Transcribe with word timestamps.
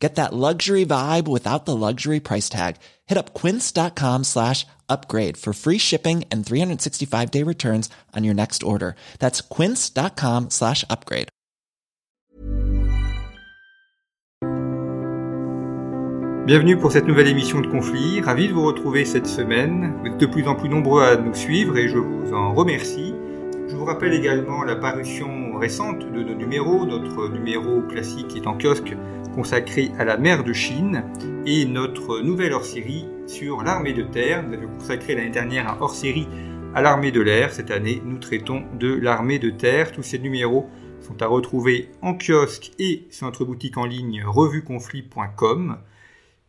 Get 0.00 0.14
that 0.14 0.32
luxury 0.32 0.86
vibe 0.86 1.28
without 1.28 1.66
the 1.66 1.76
luxury 1.76 2.20
price 2.20 2.48
tag. 2.48 2.76
Hit 3.06 3.18
up 3.18 3.34
quince.com 3.34 4.24
slash 4.24 4.66
upgrade 4.88 5.36
for 5.36 5.52
free 5.52 5.78
shipping 5.78 6.24
and 6.32 6.44
365 6.44 7.30
day 7.30 7.42
returns 7.44 7.90
on 8.16 8.24
your 8.24 8.34
next 8.34 8.62
order. 8.62 8.94
That's 9.18 9.42
quince.com 9.42 10.48
slash 10.48 10.84
upgrade. 10.88 11.28
Bienvenue 16.46 16.78
pour 16.78 16.90
cette 16.90 17.06
nouvelle 17.06 17.28
émission 17.28 17.60
de 17.60 17.68
Conflit. 17.68 18.22
Ravi 18.22 18.48
de 18.48 18.54
vous 18.54 18.64
retrouver 18.64 19.04
cette 19.04 19.26
semaine. 19.26 19.94
Vous 20.00 20.06
êtes 20.06 20.16
de 20.16 20.26
plus 20.26 20.48
en 20.48 20.56
plus 20.56 20.68
nombreux 20.68 21.04
à 21.04 21.16
nous 21.16 21.34
suivre 21.34 21.76
et 21.76 21.88
je 21.88 21.98
vous 21.98 22.32
en 22.32 22.54
remercie. 22.54 23.14
Je 23.68 23.76
vous 23.76 23.84
rappelle 23.84 24.14
également 24.14 24.64
la 24.64 24.74
parution 24.74 25.56
récente 25.58 26.00
de 26.00 26.24
nos 26.24 26.34
numéros. 26.34 26.86
Notre 26.86 27.28
numéro 27.28 27.82
classique 27.82 28.34
est 28.34 28.48
en 28.48 28.58
kiosque 28.58 28.96
consacré 29.40 29.90
à 29.98 30.04
la 30.04 30.18
mer 30.18 30.44
de 30.44 30.52
Chine 30.52 31.02
et 31.46 31.64
notre 31.64 32.20
nouvelle 32.20 32.52
hors-série 32.52 33.06
sur 33.26 33.62
l'armée 33.62 33.94
de 33.94 34.02
terre. 34.02 34.42
Nous 34.42 34.52
avions 34.52 34.68
consacré 34.68 35.14
l'année 35.14 35.30
dernière 35.30 35.66
un 35.66 35.78
hors-série 35.80 36.28
à 36.74 36.82
l'armée 36.82 37.10
de 37.10 37.22
l'air. 37.22 37.50
Cette 37.50 37.70
année, 37.70 38.02
nous 38.04 38.18
traitons 38.18 38.64
de 38.78 38.92
l'armée 38.92 39.38
de 39.38 39.48
terre. 39.48 39.92
Tous 39.92 40.02
ces 40.02 40.18
numéros 40.18 40.68
sont 41.00 41.22
à 41.22 41.26
retrouver 41.26 41.88
en 42.02 42.18
kiosque 42.18 42.72
et 42.78 43.06
sur 43.08 43.24
notre 43.28 43.46
boutique 43.46 43.78
en 43.78 43.86
ligne 43.86 44.22
revueconflit.com. 44.26 45.78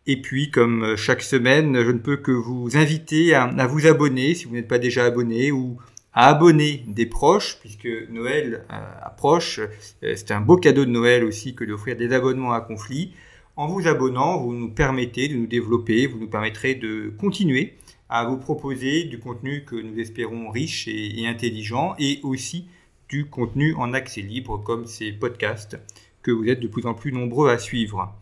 Et 0.05 0.21
puis, 0.21 0.51
comme 0.51 0.97
chaque 0.97 1.21
semaine, 1.21 1.81
je 1.81 1.91
ne 1.91 1.99
peux 1.99 2.17
que 2.17 2.33
vous 2.33 2.75
inviter 2.75 3.33
à, 3.33 3.43
à 3.43 3.67
vous 3.67 3.87
abonner 3.87 4.35
si 4.35 4.47
vous 4.47 4.55
n'êtes 4.55 4.67
pas 4.67 4.79
déjà 4.79 5.05
abonné 5.05 5.53
ou 5.53 5.77
à 6.13 6.29
abonner 6.29 6.83
des 6.87 7.05
proches, 7.05 7.57
puisque 7.59 7.87
Noël 8.09 8.65
euh, 8.69 8.93
approche. 9.01 9.59
Euh, 10.03 10.13
c'est 10.15 10.31
un 10.31 10.41
beau 10.41 10.57
cadeau 10.57 10.85
de 10.85 10.89
Noël 10.89 11.23
aussi 11.23 11.55
que 11.55 11.63
d'offrir 11.63 11.95
des 11.95 12.13
abonnements 12.13 12.51
à 12.51 12.61
conflit. 12.61 13.13
En 13.55 13.67
vous 13.67 13.87
abonnant, 13.87 14.39
vous 14.39 14.53
nous 14.53 14.69
permettez 14.69 15.27
de 15.27 15.35
nous 15.35 15.47
développer, 15.47 16.07
vous 16.07 16.19
nous 16.19 16.27
permettrez 16.29 16.75
de 16.75 17.13
continuer 17.17 17.75
à 18.09 18.25
vous 18.25 18.37
proposer 18.37 19.05
du 19.05 19.19
contenu 19.19 19.63
que 19.63 19.75
nous 19.75 19.97
espérons 19.99 20.49
riche 20.49 20.87
et, 20.87 21.25
intelligent, 21.27 21.95
et 21.97 22.19
aussi 22.23 22.65
du 23.07 23.25
contenu 23.25 23.73
en 23.75 23.93
accès 23.93 24.21
libre 24.21 24.57
comme 24.57 24.85
ces 24.85 25.13
podcasts 25.13 25.77
que 26.21 26.31
vous 26.31 26.45
êtes 26.47 26.59
de 26.59 26.67
plus 26.67 26.85
en 26.85 26.93
plus 26.93 27.13
nombreux 27.13 27.49
à 27.49 27.57
suivre. 27.57 28.13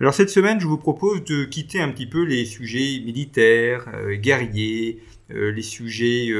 Alors 0.00 0.14
cette 0.14 0.30
semaine, 0.30 0.60
je 0.60 0.66
vous 0.66 0.78
propose 0.78 1.24
de 1.24 1.44
quitter 1.44 1.80
un 1.80 1.88
petit 1.90 2.06
peu 2.06 2.24
les 2.24 2.44
sujets 2.44 3.00
militaires, 3.04 3.88
euh, 3.94 4.16
guerriers, 4.16 5.00
les 5.28 5.62
sujets 5.62 6.30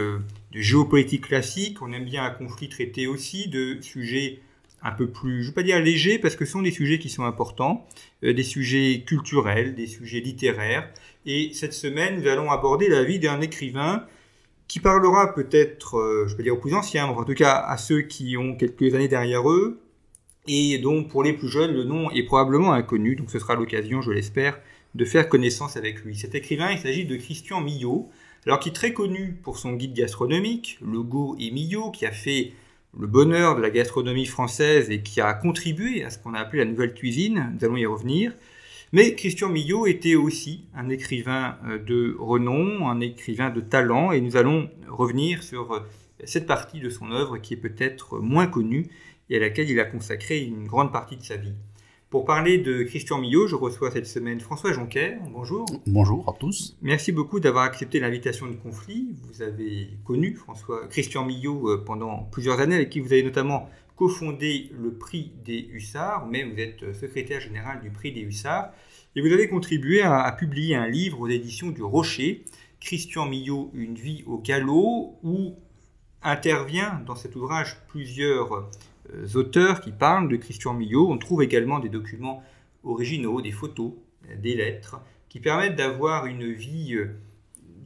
géopolitique 0.60 1.26
classique. 1.26 1.82
On 1.82 1.92
aime 1.92 2.04
bien 2.04 2.24
un 2.24 2.30
conflit 2.30 2.68
traité 2.68 3.06
aussi 3.06 3.48
de 3.48 3.78
sujets 3.80 4.40
un 4.82 4.92
peu 4.92 5.08
plus, 5.08 5.38
je 5.38 5.42
ne 5.42 5.46
veux 5.48 5.54
pas 5.54 5.62
dire 5.62 5.80
légers, 5.80 6.18
parce 6.18 6.36
que 6.36 6.44
ce 6.44 6.52
sont 6.52 6.62
des 6.62 6.70
sujets 6.70 6.98
qui 6.98 7.08
sont 7.08 7.24
importants, 7.24 7.86
euh, 8.22 8.32
des 8.32 8.42
sujets 8.42 9.02
culturels, 9.04 9.74
des 9.74 9.86
sujets 9.86 10.20
littéraires. 10.20 10.88
Et 11.24 11.50
cette 11.54 11.72
semaine, 11.72 12.20
nous 12.20 12.28
allons 12.28 12.50
aborder 12.50 12.88
la 12.88 13.02
vie 13.02 13.18
d'un 13.18 13.40
écrivain 13.40 14.06
qui 14.68 14.78
parlera 14.80 15.34
peut-être, 15.34 16.24
je 16.26 16.32
ne 16.32 16.36
peux 16.36 16.42
dire 16.42 16.54
aux 16.54 16.60
plus 16.60 16.74
anciens, 16.74 17.06
mais 17.06 17.14
en 17.14 17.24
tout 17.24 17.34
cas 17.34 17.54
à 17.56 17.76
ceux 17.76 18.02
qui 18.02 18.36
ont 18.36 18.56
quelques 18.56 18.94
années 18.94 19.08
derrière 19.08 19.48
eux, 19.50 19.80
et 20.48 20.78
dont 20.78 21.04
pour 21.04 21.22
les 21.22 21.32
plus 21.32 21.48
jeunes, 21.48 21.72
le 21.72 21.84
nom 21.84 22.10
est 22.10 22.22
probablement 22.22 22.72
inconnu. 22.72 23.16
Donc 23.16 23.30
ce 23.30 23.38
sera 23.38 23.54
l'occasion, 23.54 24.02
je 24.02 24.12
l'espère, 24.12 24.60
de 24.94 25.04
faire 25.04 25.28
connaissance 25.28 25.76
avec 25.76 26.04
lui. 26.04 26.16
Cet 26.16 26.34
écrivain, 26.34 26.70
il 26.70 26.78
s'agit 26.78 27.04
de 27.04 27.16
Christian 27.16 27.60
Millot, 27.60 28.10
alors 28.46 28.60
qui 28.60 28.68
est 28.68 28.72
très 28.72 28.92
connu 28.92 29.36
pour 29.42 29.58
son 29.58 29.72
guide 29.72 29.94
gastronomique, 29.94 30.78
Le 30.80 31.02
Go 31.02 31.36
et 31.40 31.50
Millot, 31.50 31.90
qui 31.90 32.06
a 32.06 32.12
fait 32.12 32.52
le 32.98 33.06
bonheur 33.06 33.56
de 33.56 33.60
la 33.60 33.70
gastronomie 33.70 34.24
française 34.24 34.88
et 34.90 35.02
qui 35.02 35.20
a 35.20 35.34
contribué 35.34 36.04
à 36.04 36.10
ce 36.10 36.18
qu'on 36.18 36.32
a 36.34 36.38
appelé 36.38 36.64
la 36.64 36.70
nouvelle 36.70 36.94
cuisine, 36.94 37.52
nous 37.54 37.64
allons 37.64 37.76
y 37.76 37.86
revenir. 37.86 38.32
Mais 38.92 39.14
Christian 39.14 39.48
Millot 39.48 39.86
était 39.86 40.14
aussi 40.14 40.64
un 40.74 40.88
écrivain 40.88 41.58
euh, 41.66 41.78
de 41.78 42.16
renom, 42.18 42.88
un 42.88 43.00
écrivain 43.00 43.50
de 43.50 43.60
talent, 43.60 44.12
et 44.12 44.20
nous 44.20 44.36
allons 44.36 44.70
revenir 44.88 45.42
sur 45.42 45.72
euh, 45.72 45.80
cette 46.24 46.46
partie 46.46 46.78
de 46.78 46.88
son 46.88 47.10
œuvre 47.10 47.38
qui 47.38 47.54
est 47.54 47.58
peut-être 47.58 48.20
moins 48.20 48.46
connue 48.46 48.88
et 49.28 49.36
à 49.36 49.40
laquelle 49.40 49.68
il 49.68 49.80
a 49.80 49.84
consacré 49.84 50.38
une 50.44 50.66
grande 50.66 50.92
partie 50.92 51.16
de 51.16 51.22
sa 51.22 51.36
vie. 51.36 51.54
Pour 52.08 52.24
parler 52.24 52.58
de 52.58 52.84
Christian 52.84 53.18
Millot, 53.18 53.48
je 53.48 53.56
reçois 53.56 53.90
cette 53.90 54.06
semaine 54.06 54.38
François 54.38 54.72
Jonquet. 54.72 55.18
Bonjour. 55.32 55.66
Bonjour 55.88 56.28
à 56.28 56.38
tous. 56.38 56.76
Merci 56.80 57.10
beaucoup 57.10 57.40
d'avoir 57.40 57.64
accepté 57.64 57.98
l'invitation 57.98 58.46
de 58.46 58.54
conflit. 58.54 59.16
Vous 59.24 59.42
avez 59.42 59.88
connu 60.04 60.36
François 60.36 60.86
Christian 60.86 61.24
Millot 61.24 61.68
euh, 61.68 61.82
pendant 61.84 62.18
plusieurs 62.30 62.60
années, 62.60 62.76
avec 62.76 62.90
qui 62.90 63.00
vous 63.00 63.12
avez 63.12 63.24
notamment 63.24 63.68
cofondé 63.96 64.70
le 64.80 64.92
prix 64.92 65.32
des 65.44 65.68
Hussards, 65.72 66.28
mais 66.30 66.44
vous 66.44 66.56
êtes 66.60 66.94
secrétaire 66.94 67.40
général 67.40 67.80
du 67.80 67.90
prix 67.90 68.12
des 68.12 68.20
Hussards. 68.20 68.70
Et 69.16 69.20
vous 69.20 69.32
avez 69.32 69.48
contribué 69.48 70.02
à, 70.02 70.20
à 70.20 70.30
publier 70.30 70.76
un 70.76 70.86
livre 70.86 71.20
aux 71.20 71.28
éditions 71.28 71.70
du 71.70 71.82
Rocher, 71.82 72.44
Christian 72.78 73.26
Millot, 73.26 73.72
Une 73.74 73.96
vie 73.96 74.22
au 74.28 74.38
galop, 74.38 75.18
où 75.24 75.56
intervient 76.22 77.02
dans 77.04 77.16
cet 77.16 77.34
ouvrage 77.34 77.78
plusieurs 77.88 78.52
euh, 78.52 78.70
auteurs 79.34 79.80
qui 79.80 79.92
parlent 79.92 80.28
de 80.28 80.36
Christian 80.36 80.74
Millot. 80.74 81.10
On 81.10 81.18
trouve 81.18 81.42
également 81.42 81.78
des 81.78 81.88
documents 81.88 82.42
originaux, 82.84 83.40
des 83.40 83.52
photos, 83.52 83.92
des 84.40 84.54
lettres, 84.54 85.00
qui 85.28 85.40
permettent 85.40 85.76
d'avoir 85.76 86.26
une 86.26 86.52
vie, 86.52 86.94
euh, 86.94 87.16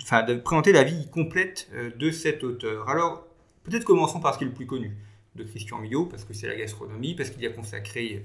enfin 0.03 0.22
de 0.22 0.34
présenter 0.34 0.72
la 0.72 0.84
vie 0.84 1.08
complète 1.10 1.69
euh, 1.75 1.91
de 1.97 2.10
cet 2.10 2.44
auteur. 2.44 2.88
Alors, 2.88 3.26
peut-être 3.64 3.84
commençons 3.84 4.20
par 4.20 4.34
ce 4.34 4.38
qui 4.38 4.44
est 4.44 4.48
le 4.48 4.54
plus 4.54 4.66
connu 4.66 4.97
de 5.36 5.44
Christian 5.44 5.78
Millot, 5.78 6.06
parce 6.06 6.25
que 6.25 6.32
c'est 6.32 6.48
la 6.48 6.56
gastronomie, 6.56 7.14
parce 7.14 7.31
qu'il 7.31 7.42
y 7.42 7.47
a 7.47 7.50
consacré 7.50 8.25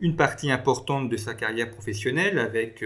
une 0.00 0.16
partie 0.16 0.50
importante 0.50 1.08
de 1.08 1.16
sa 1.16 1.34
carrière 1.34 1.70
professionnelle 1.70 2.38
avec 2.38 2.84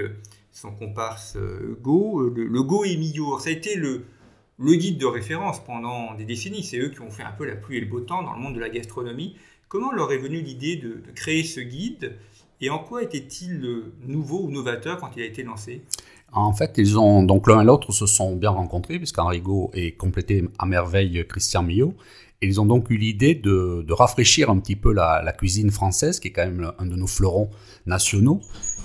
son 0.53 0.73
comparse 0.73 1.37
Go. 1.81 2.29
Le, 2.29 2.63
Go 2.63 2.85
et 2.85 2.97
Millot, 2.97 3.39
ça 3.39 3.51
a 3.51 3.53
été 3.53 3.77
le, 3.77 4.05
le 4.59 4.75
guide 4.75 4.99
de 4.99 5.07
référence 5.07 5.63
pendant 5.65 6.15
des 6.15 6.25
décennies. 6.25 6.63
C'est 6.63 6.79
eux 6.79 6.91
qui 6.91 7.01
ont 7.01 7.11
fait 7.11 7.23
un 7.23 7.33
peu 7.33 7.45
la 7.45 7.57
pluie 7.57 7.77
et 7.79 7.81
le 7.81 7.87
beau 7.87 8.01
temps 8.01 8.23
dans 8.23 8.35
le 8.35 8.41
monde 8.41 8.55
de 8.55 8.61
la 8.61 8.69
gastronomie. 8.69 9.37
Comment 9.69 9.93
leur 9.93 10.13
est 10.13 10.19
venue 10.19 10.41
l'idée 10.41 10.77
de, 10.77 11.03
créer 11.15 11.45
ce 11.45 11.61
guide 11.61 12.17
et 12.61 12.71
en 12.71 12.79
quoi 12.81 13.03
était-il 13.03 13.83
nouveau 14.05 14.41
ou 14.43 14.51
novateur 14.51 14.99
quand 14.99 15.11
il 15.17 15.23
a 15.23 15.27
été 15.27 15.45
lancé? 15.45 15.83
En 16.33 16.53
fait, 16.53 16.75
ils 16.77 16.99
ont 16.99 17.23
donc 17.23 17.47
l'un 17.47 17.63
et 17.63 17.65
l'autre 17.65 17.93
se 17.93 18.07
sont 18.07 18.35
bien 18.35 18.51
rencontrés 18.51 18.99
puisqu'Enrigo 18.99 19.71
est 19.75 19.93
complété 19.97 20.45
à 20.59 20.67
merveille 20.67 21.25
Christian 21.29 21.63
Millot. 21.63 21.95
Et 22.41 22.47
ils 22.47 22.61
ont 22.61 22.67
donc 22.67 22.91
eu 22.91 22.97
l'idée 22.97 23.35
de, 23.35 23.85
rafraîchir 23.91 24.51
un 24.51 24.59
petit 24.59 24.77
peu 24.77 24.93
la, 24.93 25.23
la, 25.25 25.33
cuisine 25.33 25.71
française, 25.71 26.21
qui 26.21 26.29
est 26.29 26.33
quand 26.33 26.45
même 26.45 26.73
un 26.79 26.87
de 26.87 26.95
nos 26.95 27.09
fleurons 27.09 27.51
nationaux, 27.87 28.41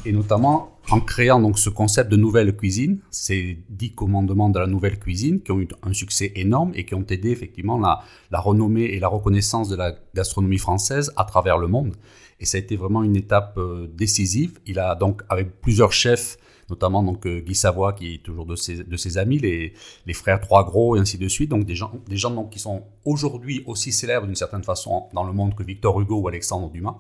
et 0.06 0.12
notamment 0.12 0.73
en 0.90 1.00
créant 1.00 1.40
donc 1.40 1.58
ce 1.60 1.70
concept 1.70 2.12
de 2.12 2.18
nouvelle 2.18 2.56
cuisine, 2.56 3.00
ces 3.10 3.64
dix 3.70 3.94
commandements 3.94 4.50
de 4.50 4.60
la 4.60 4.68
nouvelle 4.68 5.00
cuisine 5.00 5.42
qui 5.42 5.52
ont 5.52 5.60
eu 5.60 5.68
un 5.82 5.94
succès 5.94 6.32
énorme 6.36 6.72
et 6.76 6.86
qui 6.86 6.94
ont 6.94 7.06
aidé 7.10 7.30
effectivement 7.30 7.80
la, 7.80 8.40
renommée 8.40 8.84
et 8.84 9.00
la 9.00 9.08
reconnaissance 9.08 9.70
de 9.70 9.76
la 9.76 9.96
gastronomie 10.14 10.58
française 10.58 11.12
à 11.16 11.24
travers 11.24 11.58
le 11.58 11.68
monde. 11.68 11.96
Et 12.40 12.46
ça 12.46 12.58
a 12.58 12.60
été 12.60 12.76
vraiment 12.76 13.04
une 13.04 13.16
étape 13.16 13.58
euh, 13.58 13.88
décisive. 13.88 14.60
Il 14.66 14.80
a 14.80 14.96
donc, 14.96 15.22
avec 15.30 15.62
plusieurs 15.62 15.94
chefs, 15.94 16.38
notamment 16.70 17.02
donc 17.02 17.26
euh, 17.26 17.40
Guy 17.40 17.56
Savoie 17.56 17.94
qui 17.94 18.16
est 18.16 18.24
toujours 18.24 18.46
de 18.46 18.56
ses, 18.58 19.18
amis, 19.18 19.40
les, 19.40 19.74
frères 20.14 20.42
Trois 20.42 20.66
Gros 20.66 20.98
et 20.98 21.00
ainsi 21.00 21.18
de 21.18 21.30
suite, 21.30 21.50
donc 21.50 21.66
des 21.66 21.76
gens, 21.76 21.94
des 22.08 22.18
gens 22.18 22.32
donc, 22.32 22.50
qui 22.50 22.60
sont 22.60 22.84
aujourd'hui 23.06 23.64
aussi 23.66 23.94
célèbres 23.94 24.26
d'une 24.26 24.36
certaine 24.36 24.64
façon 24.64 25.08
dans 25.14 25.24
le 25.24 25.32
monde 25.32 25.56
que 25.56 25.64
Victor 25.64 26.02
Hugo 26.02 26.20
ou 26.20 26.28
Alexandre 26.28 26.70
Dumas. 26.70 26.98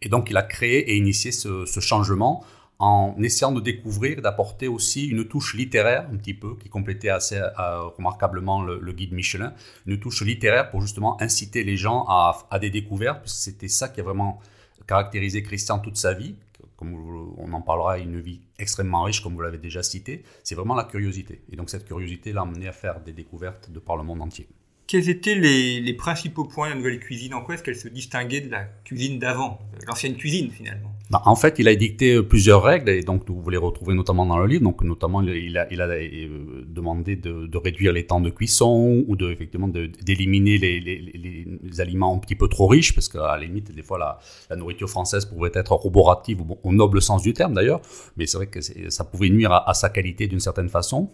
Et 0.00 0.08
donc 0.08 0.30
il 0.30 0.36
a 0.36 0.42
créé 0.42 0.90
et 0.90 0.96
initié 0.96 1.30
ce 1.30 1.80
changement 1.80 2.44
en 2.78 3.14
essayant 3.22 3.52
de 3.52 3.60
découvrir, 3.60 4.22
d'apporter 4.22 4.66
aussi 4.68 5.06
une 5.06 5.26
touche 5.26 5.54
littéraire 5.54 6.08
un 6.12 6.16
petit 6.16 6.34
peu, 6.34 6.56
qui 6.56 6.68
complétait 6.68 7.10
assez 7.10 7.36
euh, 7.36 7.82
remarquablement 7.96 8.62
le, 8.62 8.92
guide 8.92 9.12
Michelin, 9.12 9.54
une 9.86 10.00
touche 10.00 10.22
littéraire 10.22 10.70
pour 10.70 10.82
justement 10.82 11.20
inciter 11.22 11.62
les 11.62 11.76
gens 11.76 12.04
à, 12.08 12.58
des 12.58 12.70
découvertes, 12.70 13.20
puisque 13.22 13.36
c'était 13.36 13.68
ça 13.68 13.88
qui 13.88 14.00
a 14.00 14.02
vraiment 14.02 14.40
caractérisé 14.86 15.42
Christian 15.42 15.78
toute 15.78 15.96
sa 15.96 16.12
vie, 16.12 16.34
comme 16.76 16.94
on 17.38 17.52
en 17.52 17.60
parlera, 17.60 17.98
une 17.98 18.20
vie 18.20 18.40
extrêmement 18.58 19.04
riche, 19.04 19.22
comme 19.22 19.34
vous 19.34 19.40
l'avez 19.40 19.58
déjà 19.58 19.82
cité, 19.84 20.24
c'est 20.42 20.56
vraiment 20.56 20.74
la 20.74 20.84
curiosité. 20.84 21.42
Et 21.52 21.56
donc 21.56 21.70
cette 21.70 21.84
curiosité 21.84 22.32
l'a 22.32 22.42
amené 22.42 22.66
à 22.66 22.72
faire 22.72 23.00
des 23.00 23.12
découvertes 23.12 23.70
de 23.70 23.78
par 23.78 23.96
le 23.96 24.02
monde 24.02 24.22
entier. 24.22 24.48
Quels 24.88 25.08
étaient 25.08 25.36
les, 25.36 25.94
principaux 25.94 26.44
points 26.44 26.66
de 26.68 26.72
la 26.72 26.78
nouvelle 26.78 26.98
cuisine? 26.98 27.34
En 27.34 27.42
quoi 27.42 27.54
est-ce 27.54 27.62
qu'elle 27.62 27.76
se 27.76 27.88
distinguait 27.88 28.40
de 28.40 28.50
la 28.50 28.64
cuisine 28.64 29.18
d'avant, 29.18 29.60
l'ancienne 29.86 30.16
cuisine 30.16 30.50
finalement? 30.50 30.91
Bah, 31.12 31.22
En 31.26 31.36
fait, 31.36 31.58
il 31.58 31.68
a 31.68 31.74
dicté 31.74 32.22
plusieurs 32.22 32.62
règles, 32.62 32.88
et 32.88 33.02
donc 33.02 33.28
vous 33.28 33.50
les 33.50 33.58
retrouvez 33.58 33.94
notamment 33.94 34.26
dans 34.26 34.38
le 34.38 34.46
livre. 34.46 34.64
Donc, 34.64 34.82
notamment, 34.82 35.22
il 35.22 35.58
a, 35.58 35.68
euh, 35.70 36.64
demandé 36.66 37.16
de, 37.16 37.56
réduire 37.56 37.92
les 37.92 38.06
temps 38.06 38.20
de 38.20 38.30
cuisson 38.30 39.04
ou 39.06 39.14
de, 39.14 39.30
effectivement 39.30 39.68
d'éliminer 39.68 40.56
les, 40.58 41.80
aliments 41.80 42.14
un 42.16 42.18
petit 42.18 42.34
peu 42.34 42.48
trop 42.48 42.66
riches, 42.66 42.94
parce 42.94 43.08
qu'à 43.08 43.36
la 43.36 43.38
limite, 43.38 43.72
des 43.72 43.82
fois, 43.82 43.98
la, 43.98 44.18
la, 44.50 44.56
nourriture 44.56 44.88
française 44.88 45.26
pouvait 45.26 45.52
être 45.54 45.72
roborative, 45.72 46.40
au 46.62 46.72
noble 46.72 47.00
sens 47.02 47.22
du 47.22 47.32
terme 47.34 47.54
d'ailleurs, 47.54 47.82
mais 48.16 48.26
c'est 48.26 48.38
vrai 48.38 48.46
que 48.46 48.60
ça 48.60 49.04
pouvait 49.04 49.28
nuire 49.28 49.52
à 49.52 49.74
sa 49.74 49.90
qualité 49.90 50.26
d'une 50.26 50.40
certaine 50.40 50.68
façon. 50.70 51.10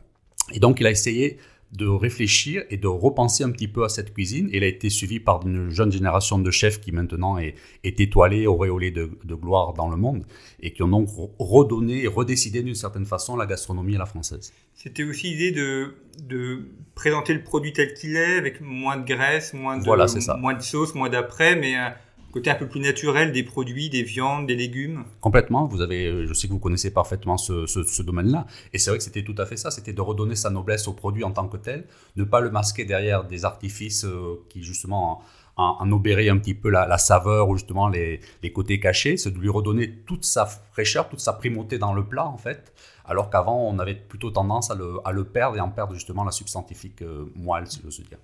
Et 0.53 0.61
donc, 0.61 0.81
il 0.81 0.87
a 0.87 0.91
essayé 0.91 1.39
de 1.73 1.87
réfléchir 1.87 2.63
et 2.71 2.79
de 2.79 2.87
repenser 2.87 3.45
un 3.45 3.51
petit 3.51 3.69
peu 3.69 3.85
à 3.85 3.89
cette 3.89 4.15
cuisine. 4.15 4.49
Il 4.53 4.65
a 4.65 4.67
été 4.67 4.89
suivi 4.89 5.21
par 5.21 5.47
une 5.47 5.69
jeune 5.69 5.93
génération 5.93 6.39
de 6.39 6.51
chefs 6.51 6.81
qui 6.81 6.93
maintenant 6.93 7.37
est, 7.37 7.55
est 7.85 8.01
étoilée, 8.01 8.47
auréolée 8.47 8.91
de, 8.91 9.11
de, 9.25 9.35
gloire 9.35 9.75
dans 9.75 9.91
le 9.91 9.97
monde 9.97 10.25
et 10.61 10.73
qui 10.73 10.83
ont 10.83 10.89
donc 10.89 11.09
redonné 11.39 12.05
et 12.05 12.07
redécidé 12.07 12.63
d'une 12.63 12.75
certaine 12.75 13.05
façon 13.05 13.37
la 13.37 13.45
gastronomie 13.45 13.97
à 13.97 13.99
la 13.99 14.07
française. 14.07 14.53
C'était 14.75 15.05
aussi 15.05 15.29
l'idée 15.29 15.53
de, 15.53 15.95
de 16.23 16.69
présenter 16.95 17.35
le 17.35 17.43
produit 17.43 17.75
tel 17.75 17.93
qu'il 17.93 18.17
est, 18.17 18.39
avec 18.39 18.63
moins 18.63 18.97
de 18.97 19.05
graisse, 19.05 19.53
moins 19.53 19.77
de, 19.77 19.85
voilà, 19.85 20.07
moins 20.39 20.55
de 20.55 20.63
sauce, 20.63 20.95
moins 20.95 21.11
d'après, 21.11 21.55
mais 21.55 21.77
euh, 21.77 21.91
côté 22.33 22.51
un 22.51 22.55
peu 22.55 22.69
plus 22.69 22.81
naturel 22.81 23.33
des 23.33 23.43
produits, 23.43 23.89
des 23.91 24.03
viandes, 24.03 24.47
des 24.47 24.55
légumes 24.55 25.05
Complètement. 25.21 25.67
Vous 25.67 25.81
avez, 25.81 26.27
je 26.27 26.35
sais 26.35 26.47
que 26.47 26.53
vous 26.53 26.59
connaissez 26.59 26.93
parfaitement 26.93 27.37
ce, 27.37 27.67
ce, 27.67 28.03
domaine-là. 28.03 28.47
Et 28.73 28.79
c'est 28.79 28.91
vrai 28.91 28.99
que 28.99 29.05
c'était 29.05 29.25
tout 29.25 29.35
à 29.39 29.47
fait 29.47 29.57
ça. 29.57 29.71
C'était 29.71 29.93
de 29.93 30.01
redonner 30.01 30.37
sa 30.37 30.51
noblesse 30.51 30.89
au 30.89 30.93
produit 30.93 31.25
en 31.25 31.31
tant 31.31 31.49
que 31.49 31.57
tel, 31.57 31.87
ne 32.17 32.25
pas 32.25 32.41
le 32.41 32.51
masquer 32.51 32.85
derrière 32.85 33.25
des 33.25 33.45
artifices 33.45 34.05
euh, 34.05 34.45
qui, 34.49 34.63
justement, 34.63 35.23
en, 35.57 35.77
en 35.81 35.93
un 35.93 36.39
petit 36.39 36.55
peu 36.55 36.71
la, 36.71 36.87
la, 36.87 36.99
saveur 36.99 37.49
ou 37.49 37.57
justement 37.57 37.89
les, 37.89 38.21
les 38.43 38.53
côtés 38.53 38.79
cachés. 38.79 39.17
C'est 39.17 39.31
de 39.31 39.39
lui 39.39 39.49
redonner 39.49 39.91
toute 40.07 40.25
sa 40.25 40.47
fraîcheur, 40.47 41.09
toute 41.09 41.21
sa 41.21 41.33
primauté 41.33 41.79
dans 41.79 41.93
le 41.93 42.05
plat, 42.05 42.27
en 42.27 42.39
fait. 42.39 42.73
Alors 43.05 43.31
qu'avant, 43.31 43.59
on 43.59 43.79
avait 43.79 43.95
plutôt 43.95 44.31
tendance 44.31 44.71
à 44.71 44.75
le, 44.75 44.99
à 45.05 45.13
le, 45.13 45.25
perdre 45.25 45.57
et 45.57 45.61
en 45.61 45.71
perdre 45.71 45.95
justement 45.95 46.25
la 46.25 46.31
substantifique 46.31 47.03
euh, 47.03 47.25
moelle, 47.35 47.67
si 47.67 47.81
j'ose 47.83 48.01
dire. 48.09 48.19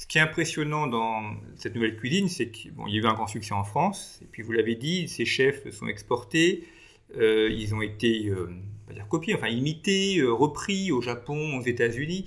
Ce 0.00 0.06
qui 0.06 0.16
est 0.16 0.22
impressionnant 0.22 0.86
dans 0.86 1.22
cette 1.56 1.74
nouvelle 1.74 1.94
cuisine, 1.94 2.30
c'est 2.30 2.50
qu'il 2.50 2.72
y 2.88 2.96
a 2.96 3.02
eu 3.02 3.06
un 3.06 3.12
grand 3.12 3.26
succès 3.26 3.52
en 3.52 3.64
France, 3.64 4.18
et 4.22 4.24
puis 4.24 4.42
vous 4.42 4.52
l'avez 4.52 4.74
dit, 4.74 5.08
ces 5.08 5.26
chefs 5.26 5.68
sont 5.70 5.88
exportés, 5.88 6.64
euh, 7.18 7.50
ils 7.52 7.74
ont 7.74 7.82
été, 7.82 8.28
euh, 8.28 8.48
pas 8.88 8.94
dire 8.94 9.06
copiés, 9.08 9.34
enfin 9.34 9.48
imités, 9.48 10.18
euh, 10.18 10.32
repris 10.32 10.90
au 10.90 11.02
Japon, 11.02 11.58
aux 11.58 11.62
États-Unis. 11.62 12.24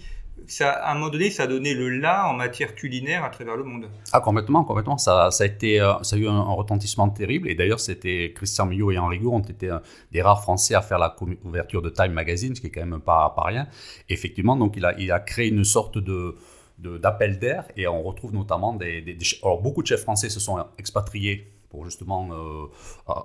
À 0.59 0.91
un 0.91 0.95
moment 0.95 1.09
donné, 1.09 1.31
ça 1.31 1.43
a 1.43 1.47
donné 1.47 1.73
le 1.73 1.89
là 1.89 2.27
en 2.29 2.33
matière 2.33 2.75
culinaire 2.75 3.23
à 3.23 3.29
travers 3.29 3.55
le 3.55 3.63
monde. 3.63 3.89
Ah, 4.11 4.19
complètement, 4.19 4.63
complètement. 4.65 4.99
Ça, 4.99 5.29
euh, 5.29 5.97
a 6.11 6.15
eu 6.17 6.27
un, 6.27 6.41
retentissement 6.41 7.09
terrible. 7.09 7.49
Et 7.49 7.55
d'ailleurs, 7.55 7.79
c'était 7.79 8.33
Christian 8.35 8.67
Millot 8.67 8.91
et 8.91 8.99
Henri 8.99 9.17
Gour 9.17 9.33
ont 9.33 9.39
été 9.39 9.75
des 10.11 10.21
rares 10.21 10.43
Français 10.43 10.75
à 10.75 10.81
faire 10.81 10.99
la 10.99 11.09
couverture 11.09 11.81
de 11.81 11.89
Time 11.89 12.11
Magazine, 12.11 12.55
ce 12.55 12.61
qui 12.61 12.67
est 12.67 12.71
quand 12.71 12.85
même 12.85 12.99
pas, 12.99 13.33
pas 13.35 13.45
rien. 13.45 13.67
Effectivement, 14.09 14.55
donc 14.57 14.75
il 14.77 15.11
a 15.11 15.19
créé 15.21 15.47
une 15.47 15.63
sorte 15.63 15.97
de, 15.97 16.35
d'appel 16.83 17.39
d'air 17.39 17.65
et 17.77 17.87
on 17.87 18.01
retrouve 18.01 18.33
notamment 18.33 18.73
des, 18.73 19.01
des, 19.01 19.13
des, 19.13 19.25
alors 19.41 19.61
beaucoup 19.61 19.81
de 19.81 19.87
chefs 19.87 20.01
français 20.01 20.29
se 20.29 20.39
sont 20.39 20.63
expatriés 20.77 21.53
pour 21.73 21.85
justement 21.85 22.29
euh, 22.31 22.67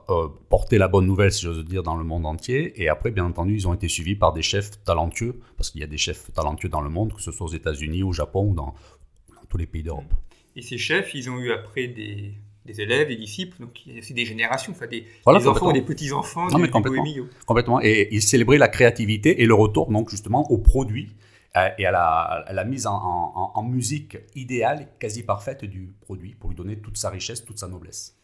euh, 0.09 0.29
porter 0.49 0.79
la 0.79 0.89
bonne 0.89 1.05
nouvelle, 1.05 1.31
si 1.31 1.43
j'ose 1.43 1.63
dire, 1.67 1.83
dans 1.83 1.97
le 1.97 2.05
monde 2.05 2.25
entier. 2.25 2.83
Et 2.83 2.89
après, 2.89 3.11
bien 3.11 3.27
entendu, 3.27 3.55
ils 3.55 3.69
ont 3.69 3.75
été 3.75 3.89
suivis 3.89 4.17
par 4.17 4.33
des 4.33 4.41
chefs 4.41 4.83
talentueux, 4.85 5.39
parce 5.59 5.71
qu'il 5.71 5.83
y 5.83 5.85
a 5.85 5.87
des 5.87 5.99
chefs 5.99 6.33
talentueux 6.33 6.71
dans 6.71 6.81
le 6.81 6.89
monde, 6.89 7.13
que 7.13 7.21
ce 7.21 7.31
soit 7.31 7.47
aux 7.47 7.53
États-Unis, 7.53 8.03
au 8.03 8.13
Japon 8.13 8.49
ou 8.51 8.55
dans, 8.55 8.75
dans 9.29 9.45
tous 9.51 9.59
les 9.59 9.67
pays 9.67 9.83
d'Europe. 9.83 10.15
Et 10.57 10.63
ces 10.63 10.79
chefs, 10.79 11.15
ils 11.15 11.29
ont 11.29 11.39
eu 11.39 11.53
après 11.53 11.89
des, 11.89 12.33
des 12.65 12.81
élèves, 12.81 13.09
des 13.09 13.17
disciples, 13.17 13.61
donc 13.61 13.79
aussi 13.99 14.15
des 14.15 14.25
générations, 14.25 14.73
enfin 14.73 14.87
des, 14.87 15.05
voilà, 15.25 15.41
des 15.41 15.47
enfants, 15.47 15.71
des 15.71 15.83
petits-enfants, 15.83 16.47
du, 16.47 16.71
complètement, 16.71 17.05
complètement. 17.45 17.83
Et 17.83 18.09
ils 18.13 18.23
célébraient 18.23 18.57
la 18.57 18.69
créativité 18.69 19.43
et 19.43 19.47
le 19.47 19.53
retour, 19.55 19.93
donc 19.93 20.09
justement, 20.09 20.51
au 20.51 20.57
produit 20.57 21.11
et 21.79 21.87
à 21.87 22.45
la, 22.51 22.65
mise 22.65 22.87
en, 22.87 23.63
musique 23.63 24.19
idéale, 24.35 24.89
quasi 24.99 25.23
parfaite 25.23 25.65
du 25.65 25.93
produit, 26.01 26.35
pour 26.35 26.51
lui 26.51 26.57
donner 26.57 26.79
toute 26.79 26.97
sa 26.97 27.11
richesse, 27.11 27.45
toute 27.45 27.59
sa 27.59 27.69
noblesse. 27.69 28.19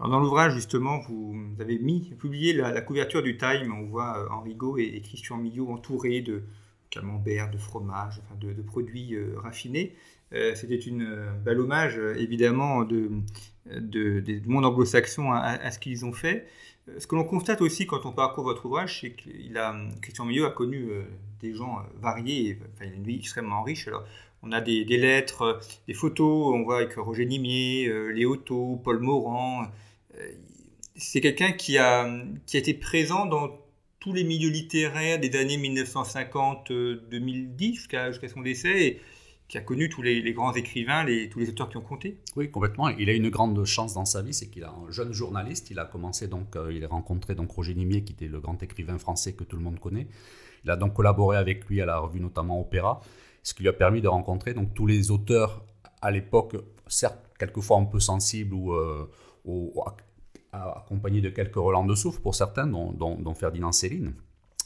Dans 0.00 0.18
l'ouvrage, 0.18 0.54
justement, 0.54 0.98
vous 0.98 1.36
avez 1.60 1.78
mis, 1.78 2.14
publié 2.18 2.52
la, 2.52 2.80
couverture 2.80 3.22
du 3.22 3.36
Time. 3.36 3.72
On 3.78 3.84
voit 3.84 4.18
euh, 4.18 4.28
Henri 4.30 4.54
Gaud 4.54 4.78
et, 4.78 5.00
Christian 5.00 5.36
Millot 5.36 5.70
entourés 5.70 6.20
de 6.20 6.42
camembert, 6.90 7.50
de 7.50 7.58
fromage, 7.58 8.20
enfin 8.24 8.34
de, 8.40 8.60
produits 8.62 9.14
euh, 9.14 9.38
raffinés. 9.38 9.94
Euh, 10.32 10.54
C'était 10.56 10.78
une 10.78 11.16
bel 11.44 11.60
hommage, 11.60 11.98
évidemment, 12.16 12.84
de, 12.84 13.10
de, 13.66 14.20
du 14.20 14.42
monde 14.46 14.64
anglo-saxon 14.64 15.32
à, 15.32 15.70
ce 15.70 15.78
qu'ils 15.78 16.04
ont 16.04 16.12
fait. 16.12 16.46
Ce 16.98 17.06
que 17.06 17.14
l'on 17.14 17.24
constate 17.24 17.62
aussi 17.62 17.86
quand 17.86 18.04
on 18.04 18.12
parcourt 18.12 18.44
votre 18.44 18.66
ouvrage, 18.66 19.00
c'est 19.00 19.10
que 19.10 20.00
Christian 20.00 20.26
Millot 20.26 20.44
a 20.44 20.50
connu 20.50 20.90
des 21.40 21.54
gens 21.54 21.78
variés, 22.00 22.58
enfin, 22.74 22.90
a 22.90 22.94
une 22.94 23.04
vie 23.04 23.16
extrêmement 23.16 23.62
riche. 23.62 23.88
Alors, 23.88 24.04
on 24.44 24.52
a 24.52 24.60
des, 24.60 24.84
lettres, 24.84 25.58
des 25.88 25.94
photos, 25.94 26.54
on 26.54 26.62
voit 26.64 26.76
avec 26.76 26.92
Roger 26.94 27.24
Nimier, 27.24 27.86
euh, 27.86 28.08
Léoto, 28.08 28.78
Paul 28.84 28.98
Morand. 28.98 29.62
Euh, 30.16 30.32
c'est 30.96 31.22
quelqu'un 31.22 31.52
qui 31.52 31.78
a, 31.78 32.06
qui 32.46 32.58
a 32.58 32.60
été 32.60 32.74
présent 32.74 33.26
dans 33.26 33.58
tous 34.00 34.12
les 34.12 34.22
milieux 34.22 34.50
littéraires 34.50 35.18
des 35.18 35.34
années 35.36 35.56
1950-2010 35.56 37.74
jusqu'à 37.74 38.12
jusqu 38.12 38.28
son 38.28 38.42
décès 38.42 39.00
qui 39.48 39.58
a 39.58 39.60
connu 39.60 39.88
tous 39.88 40.02
les, 40.02 40.32
grands 40.32 40.54
écrivains, 40.54 41.04
tous 41.30 41.38
les 41.38 41.48
auteurs 41.48 41.68
qui 41.68 41.76
ont 41.76 41.82
compté. 41.82 42.18
Oui, 42.34 42.50
complètement. 42.50 42.88
Il 42.88 43.10
a 43.10 43.12
une 43.12 43.28
grande 43.28 43.62
chance 43.64 43.94
dans 43.94 44.04
sa 44.04 44.22
vie, 44.22 44.32
c'est 44.32 44.48
qu'il 44.48 44.64
a 44.64 44.70
un 44.70 44.90
jeune 44.90 45.12
journaliste. 45.12 45.70
Il 45.70 45.78
a 45.78 45.84
commencé 45.84 46.28
donc, 46.28 46.56
euh, 46.56 46.72
il 46.72 46.84
a 46.84 46.88
rencontré 46.88 47.34
donc 47.34 47.50
Roger 47.50 47.74
Nimier, 47.74 48.04
qui 48.04 48.14
était 48.14 48.28
le 48.28 48.40
grand 48.40 48.62
écrivain 48.62 48.98
français 48.98 49.34
que 49.34 49.44
tout 49.44 49.56
le 49.56 49.62
monde 49.62 49.78
connaît. 49.78 50.08
Il 50.64 50.70
a 50.70 50.76
donc 50.76 50.94
collaboré 50.94 51.36
avec 51.36 51.66
lui 51.66 51.82
à 51.82 51.86
la 51.86 51.98
revue 51.98 52.20
notamment 52.20 52.58
Opéra 52.60 53.00
ce 53.44 53.52
qui 53.52 53.62
lui 53.62 53.68
a 53.68 53.74
permis 53.74 54.00
de 54.00 54.08
rencontrer 54.08 54.54
donc, 54.54 54.74
tous 54.74 54.86
les 54.86 55.12
auteurs 55.12 55.64
à 56.02 56.10
l'époque, 56.10 56.56
certes 56.88 57.20
quelquefois 57.38 57.78
un 57.78 57.84
peu 57.84 58.00
sensibles 58.00 58.54
ou, 58.54 58.72
euh, 58.72 59.08
accompagnés 60.52 61.20
de 61.20 61.28
quelques 61.28 61.56
relents 61.56 61.84
de 61.84 61.94
souffle 61.94 62.20
pour 62.20 62.34
certains, 62.34 62.66
dont, 62.66 62.92
dont, 62.92 63.34
Ferdinand 63.34 63.72
Céline. 63.72 64.14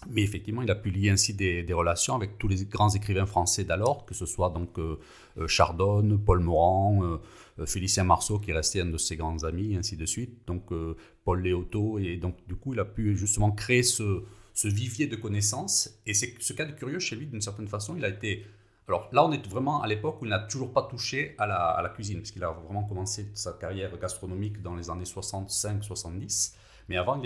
Mais 0.06 0.22
effectivement, 0.22 0.62
il 0.62 0.70
a 0.70 0.74
pu 0.74 0.90
lier 0.90 1.10
ainsi 1.10 1.34
des, 1.34 1.64
relations 1.72 2.14
avec 2.14 2.38
tous 2.38 2.48
les 2.48 2.64
grands 2.64 2.90
écrivains 2.90 3.26
français 3.26 3.64
d'alors, 3.64 4.06
que 4.06 4.14
ce 4.14 4.26
soit 4.26 4.50
donc 4.50 4.78
euh, 4.78 4.98
euh 5.38 5.48
Chardonne, 5.48 6.18
Paul 6.18 6.40
Morand, 6.40 7.02
euh, 7.02 7.66
Félicien 7.66 8.04
Marceau, 8.04 8.38
qui 8.38 8.52
restait 8.52 8.80
un 8.80 8.86
de 8.86 8.98
ses 8.98 9.16
grands 9.16 9.42
amis, 9.44 9.76
ainsi 9.76 9.96
de 9.96 10.06
suite, 10.06 10.46
donc 10.46 10.72
euh, 10.72 10.96
Paul 11.24 11.42
Léoto. 11.42 11.98
Et 11.98 12.16
donc, 12.16 12.36
du 12.46 12.54
coup, 12.54 12.74
il 12.74 12.80
a 12.80 12.84
pu 12.84 13.16
justement 13.16 13.50
créer 13.50 13.82
ce, 13.82 14.22
ce 14.54 14.68
vivier 14.68 15.08
de 15.08 15.16
connaissances. 15.16 16.00
Et 16.06 16.14
c'est 16.14 16.34
ce 16.38 16.52
cas 16.52 16.64
de 16.64 16.72
curieux 16.72 17.00
chez 17.00 17.16
lui, 17.16 17.26
d'une 17.26 17.42
certaine 17.42 17.68
façon, 17.68 17.96
il 17.96 18.04
a 18.04 18.08
été 18.08 18.44
alors 18.88 19.10
là, 19.12 19.22
on 19.22 19.32
est 19.32 19.46
vraiment 19.46 19.82
à 19.82 19.86
l'époque 19.86 20.22
où 20.22 20.24
il 20.24 20.30
n'a 20.30 20.38
toujours 20.38 20.72
pas 20.72 20.80
touché 20.80 21.34
à 21.36 21.46
la, 21.46 21.56
à 21.56 21.82
la 21.82 21.90
cuisine, 21.90 22.20
puisqu'il 22.20 22.42
a 22.42 22.50
vraiment 22.52 22.84
commencé 22.84 23.28
sa 23.34 23.52
carrière 23.52 23.94
gastronomique 23.98 24.62
dans 24.62 24.74
les 24.74 24.88
années 24.88 25.04
65-70. 25.04 26.54
Mais 26.88 26.96
avant, 26.96 27.20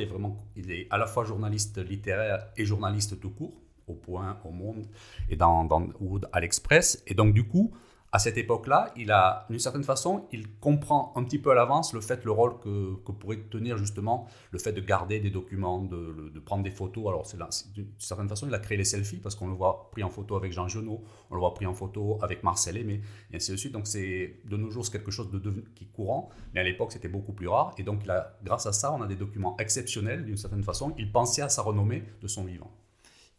il 0.57 0.71
est 0.71 0.87
à 0.90 0.99
la 0.99 1.07
fois 1.07 1.25
journaliste 1.25 1.78
littéraire 1.78 2.47
et 2.57 2.64
journaliste 2.64 3.21
tout 3.21 3.31
court, 3.31 3.61
au 3.87 3.95
Point, 3.95 4.38
au 4.45 4.50
Monde 4.50 4.87
et 5.28 5.37
dans, 5.37 5.64
dans 5.64 5.87
ou 6.00 6.19
à 6.33 6.40
l'Express. 6.40 7.02
Et 7.07 7.14
donc, 7.14 7.33
du 7.33 7.45
coup, 7.45 7.73
à 8.14 8.19
cette 8.19 8.37
époque-là, 8.37 8.92
il 8.95 9.11
a, 9.11 9.47
d'une 9.49 9.59
certaine 9.59 9.85
façon, 9.85 10.26
il 10.33 10.47
comprend 10.57 11.14
un 11.16 11.25
petit 11.25 11.38
peu 11.38 11.50
à 11.50 11.54
l'avance 11.54 11.95
le 11.95 12.02
fait, 12.02 12.23
le 12.26 12.31
rôle 12.31 12.61
que, 12.61 12.97
que, 13.07 13.11
pourrait 13.11 13.38
tenir 13.50 13.78
justement 13.78 14.28
le 14.50 14.59
fait 14.59 14.73
de 14.73 14.83
garder 14.83 15.19
des 15.19 15.31
documents, 15.31 15.83
de, 15.83 16.38
prendre 16.45 16.62
des 16.62 16.71
photos. 16.71 17.07
Alors, 17.09 17.26
d'une 17.75 17.88
certaine 17.97 18.28
façon, 18.28 18.47
il 18.47 18.54
a 18.54 18.59
créé 18.59 18.76
les 18.76 18.85
selfies 18.85 19.16
parce 19.16 19.35
qu'on 19.35 19.49
le 19.49 19.54
voit 19.54 19.88
pris 19.92 20.02
en 20.02 20.11
photo 20.11 20.37
avec 20.37 20.52
Jean 20.52 20.69
Genot, 20.69 21.02
on 21.31 21.35
le 21.35 21.40
voit 21.40 21.54
pris 21.54 21.64
en 21.64 21.73
photo 21.73 22.19
avec 22.21 22.42
Marcel 22.42 22.76
Aimé, 22.76 23.00
et 23.31 23.37
ainsi 23.37 23.50
de 23.50 23.57
suite. 23.57 23.73
Donc, 23.73 23.87
c'est 23.87 24.40
de 24.45 24.59
nos 24.59 24.71
jours, 24.71 24.90
quelque 24.90 25.11
chose 25.11 25.31
de, 25.31 25.38
qui 25.75 25.85
est 25.85 25.92
courant, 25.92 26.28
mais 26.52 26.61
à 26.61 26.64
l'époque, 26.64 26.92
c'était 26.92 27.09
beaucoup 27.09 27.33
plus 27.33 27.49
rare. 27.49 27.75
Et 27.78 27.83
donc, 27.83 28.02
grâce 28.45 28.66
à 28.66 28.73
ça, 28.73 28.92
on 28.92 29.00
a 29.00 29.07
des 29.07 29.16
documents 29.16 29.57
exceptionnels 29.59 30.26
d'une 30.26 30.37
certaine 30.37 30.62
façon. 30.62 30.92
Il 30.99 31.11
pensait 31.11 31.40
à 31.40 31.49
sa 31.49 31.62
renommée 31.62 32.04
de 32.21 32.28
son 32.28 32.45
vivant 32.45 32.71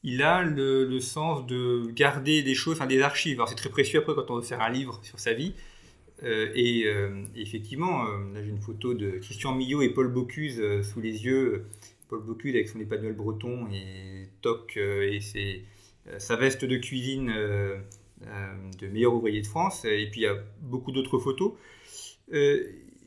il 0.03 0.21
a 0.21 0.43
le, 0.43 0.99
sens 0.99 1.45
de 1.47 1.89
garder 1.91 2.43
des 2.43 2.55
choses, 2.55 2.75
enfin 2.75 2.87
des 2.87 3.01
archives. 3.01 3.37
Alors 3.37 3.49
c'est 3.49 3.55
très 3.55 3.69
précieux 3.69 3.99
après 3.99 4.13
quand 4.13 4.29
on 4.29 4.35
veut 4.35 4.41
faire 4.41 4.61
un 4.61 4.69
livre 4.69 4.99
sur 5.03 5.19
sa 5.19 5.33
vie. 5.33 5.53
Euh, 6.23 6.51
et, 6.55 6.83
euh, 6.85 7.23
effectivement, 7.35 8.05
euh, 8.05 8.33
là 8.33 8.43
j'ai 8.43 8.49
une 8.49 8.61
photo 8.61 8.93
de 8.93 9.11
Christian 9.11 9.55
Millot 9.55 9.81
et 9.81 9.89
Paul 9.89 10.09
Bocuse 10.09 10.61
sous 10.81 11.01
les 11.01 11.25
yeux. 11.25 11.65
Paul 12.09 12.21
Bocuse 12.21 12.53
avec 12.55 12.69
son 12.69 12.79
épagnol 12.79 13.13
breton 13.13 13.67
et 13.71 14.27
toc 14.41 14.77
et 14.77 15.19
sa 16.17 16.35
veste 16.35 16.65
de 16.65 16.77
cuisine 16.77 17.27
de 17.27 18.87
meilleur 18.87 19.13
ouvrier 19.13 19.41
de 19.41 19.47
France. 19.47 19.85
Et 19.85 20.07
puis 20.11 20.21
il 20.21 20.23
y 20.23 20.27
a 20.27 20.37
beaucoup 20.61 20.91
d'autres 20.91 21.17
photos 21.17 21.53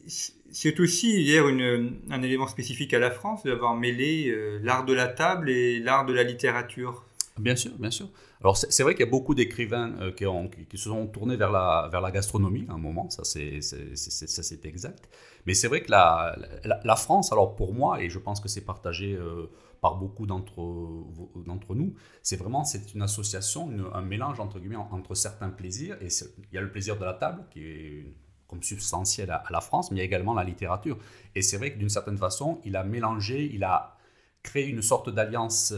c'est 0.07 0.81
aussi 0.81 1.21
hier 1.21 1.45
un 1.47 2.23
élément 2.23 2.47
spécifique 2.47 2.95
à 2.95 2.99
la 2.99 3.11
France 3.11 3.43
d'avoir 3.45 3.75
mêlé 3.75 4.29
euh, 4.29 4.59
l'art 4.63 4.85
de 4.85 4.93
la 4.93 5.09
table 5.09 5.51
et 5.51 5.81
l'art 5.81 6.07
de 6.07 6.13
la 6.13 6.23
littérature. 6.23 7.05
Bien 7.39 7.57
sûr, 7.57 7.73
bien 7.79 7.91
sûr. 7.91 8.09
Alors 8.41 8.57
c'est 8.57 8.83
vrai 8.83 8.95
qu'il 8.95 9.05
y 9.05 9.09
a 9.09 9.11
beaucoup 9.11 9.35
d'écrivains 9.35 9.95
euh, 10.01 10.13
qui, 10.13 10.79
se 10.79 10.85
sont 10.89 11.07
tournés 11.07 11.37
vers 11.37 11.51
la, 11.51 12.11
gastronomie 12.13 12.67
à 12.69 12.75
un 12.75 12.79
moment, 12.79 13.11
ça 13.11 13.25
c'est 13.25 14.65
exact. 14.65 15.09
Mais 15.47 15.55
c'est 15.55 15.69
vrai 15.69 15.83
que 15.83 15.91
la, 15.91 16.97
France, 16.97 17.33
alors 17.33 17.57
pour 17.57 17.75
moi, 17.75 18.03
et 18.03 18.09
je 18.09 18.19
pense 18.19 18.41
que 18.41 18.49
c'est 18.49 18.65
partagé 18.65 19.15
euh, 19.15 19.51
par 19.81 19.97
beaucoup 19.97 20.27
d'entre 20.27 21.75
nous, 21.75 21.95
c'est 22.23 22.37
vraiment 22.37 22.65
c'est 22.65 22.95
une 22.95 23.03
association, 23.03 23.71
un 23.93 24.03
mélange 24.03 24.41
entre 24.41 24.59
guillemets 24.59 24.77
entre 24.77 25.15
certains 25.15 25.51
plaisirs, 25.51 25.97
et 26.01 26.09
il 26.09 26.55
y 26.55 26.59
a 26.59 26.63
le 26.63 26.71
plaisir 26.71 26.99
de 26.99 27.05
la 27.05 27.15
table 27.15 27.45
qui 27.51 27.65
est 27.65 28.15
comme 28.49 28.62
substantiel 28.62 29.31
à, 29.31 29.45
la 29.50 29.61
France, 29.61 29.91
mais 29.91 29.97
il 29.97 29.99
y 29.99 30.03
a 30.03 30.05
également 30.05 30.35
la 30.35 30.45
littérature. 30.45 30.99
Et 31.35 31.43
c'est 31.43 31.57
vrai 31.57 31.73
que 31.73 31.79
d'une 31.79 31.88
certaine 31.88 32.19
façon, 32.19 32.61
il 32.65 32.76
a 32.76 32.85
mélangé, 32.85 33.50
il 33.53 33.65
a 33.65 33.97
créé 34.43 34.67
une 34.67 34.83
sorte 34.83 35.11
d'alliance 35.11 35.75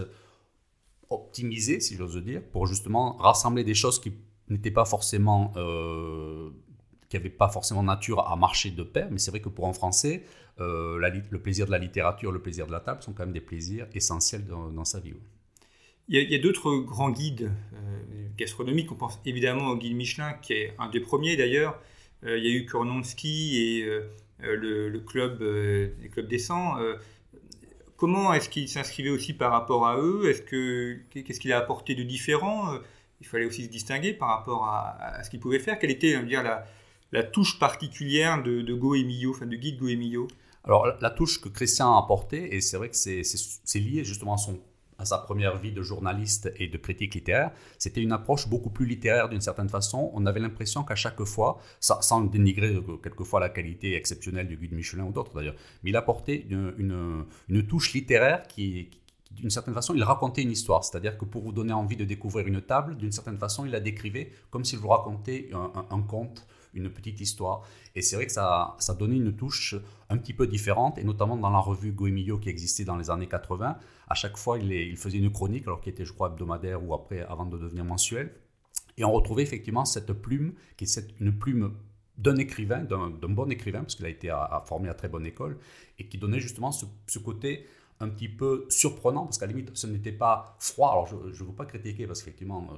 optimisée, 1.10 1.80
si 1.80 1.96
j'ose 1.96 2.16
dire, 2.22 2.42
pour 2.52 2.66
justement 2.66 3.16
rassembler 3.16 3.64
des 3.64 3.75
choses 3.75 4.00
qui 4.00 4.12
n'étaient 4.48 4.70
pas 4.70 4.84
forcément, 4.84 5.52
euh, 5.56 6.50
qui 7.08 7.16
n'avaient 7.16 7.30
pas 7.30 7.48
forcément 7.48 7.82
nature 7.82 8.26
à 8.28 8.37
marcher 8.37 8.70
de 8.70 8.82
pair. 8.82 9.08
Mais 9.10 9.18
c'est 9.18 9.30
vrai 9.30 9.40
que 9.40 9.48
pour 9.48 9.66
un 9.68 9.72
Français, 9.72 10.25
euh, 10.60 10.98
le 10.98 11.38
plaisir 11.38 11.66
de 11.66 11.70
la 11.70 11.78
littérature, 11.78 12.32
le 12.32 12.40
plaisir 12.40 12.66
de 12.66 12.72
la 12.72 12.80
table 12.80 13.02
sont 13.02 13.12
quand 13.12 13.25
même 13.25 13.32
des 13.32 13.40
plaisirs 13.40 13.87
essentiels 13.94 14.44
dans, 14.46 14.84
sa 14.84 15.00
vie. 15.00 15.14
Il 16.08 16.18
y 16.18 16.34
a, 16.34 16.38
d'autres 16.38 16.76
grands 16.76 17.10
guides 17.10 17.52
euh, 17.75 18.28
gastronomiques. 18.37 18.90
On 18.92 18.96
pense 18.96 19.20
évidemment 19.25 19.68
au 19.68 19.76
guide 19.76 19.94
Michelin, 19.94 20.32
qui 20.34 20.54
est 20.54 20.75
un 20.78 20.88
des 20.88 21.00
premiers 21.00 21.37
d'ailleurs. 21.37 21.78
Il 22.22 22.44
y 22.44 22.48
a 22.48 22.50
eu 22.50 22.66
Kurnonski 22.66 23.58
et 23.58 24.00
le, 24.40 24.98
club, 25.00 25.40
les 25.40 26.08
clubs 26.08 26.28
comment 27.96 28.32
est-ce 28.32 28.48
qu'il 28.48 28.68
s'inscrivait 28.68 29.10
aussi 29.10 29.32
par 29.32 29.52
rapport 29.52 29.87
à 29.87 29.98
eux? 29.98 30.28
Est-ce 30.28 30.42
que 30.42 30.98
qu'est-ce 31.10 31.40
qu'il 31.40 31.52
a 31.52 31.58
apporté 31.58 31.94
de 31.94 32.02
différent? 32.02 32.75
Il 33.20 33.26
fallait 33.26 33.46
aussi 33.46 33.64
se 33.64 33.70
distinguer 33.70 34.12
par 34.12 34.28
rapport 34.28 34.66
à, 34.66 35.22
ce 35.22 35.30
qu'il 35.30 35.40
pouvait 35.40 35.58
faire. 35.58 35.78
Quelle 35.78 35.90
était, 35.90 36.20
dire, 36.25 36.42
la, 37.12 37.22
touche 37.22 37.58
particulière 37.58 38.42
de, 38.42 38.62
de 38.62 38.75
Goemio, 38.75 39.30
enfin 39.30 39.46
de 39.46 39.56
guide 39.56 39.78
Goemio 39.78 40.28
alors, 40.68 40.87
la 41.00 41.10
touche 41.10 41.40
que 41.40 41.48
Christian 41.48 41.96
a 41.96 42.04
apportée, 42.04 42.54
et 42.54 42.60
c'est 42.60 42.76
vrai 42.76 42.90
que 42.90 42.96
c'est 42.96 43.78
lié 43.78 44.04
justement 44.04 44.34
à, 44.34 44.37
son, 44.37 44.60
à 44.98 45.04
sa 45.04 45.18
première 45.18 45.56
vie 45.58 45.70
de 45.70 45.80
journaliste 45.80 46.52
et 46.56 46.66
de 46.66 46.76
critique 46.76 47.14
littéraire, 47.14 47.52
c'était 47.78 48.02
une 48.02 48.10
approche 48.10 48.48
beaucoup 48.48 48.70
plus 48.70 48.84
littéraire 48.84 49.28
d'une 49.28 49.40
certaine 49.40 49.68
façon. 49.68 50.10
On 50.12 50.26
avait 50.26 50.40
l'impression 50.40 50.82
qu'à 50.82 50.96
chaque 50.96 51.22
fois, 51.22 51.58
sans, 51.78 52.22
dénigrer 52.22 52.76
quelquefois 53.00 53.38
la 53.38 53.48
qualité 53.48 53.94
exceptionnelle 53.94 54.48
du 54.48 54.56
guide 54.56 54.72
Michelin 54.72 55.04
ou 55.04 55.12
d'autres 55.12 55.34
d'ailleurs, 55.36 55.54
mais 55.84 55.90
il 55.90 55.96
apportait 55.96 56.46
une, 56.50 57.26
touche 57.68 57.92
littéraire 57.92 58.48
qui, 58.48 58.90
d'une 59.30 59.50
certaine 59.50 59.74
façon, 59.74 59.94
il 59.94 60.02
racontait 60.02 60.42
une 60.42 60.50
histoire. 60.50 60.82
C'est-à-dire 60.82 61.16
que 61.16 61.24
pour 61.24 61.42
vous 61.42 61.52
donner 61.52 61.72
envie 61.72 61.96
de 61.96 62.04
découvrir 62.04 62.48
une 62.48 62.60
table, 62.60 62.96
d'une 62.96 63.12
certaine 63.12 63.38
façon, 63.38 63.64
il 63.64 63.70
la 63.70 63.80
décrivait 63.80 64.32
comme 64.50 64.64
s'il 64.64 64.80
vous 64.80 64.88
racontait 64.88 65.50
un 65.52 66.02
conte 66.02 66.44
une 66.74 66.90
petite 66.90 67.20
histoire. 67.20 67.62
Et 67.94 68.02
c'est 68.02 68.16
vrai 68.16 68.26
que 68.26 68.32
ça, 68.32 68.76
ça 68.78 68.94
donnait 68.94 69.16
une 69.16 69.34
touche 69.34 69.74
un 70.10 70.16
petit 70.16 70.32
peu 70.32 70.46
différente, 70.46 70.98
et 70.98 71.04
notamment 71.04 71.36
dans 71.36 71.50
la 71.50 71.58
revue 71.58 71.92
Goemio 71.92 72.38
qui 72.38 72.48
existait 72.48 72.84
dans 72.84 72.96
les 72.96 73.10
années 73.10 73.26
80. 73.26 73.76
À 74.10 74.14
chaque 74.14 74.36
fois, 74.36 74.58
il, 74.58 74.96
faisait 74.96 75.18
une 75.18 75.30
chronique, 75.30 75.64
alors 75.66 75.80
qu'il 75.80 75.92
était, 75.92 76.04
je 76.04 76.12
crois, 76.12 76.28
hebdomadaire 76.28 76.82
ou 76.84 76.94
après, 76.94 77.20
avant 77.20 77.46
de 77.46 77.58
devenir 77.58 77.84
mensuel. 77.84 78.32
Et 78.96 79.04
on 79.04 79.12
retrouvait 79.12 79.42
effectivement 79.42 79.84
cette 79.84 80.12
plume, 80.12 80.54
qui 80.76 80.84
est 80.84 81.00
une 81.20 81.36
plume 81.36 81.74
d'un 82.16 82.36
écrivain, 82.36 82.80
d'un 82.80 83.28
bon 83.28 83.50
écrivain, 83.50 83.80
parce 83.80 83.94
qu'il 83.94 84.06
a 84.06 84.08
été 84.08 84.34
formé 84.66 84.88
à 84.88 84.94
très 84.94 85.08
bonne 85.08 85.26
école, 85.26 85.58
et 85.98 86.08
qui 86.08 86.18
donnait 86.18 86.40
justement 86.40 86.72
ce 86.72 87.18
côté 87.18 87.66
un 88.00 88.08
petit 88.08 88.28
peu 88.28 88.64
surprenant, 88.68 89.24
parce 89.24 89.38
qu'à 89.38 89.46
la 89.46 89.52
limite, 89.52 89.70
ce 89.74 89.88
n'était 89.88 90.12
pas 90.12 90.56
froid. 90.60 90.90
Alors, 90.92 91.06
je 91.08 91.42
ne 91.42 91.48
veux 91.48 91.54
pas 91.54 91.64
critiquer, 91.64 92.06
parce 92.06 92.20
qu'effectivement, 92.20 92.68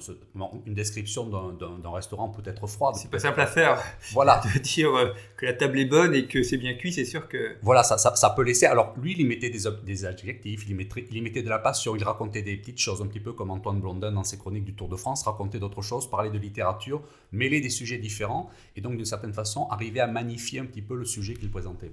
une 0.66 0.74
description 0.74 1.28
d'un 1.28 1.90
restaurant 1.90 2.30
peut 2.30 2.48
être 2.48 2.66
froide. 2.66 2.94
C'est 2.96 3.10
pas 3.10 3.18
simple 3.18 3.40
à 3.40 3.46
faire. 3.46 3.82
Voilà. 4.12 4.40
De 4.54 4.58
dire 4.58 4.94
euh, 4.94 5.12
que 5.36 5.44
la 5.44 5.52
table 5.52 5.78
est 5.78 5.84
bonne 5.84 6.14
et 6.14 6.26
que 6.26 6.42
c'est 6.42 6.56
bien 6.56 6.74
cuit, 6.74 6.92
c'est 6.92 7.04
sûr 7.04 7.28
que. 7.28 7.56
Voilà, 7.62 7.82
ça, 7.82 7.98
ça, 7.98 8.30
peut 8.30 8.42
laisser. 8.42 8.66
Alors, 8.66 8.94
lui, 8.96 9.12
il 9.12 9.20
y 9.20 9.24
mettait 9.24 9.50
des, 9.50 9.60
des 9.84 10.04
adjectifs, 10.06 10.64
il 10.66 10.70
y, 10.70 10.74
mettait, 10.74 11.06
il 11.10 11.22
mettait 11.22 11.42
de 11.42 11.48
la 11.48 11.58
passion, 11.58 11.94
il 11.94 12.02
racontait 12.02 12.42
des 12.42 12.56
petites 12.56 12.78
choses, 12.78 13.02
un 13.02 13.06
petit 13.06 13.20
peu 13.20 13.32
comme 13.32 13.50
Antoine 13.50 13.80
Blondin 13.80 14.12
dans 14.12 14.24
ses 14.24 14.38
chroniques 14.38 14.64
du 14.64 14.74
Tour 14.74 14.88
de 14.88 14.96
France, 14.96 15.24
racontait 15.24 15.58
d'autres 15.58 15.82
choses, 15.82 16.08
parlait 16.08 16.30
de 16.30 16.38
littérature, 16.38 17.02
mêler 17.32 17.60
des 17.60 17.70
sujets 17.70 17.98
différents, 17.98 18.50
et 18.76 18.80
donc, 18.80 18.96
d'une 18.96 19.04
certaine 19.04 19.34
façon, 19.34 19.68
arriver 19.70 20.00
à 20.00 20.06
magnifier 20.06 20.60
un 20.60 20.66
petit 20.66 20.82
peu 20.82 20.96
le 20.96 21.04
sujet 21.04 21.34
qu'il 21.34 21.50
présentait. 21.50 21.92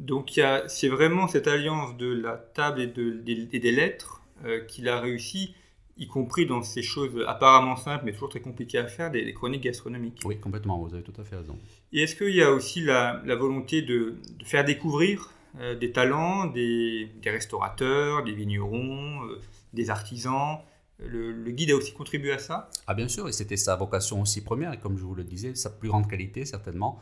Donc 0.00 0.40
c'est 0.68 0.88
vraiment 0.88 1.28
cette 1.28 1.46
alliance 1.46 1.96
de 1.98 2.10
la 2.10 2.36
table 2.36 2.80
et, 2.80 2.86
de, 2.86 3.10
des, 3.10 3.70
lettres 3.70 4.22
euh, 4.46 4.64
qu'il 4.64 4.88
a 4.88 4.98
réussi, 4.98 5.54
y 5.98 6.06
compris 6.06 6.46
dans 6.46 6.62
ces 6.62 6.82
choses 6.82 7.22
apparemment 7.28 7.76
simples 7.76 8.06
mais 8.06 8.12
toujours 8.12 8.30
très 8.30 8.40
compliquées 8.40 8.78
à 8.78 8.86
faire, 8.86 9.10
des, 9.10 9.30
chroniques 9.34 9.62
gastronomiques. 9.62 10.20
Oui, 10.24 10.40
complètement, 10.40 10.78
vous 10.78 10.94
avez 10.94 11.02
tout 11.02 11.20
à 11.20 11.24
fait 11.24 11.36
raison. 11.36 11.58
Et 11.92 12.02
est-ce 12.02 12.16
qu'il 12.16 12.34
y 12.34 12.42
a 12.42 12.50
aussi 12.50 12.80
la, 12.80 13.22
volonté 13.36 13.82
de, 13.82 14.14
faire 14.42 14.64
découvrir 14.64 15.34
euh, 15.60 15.74
des 15.74 15.92
talents, 15.92 16.46
des, 16.46 17.10
restaurateurs, 17.26 18.24
des 18.24 18.32
vignerons, 18.32 19.22
euh, 19.24 19.38
des 19.74 19.90
artisans? 19.90 20.60
Le, 20.98 21.30
le, 21.30 21.50
guide 21.50 21.72
a 21.72 21.76
aussi 21.76 21.92
contribué 21.92 22.32
à 22.32 22.38
ça? 22.38 22.70
Ah 22.86 22.94
bien 22.94 23.08
sûr, 23.08 23.28
et 23.28 23.32
c'était 23.32 23.58
sa 23.58 23.76
vocation 23.76 24.22
aussi 24.22 24.42
première, 24.42 24.72
et 24.72 24.78
comme 24.78 24.96
je 24.96 25.02
vous 25.02 25.14
le 25.14 25.24
disais, 25.24 25.54
sa 25.54 25.68
plus 25.68 25.90
grande 25.90 26.08
qualité 26.08 26.46
certainement. 26.46 26.98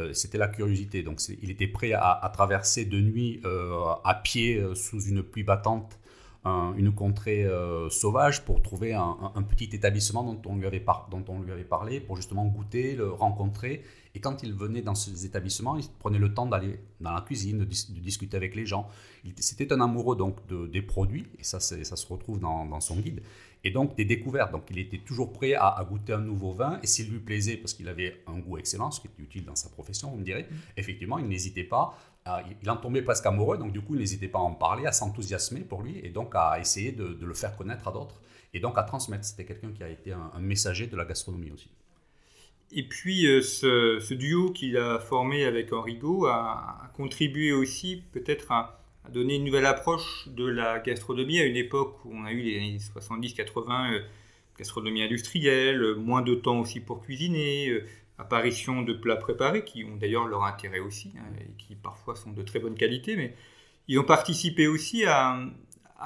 Euh, 0.00 0.12
c'était 0.12 0.38
la 0.38 0.48
curiosité. 0.48 1.02
Donc 1.02 1.20
il 1.42 1.50
était 1.50 1.66
prêt 1.66 1.92
à, 1.92 2.30
traverser 2.34 2.84
de 2.84 3.00
nuit 3.00 3.40
euh, 3.44 3.94
à 4.04 4.14
pied 4.14 4.56
euh, 4.56 4.74
sous 4.74 5.00
une 5.00 5.22
pluie 5.22 5.44
battante 5.44 5.98
une 6.42 6.90
contrée 6.94 7.46
sauvage 7.90 8.46
pour 8.46 8.62
trouver 8.62 8.94
un, 8.94 9.42
petit 9.46 9.68
établissement 9.76 10.24
dont 10.24 10.40
on, 10.50 10.56
lui 10.56 10.66
avait 11.52 11.64
parlé, 11.64 12.00
pour 12.00 12.16
justement 12.16 12.46
goûter, 12.46 12.96
le 12.96 13.10
rencontrer. 13.10 13.82
Et 14.14 14.20
quand 14.20 14.42
il 14.42 14.54
venait 14.54 14.80
dans 14.80 14.94
ces 14.94 15.26
établissements, 15.26 15.76
il 15.76 15.84
prenait 15.98 16.18
le 16.18 16.32
temps 16.32 16.46
d'aller 16.46 16.80
dans 16.98 17.12
la 17.12 17.20
cuisine, 17.20 17.58
de, 17.58 17.64
discuter 17.66 18.38
avec 18.38 18.56
les 18.56 18.64
gens. 18.64 18.88
C'était 19.36 19.70
un 19.74 19.82
amoureux 19.82 20.16
donc 20.16 20.38
des 20.70 20.80
produits, 20.80 21.26
et 21.38 21.44
ça, 21.44 21.60
ça 21.60 21.84
se 21.84 22.06
retrouve 22.06 22.40
dans 22.40 22.80
son 22.80 22.96
guide 23.00 23.20
et 23.64 23.70
donc 23.70 23.96
des 23.96 24.04
découvertes. 24.04 24.52
Donc 24.52 24.64
il 24.70 24.78
était 24.78 24.98
toujours 24.98 25.32
prêt 25.32 25.54
à, 25.54 25.84
goûter 25.88 26.12
un 26.12 26.20
nouveau 26.20 26.52
vin 26.52 26.78
et 26.82 26.86
s'il 26.86 27.10
lui 27.10 27.18
plaisait, 27.18 27.56
parce 27.56 27.74
qu'il 27.74 27.88
avait 27.88 28.22
un 28.26 28.38
goût 28.38 28.58
excellent, 28.58 28.90
ce 28.90 29.00
qui 29.00 29.08
est 29.08 29.22
utile 29.22 29.44
dans 29.44 29.56
sa 29.56 29.68
profession, 29.68 30.12
on 30.12 30.16
me 30.16 30.24
dirait, 30.24 30.48
mm. 30.50 30.56
effectivement, 30.76 31.18
il 31.18 31.26
n'hésitait 31.26 31.64
pas. 31.64 31.96
il 32.62 32.70
en 32.70 32.76
tombait 32.76 33.02
presque 33.02 33.26
amoureux, 33.26 33.58
donc 33.58 33.72
du 33.72 33.80
coup, 33.80 33.94
il 33.94 34.00
n'hésitait 34.00 34.28
pas 34.28 34.38
à 34.38 34.42
en 34.42 34.54
parler, 34.54 34.86
à 34.86 34.92
s'enthousiasmer 34.92 35.60
pour 35.60 35.82
lui 35.82 35.98
et 36.02 36.10
donc 36.10 36.32
à 36.34 36.58
essayer 36.60 36.92
de, 36.92 37.16
le 37.20 37.34
faire 37.34 37.56
connaître 37.56 37.88
à 37.88 37.92
d'autres 37.92 38.20
et 38.52 38.60
donc 38.60 38.78
à 38.78 38.82
transmettre. 38.82 39.24
C'était 39.24 39.44
quelqu'un 39.44 39.72
qui 39.72 39.82
a 39.82 39.88
été 39.88 40.12
un, 40.12 40.40
messager 40.40 40.86
de 40.86 40.96
la 40.96 41.04
gastronomie 41.04 41.50
aussi. 41.50 41.70
Et 42.72 42.86
puis 42.86 43.26
euh, 43.26 43.42
ce, 43.42 44.14
duo 44.14 44.52
qu'il 44.52 44.76
a 44.76 45.00
formé 45.00 45.44
avec 45.44 45.72
Henrigo 45.72 46.26
a, 46.26 46.84
a 46.84 46.90
contribué 46.94 47.52
aussi 47.52 48.04
peut-être 48.12 48.52
à 48.52 48.80
a 49.04 49.10
donné 49.10 49.36
une 49.36 49.44
nouvelle 49.44 49.66
approche 49.66 50.28
de 50.28 50.46
la 50.46 50.78
gastronomie 50.78 51.38
à 51.38 51.44
une 51.44 51.56
époque 51.56 52.04
où 52.04 52.14
on 52.14 52.24
a 52.24 52.32
eu 52.32 52.42
les 52.42 52.56
années 52.58 52.78
70-80, 52.78 53.92
euh, 53.92 54.00
gastronomie 54.58 55.02
industrielle, 55.02 55.82
euh, 55.82 55.94
moins 55.94 56.22
de 56.22 56.34
temps 56.34 56.60
aussi 56.60 56.80
pour 56.80 57.00
cuisiner, 57.00 57.68
euh, 57.68 57.86
apparition 58.18 58.82
de 58.82 58.92
plats 58.92 59.16
préparés 59.16 59.64
qui 59.64 59.84
ont 59.84 59.96
d'ailleurs 59.96 60.26
leur 60.26 60.44
intérêt 60.44 60.80
aussi, 60.80 61.12
hein, 61.16 61.24
et 61.40 61.50
qui 61.56 61.74
parfois 61.74 62.14
sont 62.14 62.32
de 62.32 62.42
très 62.42 62.58
bonne 62.58 62.74
qualité, 62.74 63.16
mais 63.16 63.34
ils 63.88 63.98
ont 63.98 64.04
participé 64.04 64.66
aussi 64.66 65.04
à, 65.06 65.38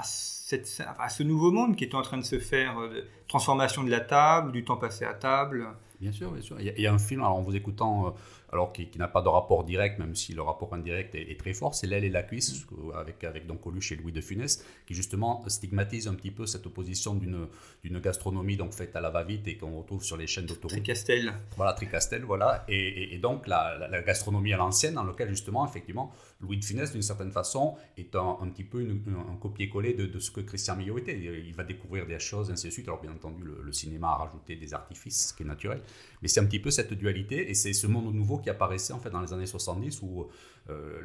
ce 0.04 1.22
nouveau 1.22 1.50
monde 1.50 1.76
qui 1.76 1.84
est 1.84 1.94
en 1.94 2.02
train 2.02 2.18
de 2.18 2.24
se 2.24 2.38
faire, 2.38 2.78
de 2.88 3.04
transformation 3.26 3.82
de 3.82 3.90
la 3.90 4.00
table, 4.00 4.52
du 4.52 4.64
temps 4.64 4.76
passé 4.76 5.04
à 5.04 5.14
table. 5.14 5.66
Bien 6.00 6.12
sûr, 6.12 6.30
bien 6.30 6.42
sûr. 6.42 6.60
Il 6.60 6.80
y 6.80 6.86
a, 6.86 6.92
un 6.92 6.98
film, 6.98 7.20
alors 7.20 7.36
en 7.36 7.42
vous 7.42 7.56
écoutant, 7.56 8.14
alors 8.54 8.72
qui, 8.72 8.88
n'a 8.96 9.08
pas 9.08 9.20
de 9.20 9.28
rapport 9.28 9.64
direct, 9.64 9.98
même 9.98 10.14
si 10.14 10.32
le 10.32 10.40
rapport 10.40 10.72
indirect 10.74 11.16
est, 11.16 11.38
très 11.38 11.52
fort, 11.54 11.74
c'est 11.74 11.88
l'aile 11.88 12.04
et 12.04 12.08
la 12.08 12.22
cuisse, 12.22 12.64
avec, 12.94 13.24
avec 13.24 13.46
donc 13.46 13.60
Coluche 13.60 13.90
et 13.90 13.96
Louis 13.96 14.12
de 14.12 14.20
Funès, 14.20 14.64
qui 14.86 14.94
justement 14.94 15.46
stigmatise 15.48 16.06
un 16.06 16.14
petit 16.14 16.30
peu 16.30 16.46
cette 16.46 16.64
opposition 16.64 17.14
d'une, 17.14 17.48
d'une 17.82 17.98
gastronomie 17.98 18.56
donc 18.56 18.72
faite 18.72 18.94
à 18.94 19.00
la 19.00 19.10
va-vite 19.10 19.48
et 19.48 19.56
qu'on 19.56 19.76
retrouve 19.76 20.04
sur 20.04 20.16
les 20.16 20.28
chaînes 20.28 20.46
d'autoroute. 20.46 20.70
Tricastel. 20.70 21.32
Voilà, 21.56 21.72
Tricastel, 21.72 22.22
voilà. 22.22 22.64
Et, 22.68 23.14
et, 23.14 23.18
donc 23.18 23.48
la, 23.48 23.88
la, 23.88 24.02
gastronomie 24.02 24.52
à 24.52 24.56
l'ancienne, 24.56 24.94
dans 24.94 25.02
laquelle 25.02 25.30
justement, 25.30 25.66
effectivement, 25.66 26.12
Louis 26.40 26.58
de 26.58 26.64
Funès, 26.64 26.92
d'une 26.92 27.02
certaine 27.02 27.32
façon, 27.32 27.74
est 27.96 28.14
un, 28.14 28.38
un 28.40 28.48
petit 28.48 28.64
peu 28.64 28.86
un 29.08 29.36
copier-coller 29.36 29.94
de, 29.94 30.06
de, 30.06 30.18
ce 30.20 30.30
que 30.30 30.42
Christian 30.42 30.76
Millot 30.76 30.98
était. 30.98 31.18
Il 31.18 31.54
va 31.54 31.64
découvrir 31.64 32.06
des 32.06 32.20
choses, 32.20 32.52
ainsi 32.52 32.68
de 32.68 32.72
suite. 32.72 32.86
Alors 32.86 33.00
bien 33.00 33.10
entendu, 33.10 33.42
le, 33.42 33.62
le 33.64 33.72
cinéma 33.72 34.10
a 34.10 34.16
rajouté 34.16 34.54
des 34.54 34.74
artifices, 34.74 35.30
ce 35.30 35.34
qui 35.34 35.42
est 35.42 35.46
naturel. 35.46 35.80
Mais 36.22 36.28
c'est 36.28 36.38
un 36.38 36.46
petit 36.46 36.60
peu 36.60 36.70
cette 36.70 36.92
dualité 36.92 37.50
et 37.50 37.54
c'est 37.54 37.72
ce 37.72 37.88
monde 37.88 38.14
nouveau 38.14 38.38
qui 38.44 38.50
apparaissait 38.50 38.92
en 38.92 39.00
fait 39.00 39.10
dans 39.10 39.20
les 39.20 39.32
années 39.32 39.46
70 39.46 40.02
où 40.02 40.28
euh, 40.70 41.00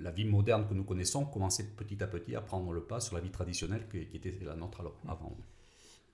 la, 0.00 0.10
vie 0.10 0.24
moderne 0.24 0.66
que 0.68 0.74
nous 0.74 0.84
connaissons 0.84 1.24
commençait 1.24 1.64
petit 1.76 2.02
à 2.02 2.06
petit 2.06 2.36
à 2.36 2.40
prendre 2.40 2.72
le 2.72 2.82
pas 2.82 3.00
sur 3.00 3.16
la 3.16 3.20
vie 3.22 3.30
traditionnelle 3.30 3.86
qui, 3.90 4.16
était 4.16 4.34
la 4.44 4.54
nôtre 4.54 4.80
alors, 4.80 5.00
avant. 5.08 5.36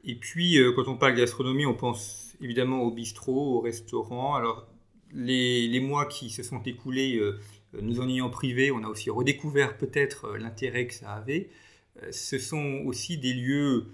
Et 0.04 0.14
puis, 0.14 0.58
euh, 0.58 0.72
quand 0.74 0.88
on 0.88 0.96
parle 0.96 1.14
gastronomie, 1.14 1.66
on 1.66 1.74
pense 1.74 2.34
évidemment 2.40 2.82
au 2.82 2.90
bistrot, 2.90 3.58
au 3.58 3.60
restaurant. 3.60 4.34
Alors, 4.34 4.66
les, 5.12 5.80
mois 5.80 6.06
qui 6.06 6.30
se 6.30 6.42
sont 6.42 6.62
écoulés, 6.62 7.16
euh, 7.18 7.38
nous 7.82 8.00
en 8.00 8.08
ayant 8.08 8.30
privé, 8.30 8.70
on 8.70 8.82
a 8.84 8.88
aussi 8.88 9.10
redécouvert 9.10 9.76
peut-être 9.76 10.36
l'intérêt 10.38 10.86
que 10.86 10.94
ça 10.94 11.12
avait. 11.12 11.50
ce 12.12 12.38
sont 12.38 12.82
aussi 12.86 13.18
des 13.18 13.34
lieux, 13.34 13.88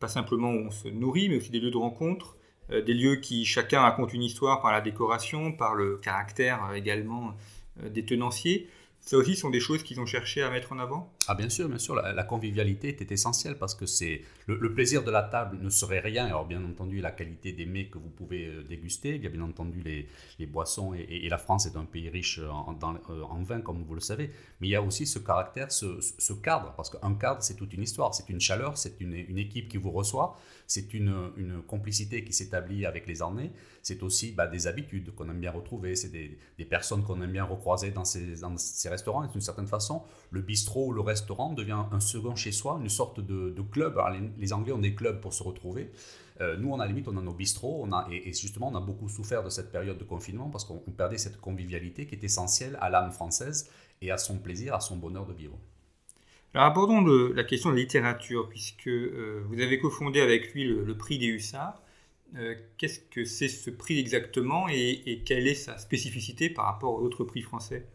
pas 0.00 0.08
simplement 0.08 0.50
où 0.50 0.66
on 0.66 0.70
se 0.70 0.88
nourrit, 0.88 1.28
mais 1.28 1.36
aussi 1.36 1.50
des 1.50 1.60
lieux 1.60 1.70
de 1.70 1.76
rencontre 1.76 2.33
des 2.70 2.94
lieux 2.94 3.16
qui 3.16 3.44
chacun 3.44 3.80
raconte 3.80 4.12
une 4.14 4.22
histoire 4.22 4.60
par 4.60 4.72
la 4.72 4.80
décoration, 4.80 5.52
par 5.52 5.74
le 5.74 5.96
caractère 5.96 6.64
euh, 6.70 6.74
également 6.74 7.34
euh, 7.82 7.88
des 7.88 8.04
tenanciers. 8.04 8.68
Ça 9.04 9.18
aussi 9.18 9.36
sont 9.36 9.50
des 9.50 9.60
choses 9.60 9.82
qu'ils 9.82 10.00
ont 10.00 10.06
cherché 10.06 10.42
à 10.42 10.50
mettre 10.50 10.72
en 10.72 10.78
avant 10.78 11.12
Ah 11.28 11.34
bien 11.34 11.50
sûr, 11.50 11.68
bien 11.68 11.78
sûr, 11.78 11.94
la, 11.94 12.22
convivialité 12.24 12.88
était 12.88 13.12
essentielle 13.12 13.58
parce 13.58 13.74
que 13.74 13.84
c'est 13.84 14.22
le, 14.46 14.72
plaisir 14.72 15.04
de 15.04 15.10
la 15.10 15.22
table 15.22 15.58
ne 15.60 15.68
serait 15.68 16.00
rien. 16.00 16.24
Alors 16.24 16.46
bien 16.46 16.64
entendu, 16.64 17.02
la 17.02 17.10
qualité 17.10 17.52
des 17.52 17.66
mets 17.66 17.88
que 17.88 17.98
vous 17.98 18.08
pouvez 18.08 18.46
euh, 18.46 18.62
déguster, 18.62 19.16
il 19.16 19.22
y 19.22 19.26
a 19.26 19.28
bien 19.28 19.42
entendu 19.42 19.82
les, 19.82 20.46
boissons 20.46 20.94
et, 20.94 21.28
la 21.28 21.36
France 21.36 21.66
est 21.66 21.76
un 21.76 21.84
pays 21.84 22.08
riche 22.08 22.38
en, 22.38 22.78
euh, 23.10 23.22
en, 23.22 23.42
vin 23.42 23.60
comme 23.60 23.82
vous 23.82 23.94
le 23.94 24.00
savez, 24.00 24.30
mais 24.60 24.68
il 24.68 24.70
y 24.70 24.76
a 24.76 24.82
aussi 24.82 25.06
ce 25.06 25.18
caractère, 25.18 25.70
ce, 25.70 26.32
cadre, 26.42 26.72
parce 26.74 26.88
qu'un 26.88 27.14
cadre 27.14 27.42
c'est 27.42 27.56
toute 27.56 27.74
une 27.74 27.82
histoire, 27.82 28.14
c'est 28.14 28.30
une 28.30 28.40
chaleur, 28.40 28.78
c'est 28.78 29.00
une, 29.00 29.14
une, 29.14 29.38
équipe 29.38 29.68
qui 29.68 29.76
vous 29.76 29.90
reçoit, 29.90 30.38
c'est 30.66 30.94
une, 30.94 31.30
une, 31.36 31.62
complicité 31.62 32.24
qui 32.24 32.32
s'établit 32.32 32.86
avec 32.86 33.06
les 33.06 33.22
années, 33.22 33.52
c'est 33.84 34.02
aussi 34.02 34.32
bah, 34.32 34.46
des 34.46 34.66
habitudes 34.66 35.14
qu'on 35.14 35.28
aime 35.28 35.38
bien 35.38 35.52
retrouver, 35.52 35.94
c'est 35.94 36.08
des, 36.08 36.64
personnes 36.64 37.04
qu'on 37.04 37.20
aime 37.20 37.30
bien 37.30 37.44
recroiser 37.44 37.90
dans 37.90 38.04
ces, 38.04 38.40
dans 38.40 38.56
ces 38.56 38.88
restaurant. 38.88 39.26
d'une 39.26 39.40
certaine 39.42 39.66
façon, 39.66 40.02
le 40.30 40.40
bistrot 40.40 40.86
ou 40.86 40.92
le 40.92 41.02
restaurant 41.02 41.52
devient 41.52 41.84
un 41.92 42.00
second 42.00 42.34
chez 42.34 42.50
soi, 42.50 42.78
une 42.80 42.88
sorte 42.88 43.20
de, 43.20 43.62
club. 43.70 44.00
les, 44.38 44.52
Anglais 44.54 44.72
ont 44.72 44.78
des 44.78 44.94
clubs 44.94 45.20
pour 45.20 45.34
se 45.34 45.42
retrouver. 45.42 45.92
Euh, 46.40 46.56
nous, 46.56 46.70
on 46.70 46.80
a 46.80 46.86
limite, 46.86 47.06
on 47.08 47.16
a 47.18 47.20
nos 47.20 47.34
bistrots, 47.34 47.86
et, 48.10 48.32
justement, 48.32 48.68
on 48.72 48.74
a 48.74 48.80
beaucoup 48.80 49.08
souffert 49.08 49.44
de 49.44 49.50
cette 49.50 49.70
période 49.70 49.98
de 49.98 50.04
confinement 50.04 50.48
parce 50.48 50.64
qu'on 50.64 50.78
perdait 50.78 51.18
cette 51.18 51.40
convivialité 51.40 52.06
qui 52.06 52.14
est 52.14 52.24
essentielle 52.24 52.78
à 52.80 52.88
l'âme 52.88 53.12
française 53.12 53.70
et 54.00 54.10
à 54.10 54.16
son 54.16 54.38
plaisir, 54.38 54.74
à 54.74 54.80
son 54.80 54.96
bonheur 54.96 55.26
de 55.26 55.34
vivre. 55.34 55.58
Alors 56.54 56.68
abordons 56.68 57.04
la 57.04 57.44
question 57.44 57.70
de 57.70 57.74
la 57.74 57.80
littérature, 57.82 58.48
puisque 58.48 58.86
euh, 58.86 59.42
vous 59.48 59.60
avez 59.60 59.78
cofondé 59.78 60.20
avec 60.20 60.54
lui 60.54 60.64
le, 60.64 60.96
prix 60.96 61.18
des 61.18 61.26
Hussards. 61.26 61.82
Euh, 62.36 62.56
qu'est-ce 62.78 62.98
que 62.98 63.24
c'est 63.24 63.48
ce 63.48 63.70
prix 63.70 63.98
exactement 64.00 64.68
et, 64.68 65.02
et, 65.06 65.22
quelle 65.22 65.46
est 65.46 65.54
sa 65.54 65.78
spécificité 65.78 66.50
par 66.50 66.64
rapport 66.64 66.94
aux 66.94 67.02
autres 67.02 67.24
prix 67.24 67.42
français? 67.42 67.86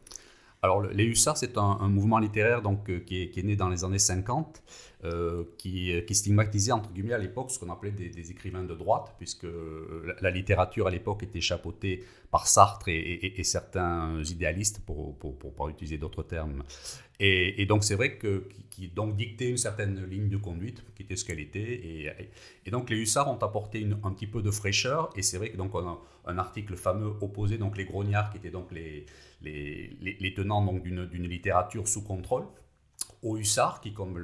Alors, 0.62 0.82
les 0.82 1.06
Hussards, 1.06 1.38
c'est 1.38 1.58
un, 1.58 1.88
mouvement 1.88 2.20
littéraire 2.20 2.62
donc, 2.62 2.90
euh, 2.90 3.00
qui, 3.00 3.24
est, 3.24 3.44
né 3.44 3.56
dans 3.56 3.70
les 3.70 3.86
années 3.86 3.98
50, 3.98 4.62
euh, 5.06 5.46
qui, 5.58 5.94
qui, 6.06 6.16
stigmatisait, 6.16 6.74
entre 6.74 6.92
guillemets, 6.92 7.14
à 7.14 7.18
l'époque, 7.18 7.52
ce 7.52 7.60
qu'on 7.60 7.72
appelait 7.72 7.92
des, 7.92 8.32
écrivains 8.32 8.64
de 8.64 8.76
droite, 8.76 9.16
puisque 9.18 9.46
euh, 9.46 10.14
la, 10.20 10.32
littérature, 10.32 10.88
à 10.88 10.92
l'époque, 10.92 11.24
était 11.24 11.40
chapeautée 11.40 12.04
par 12.30 12.46
Sartre 12.48 12.90
et, 12.90 13.42
certains 13.44 14.22
idéalistes, 14.24 14.82
pour 14.86 15.16
ne 15.24 15.50
pas 15.50 15.68
utiliser 15.70 15.98
d'autres 15.98 16.24
termes. 16.24 16.64
Et, 17.22 17.66
donc, 17.66 17.86
c'est 17.86 17.96
vrai 17.96 18.18
que, 18.18 18.50
qui, 18.70 18.90
donc 18.90 19.16
dictait 19.16 19.50
une 19.50 19.58
certaine 19.58 20.06
ligne 20.08 20.28
de 20.28 20.38
conduite, 20.38 20.84
qui 20.94 21.04
était 21.04 21.16
ce 21.16 21.24
qu'elle 21.24 21.40
était. 21.40 22.12
Et, 22.66 22.72
donc, 22.72 22.90
les 22.90 22.98
Hussards 22.98 23.32
ont 23.32 23.42
apporté 23.42 23.88
un 24.04 24.12
petit 24.12 24.28
peu 24.28 24.42
de 24.42 24.52
fraîcheur, 24.52 25.10
et 25.16 25.22
c'est 25.22 25.38
vrai 25.38 25.52
que 25.52 25.58
donc, 25.58 25.74
on 25.74 25.88
a 25.88 26.02
un 26.26 26.38
article 26.38 26.76
fameux 26.76 27.14
opposé, 27.22 27.58
donc 27.58 27.78
les 27.78 27.86
grognards, 27.86 28.30
qui 28.30 28.38
étaient 28.38 28.52
donc 28.52 28.74
les 28.74 29.06
les, 29.42 30.34
tenants 30.36 30.74
d'une 30.74 31.28
littérature 31.28 31.88
sous 31.88 32.04
contrôle, 32.04 32.46
aux 33.22 33.38
hussards 33.38 33.82
qui, 33.82 33.94
comme 33.94 34.22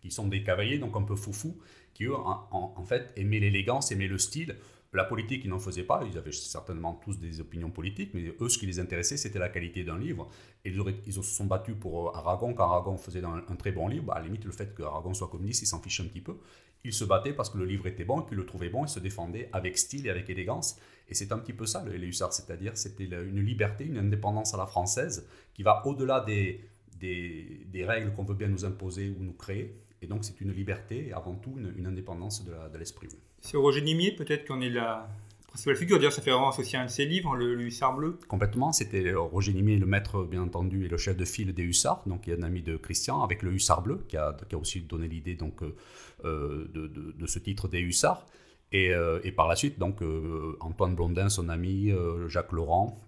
qui, 0.00 0.10
sont 0.10 0.28
des 0.28 0.42
cavaliers, 0.42 0.78
donc 0.78 0.96
un 0.96 1.02
peu 1.02 1.16
foufou, 1.16 1.58
qui 1.94 2.04
eux, 2.04 2.16
en, 2.16 2.84
fait, 2.84 3.12
aimaient 3.16 3.40
l'élégance, 3.40 3.92
aimaient 3.92 4.08
le 4.08 4.18
style. 4.18 4.56
La 4.94 5.02
politique, 5.02 5.42
ils 5.44 5.50
n'en 5.50 5.58
faisaient 5.58 5.82
pas, 5.82 6.04
ils 6.08 6.16
avaient 6.16 6.30
certainement 6.30 7.00
tous 7.04 7.18
des 7.18 7.40
opinions 7.40 7.70
politiques, 7.70 8.14
mais 8.14 8.32
eux, 8.40 8.48
ce 8.48 8.58
qui 8.58 8.66
les 8.66 8.78
intéressait, 8.78 9.16
c'était 9.16 9.40
la 9.40 9.48
qualité 9.48 9.82
d'un 9.82 9.98
livre. 9.98 10.28
Et 10.64 10.70
ils, 10.70 11.12
se 11.12 11.20
sont 11.20 11.46
battus 11.46 11.74
pour 11.78 12.16
Aragon, 12.16 12.54
quand 12.54 12.62
Aragon 12.62 12.96
faisait 12.96 13.22
un, 13.24 13.56
très 13.56 13.72
bon 13.72 13.88
livre, 13.88 14.04
bah, 14.04 14.14
à 14.14 14.18
la 14.20 14.26
limite, 14.26 14.44
le 14.44 14.52
fait 14.52 14.72
que 14.72 14.84
Aragon 14.84 15.12
soit 15.12 15.26
communiste, 15.26 15.62
ils 15.62 15.66
s'en 15.66 15.80
fichaient 15.80 16.04
un 16.04 16.06
petit 16.06 16.20
peu. 16.20 16.36
Ils 16.84 16.92
se 16.92 17.04
battaient 17.04 17.32
parce 17.32 17.50
que 17.50 17.58
le 17.58 17.64
livre 17.64 17.88
était 17.88 18.04
bon, 18.04 18.22
qu'ils 18.22 18.36
le 18.36 18.46
trouvaient 18.46 18.68
bon, 18.68 18.84
ils 18.84 18.88
se 18.88 19.00
défendaient 19.00 19.48
avec 19.52 19.78
style 19.78 20.06
et 20.06 20.10
avec 20.10 20.30
élégance. 20.30 20.76
Et 21.08 21.14
c'est 21.14 21.32
un 21.32 21.38
petit 21.38 21.54
peu 21.54 21.66
ça, 21.66 21.84
les 21.84 22.06
hussards, 22.06 22.32
c'est-à-dire 22.32 22.76
c'était 22.76 23.04
une 23.04 23.40
liberté, 23.40 23.84
une 23.84 23.98
indépendance 23.98 24.54
à 24.54 24.58
la 24.58 24.66
française 24.66 25.26
qui 25.54 25.64
va 25.64 25.84
au-delà 25.86 26.20
des, 26.20 26.60
des, 27.00 27.84
règles 27.84 28.12
qu'on 28.12 28.24
veut 28.24 28.34
bien 28.34 28.48
nous 28.48 28.64
imposer 28.64 29.08
ou 29.08 29.24
nous 29.24 29.32
créer. 29.32 29.76
Et 30.02 30.06
donc 30.06 30.24
c'est 30.24 30.40
une 30.40 30.52
liberté 30.52 31.08
et 31.08 31.12
avant 31.12 31.34
tout 31.34 31.56
une, 31.58 31.86
indépendance 31.86 32.44
de 32.44 32.78
l'esprit. 32.78 33.08
C'est 33.44 33.56
Roger 33.56 33.82
Nimier 33.82 34.12
peut-être 34.12 34.46
qu'on 34.46 34.60
est 34.60 34.70
la 34.70 35.08
principale 35.46 35.76
figure. 35.76 35.98
D'ailleurs, 35.98 36.12
ça 36.12 36.22
fait 36.22 36.30
vraiment 36.30 36.48
associer 36.48 36.78
un 36.78 36.86
de 36.86 36.90
ses 36.90 37.04
livres, 37.04 37.36
le, 37.36 37.60
Hussard 37.60 37.94
bleu. 37.94 38.18
Complètement. 38.26 38.72
C'était 38.72 39.12
Roger 39.12 39.52
Nimier, 39.52 39.78
le 39.78 39.86
maître, 39.86 40.24
bien 40.24 40.42
entendu, 40.42 40.84
et 40.86 40.88
le 40.88 40.96
chef 40.96 41.16
de 41.16 41.24
file 41.24 41.52
des 41.52 41.62
Hussards. 41.62 42.02
Donc, 42.06 42.26
il 42.26 42.30
y 42.30 42.32
a 42.32 42.36
un 42.36 42.42
ami 42.42 42.62
de 42.62 42.76
Christian 42.76 43.22
avec 43.22 43.42
le 43.42 43.52
Hussard 43.52 43.82
bleu, 43.82 44.04
qui 44.08 44.16
a, 44.16 44.34
aussi 44.54 44.80
donné 44.80 45.06
l'idée 45.06 45.34
donc 45.34 45.62
euh, 45.62 46.68
de, 46.74 46.86
de, 46.88 47.26
ce 47.26 47.38
titre 47.38 47.68
des 47.68 47.80
Hussards. 47.80 48.26
Euh, 48.74 49.20
et, 49.22 49.32
par 49.32 49.46
la 49.46 49.56
suite, 49.56 49.78
donc, 49.78 50.02
euh, 50.02 50.56
Antoine 50.60 50.94
Blondin, 50.94 51.28
son 51.28 51.48
ami, 51.48 51.90
euh, 51.90 52.28
Jacques 52.28 52.52
Laurent, 52.52 52.98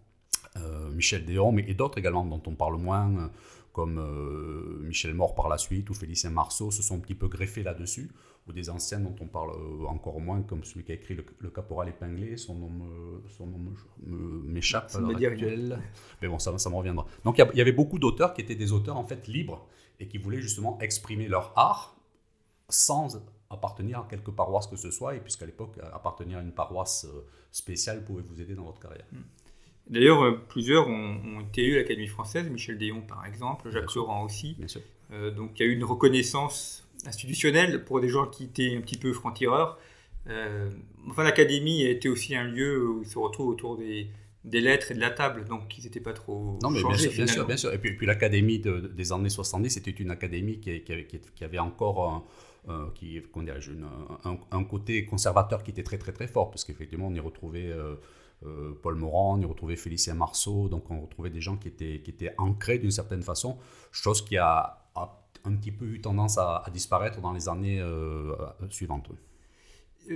Michel 0.95 1.27
Déon, 1.27 1.55
et 1.59 1.75
d'autres 1.75 1.99
également 1.99 2.25
dont 2.25 2.41
on 2.47 2.55
parle 2.55 2.79
moins, 2.79 3.31
comme 3.75 4.01
Michel 4.81 5.13
Mort 5.13 5.35
par 5.35 5.51
la 5.51 5.59
suite 5.59 5.91
ou 5.91 5.95
Félicien 5.95 6.31
Marceau, 6.31 6.71
se 6.71 6.83
sont 6.83 6.97
un 6.97 7.01
petit 7.01 7.15
peu 7.15 7.29
greffés 7.29 7.63
là-dessus, 7.63 8.11
ou 8.49 8.53
des 8.53 8.71
anciens 8.71 9.01
dont 9.01 9.15
on 9.21 9.27
parle 9.27 9.51
encore 9.89 10.21
moins, 10.21 10.41
comme 10.43 10.63
celui 10.63 10.85
qui 10.85 10.93
a 10.93 10.95
écrit 10.95 11.15
Le, 11.15 11.51
Caporal 11.51 11.89
épinglé, 11.89 12.37
son 12.37 12.55
nom, 12.55 12.71
son 13.37 13.47
nom 13.47 13.59
m'échappe 14.07 14.95
à 14.95 15.01
l'heure 15.01 15.11
actuelle. 15.11 15.81
Mais 16.23 16.29
bon, 16.29 16.39
ça, 16.39 16.57
ça 16.59 16.71
me 16.71 16.77
reviendra. 16.77 17.07
Donc 17.25 17.39
il 17.39 17.59
y, 17.59 17.61
avait 17.61 17.73
beaucoup 17.73 17.99
d'auteurs 17.99 18.35
qui 18.35 18.43
étaient 18.43 18.55
des 18.55 18.73
auteurs 18.73 18.97
en 18.97 19.05
fait 19.05 19.27
libres 19.27 19.67
et 19.99 20.07
qui 20.07 20.19
voulaient 20.19 20.41
justement 20.41 20.79
exprimer 20.81 21.27
leur 21.27 21.53
art 21.57 21.97
sans 22.69 23.21
appartenir 23.51 24.01
à 24.01 24.07
quelque 24.09 24.31
paroisse 24.31 24.67
que 24.67 24.77
ce 24.77 24.91
soit, 24.91 25.15
et 25.15 25.21
puisqu'à 25.21 25.47
l'époque, 25.47 25.79
appartenir 25.93 26.39
à 26.39 26.43
une 26.43 26.53
paroisse 26.53 27.07
euh, 27.07 27.27
spéciale 27.53 28.05
pouvait 28.05 28.23
vous 28.23 28.41
aider 28.41 28.55
dans 28.55 28.65
votre 28.65 28.81
carrière. 28.81 29.07
Hmm. 29.13 29.23
D'ailleurs, 29.89 30.23
euh, 30.23 30.33
plusieurs 30.49 30.89
ont, 30.89 31.41
été 31.41 31.63
élus 31.63 31.77
à 31.77 31.79
l'Académie 31.79 32.09
française, 32.09 32.49
Michel 32.51 32.77
Déon 32.77 33.03
par 33.03 33.25
exemple, 33.25 33.71
Jacques 33.71 33.95
Laurent 33.95 34.25
aussi. 34.25 34.55
Bien 34.59 34.69
sûr. 34.69 34.81
Euh, 35.13 35.31
donc 35.31 35.53
il 35.59 35.63
y 35.63 35.69
a 35.69 35.73
eu 35.73 35.75
une 35.75 35.85
reconnaissance 35.85 36.86
institutionnelle 37.07 37.85
pour 37.85 38.01
des 38.01 38.09
gens 38.09 38.27
qui 38.27 38.45
étaient 38.45 38.75
un 38.77 38.81
petit 38.81 38.99
peu 38.99 39.13
francs-tireurs. 39.13 39.79
enfin, 41.09 41.25
l'Académie 41.25 41.85
était 41.85 42.09
aussi 42.09 42.35
un 42.35 42.45
lieu 42.45 42.89
où 42.89 43.03
ils 43.03 43.09
se 43.09 43.19
retrouvent 43.19 43.49
autour 43.49 43.77
des, 43.77 44.09
des 44.47 44.61
lettres 44.61 44.93
et 44.93 44.95
de 44.95 45.01
la 45.01 45.11
table, 45.11 45.45
donc 45.45 45.77
ils 45.77 45.85
n'étaient 45.85 46.01
pas 46.01 46.13
trop 46.13 46.59
non, 46.63 46.71
mais 46.71 46.83
bien, 46.83 46.97
sûr, 46.97 47.11
bien, 47.13 47.27
sûr, 47.27 47.47
bien 47.47 47.57
sûr, 47.57 47.73
Et 47.73 47.79
puis, 47.79 47.97
puis 47.97 48.07
l'Académie 48.07 48.61
des 48.61 49.13
années 49.13 49.29
70, 49.29 49.71
c'était 49.71 49.91
une 49.91 50.11
académie 50.11 50.61
qui, 50.61 50.83
qui, 50.83 51.21
qui, 51.35 51.45
avait 51.45 51.59
encore 51.59 52.09
un, 52.09 52.25
euh, 52.69 52.87
qui 52.95 53.21
un, 54.25 54.39
un, 54.51 54.65
côté 54.65 55.05
conservateur 55.05 55.65
qui 55.65 55.73
était 55.73 55.83
très 55.83 55.99
très 55.99 56.13
très 56.13 56.29
fort, 56.29 56.51
parce 56.51 56.65
qu'effectivement 56.65 57.09
on 57.09 57.15
y 57.15 57.21
retrouvait 57.21 57.71
euh, 57.71 57.97
euh, 58.45 58.73
Paul 58.83 58.95
Morand, 58.95 59.37
on 59.37 59.41
y 59.41 59.45
retrouvait 59.45 59.77
Félicien 59.77 60.15
Marceau, 60.15 60.69
donc 60.69 60.91
on 60.91 61.01
retrouvait 61.01 61.31
des 61.31 61.41
gens 61.41 61.57
qui 61.57 61.69
étaient, 61.69 62.01
qui 62.01 62.11
étaient 62.11 62.35
ancrés 62.39 62.79
d'une 62.79 62.93
certaine 62.93 63.23
façon, 63.23 63.59
chose 63.91 64.25
qui 64.25 64.37
a, 64.37 64.83
un 65.47 65.57
petit 65.57 65.73
peu 65.73 65.87
eu 65.87 66.01
tendance 66.01 66.39
à, 66.39 66.65
disparaître 66.73 67.21
dans 67.21 67.33
les 67.33 67.49
années 67.49 67.83
suivantes. 68.71 69.09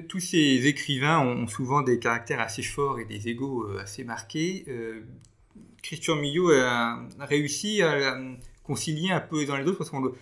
Tous 0.09 0.21
ces 0.21 0.67
écrivains 0.67 1.19
ont 1.21 1.47
souvent 1.47 1.83
des 1.83 1.99
caractères 1.99 2.41
assez 2.41 2.63
forts 2.63 3.01
et 3.01 3.05
des 3.05 3.29
égaux 3.29 3.67
assez 3.79 4.05
marqués. 4.05 4.65
Christian 5.83 6.17
Millot 6.17 6.51
a 6.51 7.01
réussi 7.21 7.83
à 7.83 8.19
concilier 8.63 9.11
un 9.11 9.21
peu 9.21 9.45
dans 9.47 9.57
les 9.57 9.65
deux, 9.65 9.75
parce 9.75 9.91
qu'on 9.91 10.13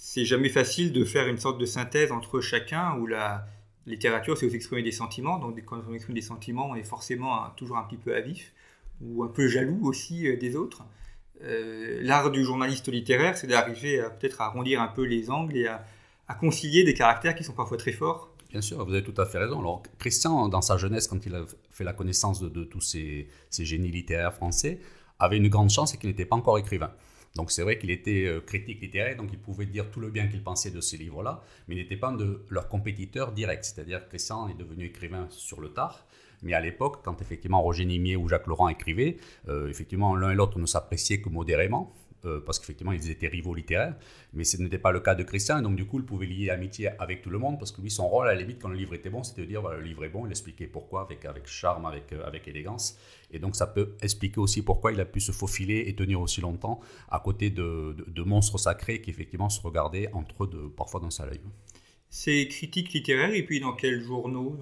c'est 0.00 0.24
jamais 0.24 0.48
facile 0.48 0.92
de 0.92 1.04
faire 1.04 1.28
une 1.28 1.38
sorte 1.38 1.60
de 1.60 1.66
synthèse 1.66 2.10
entre 2.10 2.40
chacun 2.40 2.96
où 2.96 3.06
la 3.06 3.46
littérature 3.86 4.36
c'est 4.36 4.46
aussi 4.46 4.56
exprimer 4.56 4.82
des 4.82 4.92
sentiments 4.92 5.38
donc 5.38 5.62
quand 5.64 5.82
on 5.88 5.94
exprime 5.94 6.14
des 6.14 6.22
sentiments 6.22 6.70
on 6.70 6.74
est 6.74 6.84
forcément 6.84 7.50
toujours 7.56 7.76
un 7.76 7.84
petit 7.84 7.98
peu 7.98 8.16
avif 8.16 8.54
ou 9.02 9.24
un 9.24 9.28
peu 9.28 9.46
jaloux 9.46 9.80
aussi 9.82 10.26
euh, 10.26 10.36
des 10.36 10.56
autres 10.56 10.84
euh, 11.42 11.98
l'art 12.02 12.30
du 12.30 12.44
journaliste 12.44 12.88
littéraire 12.88 13.36
c'est 13.36 13.46
d'arriver 13.46 14.02
peut-être 14.18 14.40
à 14.40 14.46
arrondir 14.46 14.80
un 14.80 14.88
peu 14.88 15.04
les 15.04 15.30
angles 15.30 15.56
et 15.56 15.66
à, 15.66 15.84
concilier 16.38 16.84
des 16.84 16.94
caractères 16.94 17.34
qui 17.34 17.42
sont 17.42 17.54
parfois 17.54 17.76
très 17.76 17.92
forts 17.92 18.28
Bien 18.50 18.60
sûr, 18.60 18.84
vous 18.84 18.92
avez 18.92 19.04
tout 19.04 19.20
à 19.20 19.26
fait 19.26 19.38
raison. 19.38 19.60
Alors, 19.60 19.82
Christian, 19.98 20.48
dans 20.48 20.60
sa 20.60 20.76
jeunesse, 20.76 21.06
quand 21.06 21.24
il 21.24 21.34
a 21.36 21.44
fait 21.70 21.84
la 21.84 21.92
connaissance 21.92 22.40
de, 22.40 22.64
tous 22.64 22.80
ces, 22.80 23.28
ces, 23.48 23.64
génies 23.64 23.92
littéraires 23.92 24.34
français, 24.34 24.80
avait 25.20 25.36
une 25.36 25.48
grande 25.48 25.70
chance, 25.70 25.92
c'est 25.92 25.98
qu'il 25.98 26.08
n'était 26.08 26.24
pas 26.24 26.34
encore 26.34 26.58
écrivain. 26.58 26.90
Donc 27.36 27.52
c'est 27.52 27.62
vrai 27.62 27.78
qu'il 27.78 27.90
était 27.90 28.26
euh, 28.26 28.40
critique 28.40 28.80
littéraire, 28.80 29.16
donc 29.16 29.30
il 29.32 29.38
pouvait 29.38 29.66
dire 29.66 29.90
tout 29.90 30.00
le 30.00 30.10
bien 30.10 30.26
qu'il 30.26 30.42
pensait 30.42 30.70
de 30.70 30.80
ces 30.80 30.96
livres-là, 30.96 31.42
mais 31.68 31.76
il 31.76 31.78
n'était 31.78 31.96
pas 31.96 32.10
de 32.12 32.44
leur 32.48 32.68
compétiteur 32.68 33.32
direct. 33.32 33.64
C'est-à-dire 33.64 34.04
que 34.04 34.08
Christian 34.08 34.48
est 34.48 34.54
devenu 34.54 34.86
écrivain 34.86 35.26
sur 35.30 35.60
le 35.60 35.68
tard, 35.68 36.04
mais 36.42 36.54
à 36.54 36.60
l'époque, 36.60 37.00
quand 37.04 37.20
effectivement 37.20 37.62
Roger 37.62 37.84
Nimier 37.84 38.16
ou 38.16 38.28
Jacques 38.28 38.46
Laurent 38.46 38.68
écrivaient, 38.68 39.16
euh, 39.48 39.68
effectivement 39.68 40.14
l'un 40.16 40.30
et 40.30 40.34
l'autre 40.34 40.58
ne 40.58 40.66
s'appréciaient 40.66 41.20
que 41.20 41.28
modérément. 41.28 41.92
Euh, 42.26 42.38
parce 42.44 42.58
qu'effectivement 42.58 42.92
ils 42.92 43.10
étaient 43.10 43.28
rivaux 43.28 43.54
littéraires, 43.54 43.96
mais 44.34 44.44
ce 44.44 44.58
n'était 44.58 44.78
pas 44.78 44.92
le 44.92 45.00
cas 45.00 45.14
de 45.14 45.22
Christian, 45.22 45.58
et 45.58 45.62
donc 45.62 45.74
du 45.74 45.86
coup 45.86 45.98
il 45.98 46.04
pouvait 46.04 46.26
lier 46.26 46.50
amitié 46.50 46.90
avec 46.98 47.22
tout 47.22 47.30
le 47.30 47.38
monde, 47.38 47.58
parce 47.58 47.72
que 47.72 47.80
lui 47.80 47.90
son 47.90 48.06
rôle 48.06 48.28
à 48.28 48.34
la 48.34 48.40
limite 48.40 48.58
quand 48.60 48.68
le 48.68 48.76
livre 48.76 48.92
était 48.92 49.08
bon, 49.08 49.22
c'était 49.22 49.40
de 49.40 49.46
dire 49.46 49.62
voilà, 49.62 49.78
le 49.78 49.84
livre 49.84 50.04
est 50.04 50.10
bon, 50.10 50.26
il 50.26 50.30
expliquait 50.30 50.66
pourquoi 50.66 51.00
avec, 51.00 51.24
avec 51.24 51.46
charme, 51.46 51.86
avec, 51.86 52.12
euh, 52.12 52.26
avec 52.26 52.46
élégance, 52.46 52.98
et 53.30 53.38
donc 53.38 53.56
ça 53.56 53.66
peut 53.66 53.94
expliquer 54.02 54.38
aussi 54.38 54.60
pourquoi 54.60 54.92
il 54.92 55.00
a 55.00 55.06
pu 55.06 55.18
se 55.18 55.32
faufiler 55.32 55.84
et 55.86 55.94
tenir 55.94 56.20
aussi 56.20 56.42
longtemps 56.42 56.80
à 57.08 57.20
côté 57.20 57.48
de, 57.48 57.96
de, 58.06 58.22
monstres 58.22 58.58
sacrés 58.58 59.00
qui 59.00 59.08
effectivement 59.08 59.48
se 59.48 59.62
regardaient 59.62 60.10
entre 60.12 60.44
eux 60.44 60.48
de, 60.48 60.68
parfois 60.68 61.00
dans 61.00 61.10
sa 61.10 61.24
live. 61.24 61.40
Ces 62.10 62.48
critiques 62.48 62.92
littéraires, 62.92 63.32
et 63.32 63.44
puis 63.44 63.60
dans 63.60 63.72
quels 63.72 64.02
journaux 64.02 64.58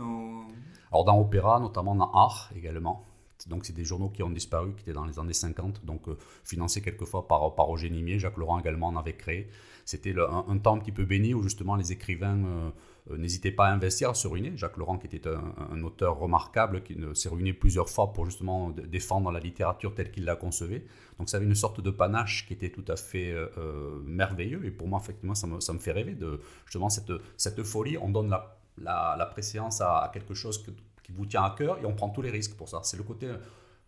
Alors 0.92 1.04
dans 1.04 1.18
Opéra, 1.20 1.60
notamment 1.60 1.94
dans 1.94 2.10
Art 2.12 2.50
également, 2.56 3.04
Donc 3.46 3.64
c'est 3.64 3.72
des 3.72 3.84
journaux 3.84 4.08
qui 4.08 4.22
ont 4.22 4.30
disparu, 4.30 4.74
qui 4.74 4.82
étaient 4.82 4.92
dans 4.92 5.04
les 5.04 5.18
années 5.18 5.32
50, 5.32 5.84
donc 5.84 6.06
financés 6.44 6.82
quelquefois 6.82 7.28
par, 7.28 7.54
par 7.54 7.66
Roger 7.66 7.90
Nimier, 7.90 8.18
Jacques 8.18 8.36
Laurent 8.36 8.58
également 8.58 8.88
en 8.88 8.96
avait 8.96 9.16
créé. 9.16 9.48
C'était 9.84 10.14
un, 10.18 10.58
temps 10.58 10.76
un 10.76 10.78
petit 10.78 10.92
peu 10.92 11.04
béni 11.04 11.34
où 11.34 11.42
justement 11.42 11.76
les 11.76 11.92
écrivains 11.92 12.72
euh, 13.10 13.16
n'hésitez 13.16 13.50
pas 13.50 13.68
à 13.68 13.72
investir, 13.72 14.10
à 14.10 14.14
se 14.14 14.28
ruiner. 14.28 14.52
Jacques 14.56 14.76
Laurent, 14.76 14.98
qui 14.98 15.06
était 15.06 15.28
un, 15.28 15.82
auteur 15.82 16.18
remarquable, 16.18 16.82
qui 16.82 16.96
s'est 17.14 17.28
ruiné 17.28 17.52
plusieurs 17.52 17.88
fois 17.88 18.12
pour 18.12 18.26
justement 18.26 18.70
défendre 18.70 19.30
la 19.30 19.40
littérature 19.40 19.94
telle 19.94 20.10
qu'il 20.10 20.24
la 20.24 20.36
concevait. 20.36 20.84
Donc 21.18 21.28
ça 21.28 21.38
avait 21.38 21.46
une 21.46 21.54
sorte 21.54 21.80
de 21.80 21.90
panache 21.90 22.46
qui 22.46 22.52
était 22.52 22.70
tout 22.70 22.84
à 22.88 22.96
fait 22.96 23.30
euh, 23.30 23.48
euh, 23.58 24.00
merveilleux. 24.04 24.64
Et 24.64 24.70
pour 24.70 24.88
moi, 24.88 25.00
effectivement, 25.02 25.34
ça 25.34 25.46
me, 25.46 25.60
ça 25.60 25.72
me, 25.72 25.78
fait 25.78 25.92
rêver 25.92 26.14
de 26.14 26.40
justement 26.66 26.90
cette, 26.90 27.12
cette 27.36 27.62
folie. 27.62 27.96
On 27.98 28.10
donne 28.10 28.28
la, 28.28 28.58
la, 28.82 29.16
la 29.18 29.26
préséance 29.26 29.80
à, 29.80 30.10
quelque 30.12 30.34
chose 30.34 30.64
qui 31.02 31.12
vous 31.12 31.26
tient 31.26 31.42
à 31.42 31.54
cœur 31.56 31.78
et 31.78 31.86
on 31.86 31.94
prend 31.94 32.10
tous 32.10 32.22
les 32.22 32.30
risques 32.30 32.56
pour 32.56 32.68
ça. 32.68 32.80
C'est 32.82 32.96
le 32.96 33.02
côté 33.02 33.28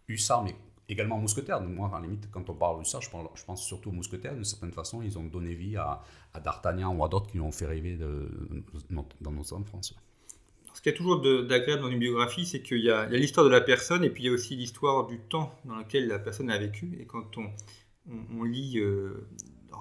hussard, 0.08 0.42
mais 0.42 0.54
également 0.90 1.18
mousquetaires. 1.18 1.60
Moi, 1.60 1.90
à 1.94 2.00
limite, 2.00 2.30
quand 2.30 2.48
on 2.50 2.54
parle 2.54 2.84
ça, 2.84 2.98
je 3.00 3.08
pense, 3.08 3.64
surtout 3.64 3.90
aux 3.90 3.92
mousquetaires. 3.92 4.34
D'une 4.34 4.44
certaine 4.44 4.72
façon, 4.72 5.02
ils 5.02 5.18
ont 5.18 5.24
donné 5.24 5.54
vie 5.54 5.76
à, 5.76 6.02
D'Artagnan 6.44 6.94
ou 6.94 7.04
à 7.04 7.08
d'autres 7.08 7.26
qui 7.26 7.40
ont 7.40 7.52
fait 7.52 7.66
rêver 7.66 7.98
dans 7.98 9.32
nos 9.32 9.52
enfants. 9.52 9.80
Ce 9.82 10.80
qui 10.80 10.88
est 10.88 10.94
toujours 10.94 11.20
d'agréable 11.20 11.82
dans 11.82 11.88
une 11.88 11.98
biographie, 11.98 12.46
c'est 12.46 12.62
qu'il 12.62 12.80
y 12.80 12.90
a 12.90 13.06
l'histoire 13.06 13.44
de 13.44 13.50
la 13.50 13.60
personne 13.60 14.04
et 14.04 14.10
puis 14.10 14.24
il 14.24 14.26
y 14.26 14.28
a 14.28 14.32
aussi 14.32 14.56
l'histoire 14.56 15.06
du 15.06 15.18
temps 15.18 15.54
dans 15.64 15.76
lequel 15.76 16.06
la 16.08 16.18
personne 16.18 16.50
a 16.50 16.58
vécu. 16.58 16.96
Et 17.00 17.06
quand 17.06 17.36
on, 17.36 18.42
lit 18.44 18.78
euh, 18.78 19.28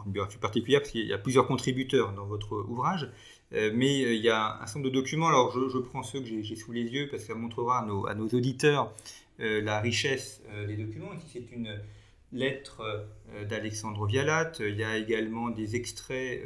une 0.06 0.12
biographie 0.12 0.38
particulière, 0.38 0.82
parce 0.82 0.92
qu'il 0.92 1.06
y 1.06 1.14
a 1.14 1.18
plusieurs 1.18 1.48
contributeurs 1.48 2.14
dans 2.14 2.26
votre 2.26 2.58
ouvrage, 2.68 3.10
mais 3.52 4.04
euh, 4.04 4.14
il 4.14 4.22
y 4.22 4.30
a 4.30 4.56
un 4.62 4.66
certain 4.66 4.80
nombre 4.80 4.92
de 4.92 4.96
documents. 4.96 5.28
Alors 5.28 5.52
je, 5.52 5.78
prends 5.80 6.04
ceux 6.04 6.20
que 6.22 6.26
j'ai 6.26 6.56
sous 6.56 6.72
les 6.72 6.84
yeux 6.84 7.08
parce 7.10 7.24
que 7.24 7.30
ça 7.30 7.36
montrera 7.36 7.80
à 7.80 8.16
nos, 8.16 8.28
auditeurs 8.28 8.94
euh, 9.40 9.62
la 9.62 9.80
richesse 9.80 10.42
euh, 10.52 10.68
des 10.68 10.76
documents. 10.76 11.14
Ici, 11.14 11.26
c'est 11.34 11.56
une 11.56 11.80
lettre 12.32 12.82
euh, 13.34 13.46
d'Alexandre 13.46 14.06
Vialat. 14.06 14.52
Il 14.60 14.76
y 14.76 14.84
a 14.84 14.98
également 14.98 15.50
des 15.50 15.76
extraits 15.76 16.44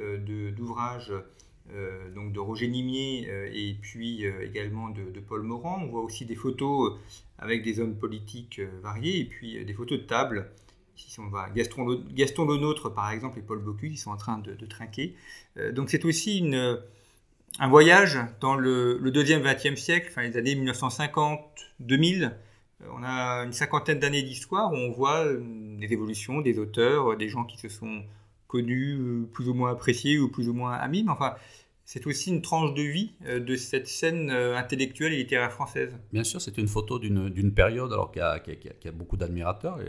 d'ouvrages 0.56 1.14
donc 2.14 2.34
de 2.34 2.40
Roger 2.40 2.68
Nimier 2.68 3.30
et 3.54 3.74
puis 3.82 4.26
également 4.26 4.90
de, 4.90 5.20
Paul 5.22 5.44
Morand. 5.44 5.82
On 5.82 5.88
voit 5.88 6.02
aussi 6.02 6.26
des 6.26 6.36
photos 6.36 7.00
avec 7.40 7.64
des 7.64 7.80
hommes 7.80 7.96
politiques 7.96 8.62
variés 8.82 9.22
et 9.22 9.26
puis 9.26 9.64
des 9.64 9.74
photos 9.74 10.00
de 10.00 10.04
table. 10.04 10.52
Gaston, 11.54 12.46
Lenôtre, 12.46 12.90
par 12.90 13.12
exemple, 13.12 13.40
et 13.40 13.42
Paul 13.42 13.60
Bocuse, 13.60 13.94
ils 13.94 13.98
sont 13.98 14.12
en 14.12 14.18
train 14.18 14.38
de, 14.40 14.66
trinquer. 14.66 15.16
donc 15.72 15.90
c'est 15.90 16.06
aussi 16.06 16.44
un 17.60 17.68
voyage 17.68 18.20
dans 18.40 18.56
le, 18.56 18.98
le 18.98 19.12
deuxième 19.12 19.44
XXe 19.44 19.80
siècle, 19.80 20.08
enfin 20.10 20.24
les 20.24 20.38
années 20.38 20.56
1950-2000, 20.56 22.32
on 22.92 23.04
a 23.04 23.44
une 23.44 23.54
cinquantaine 23.54 24.00
d'années 24.00 24.24
d'histoire 24.24 24.72
où 24.72 24.76
on 24.76 24.92
voit 24.92 25.26
euh, 25.26 25.42
des 25.80 25.92
évolutions, 25.94 26.42
des 26.42 26.60
auteurs, 26.60 27.12
euh, 27.12 27.16
des 27.16 27.30
gens 27.30 27.44
qui 27.44 27.58
se 27.58 27.70
sont 27.70 28.04
connus, 28.48 28.98
euh, 29.00 29.30
plus 29.32 29.50
ou 29.50 29.54
moins 29.54 29.72
appréciés 29.72 30.20
ou 30.20 30.30
plus 30.30 30.50
ou 30.50 30.54
moins 30.54 30.74
amis. 30.74 31.04
Mais 31.04 31.12
enfin, 31.12 31.36
c'est 31.86 32.08
aussi 32.08 32.30
une 32.30 32.42
tranche 32.42 32.74
de 32.74 32.82
vie 32.82 33.12
de 33.28 33.56
cette 33.58 33.88
scène 33.88 34.32
intellectuelle 34.32 35.12
et 35.12 35.18
littéraire 35.18 35.52
française. 35.52 35.94
Bien 36.14 36.24
sûr, 36.24 36.40
c'est 36.40 36.58
une 36.58 36.70
photo 36.70 36.98
d'une 36.98 37.54
période 37.54 37.92
alors 37.92 38.10
qui 38.10 38.22
a, 38.22 38.42
beaucoup 38.94 39.18
d'admirateurs. 39.18 39.80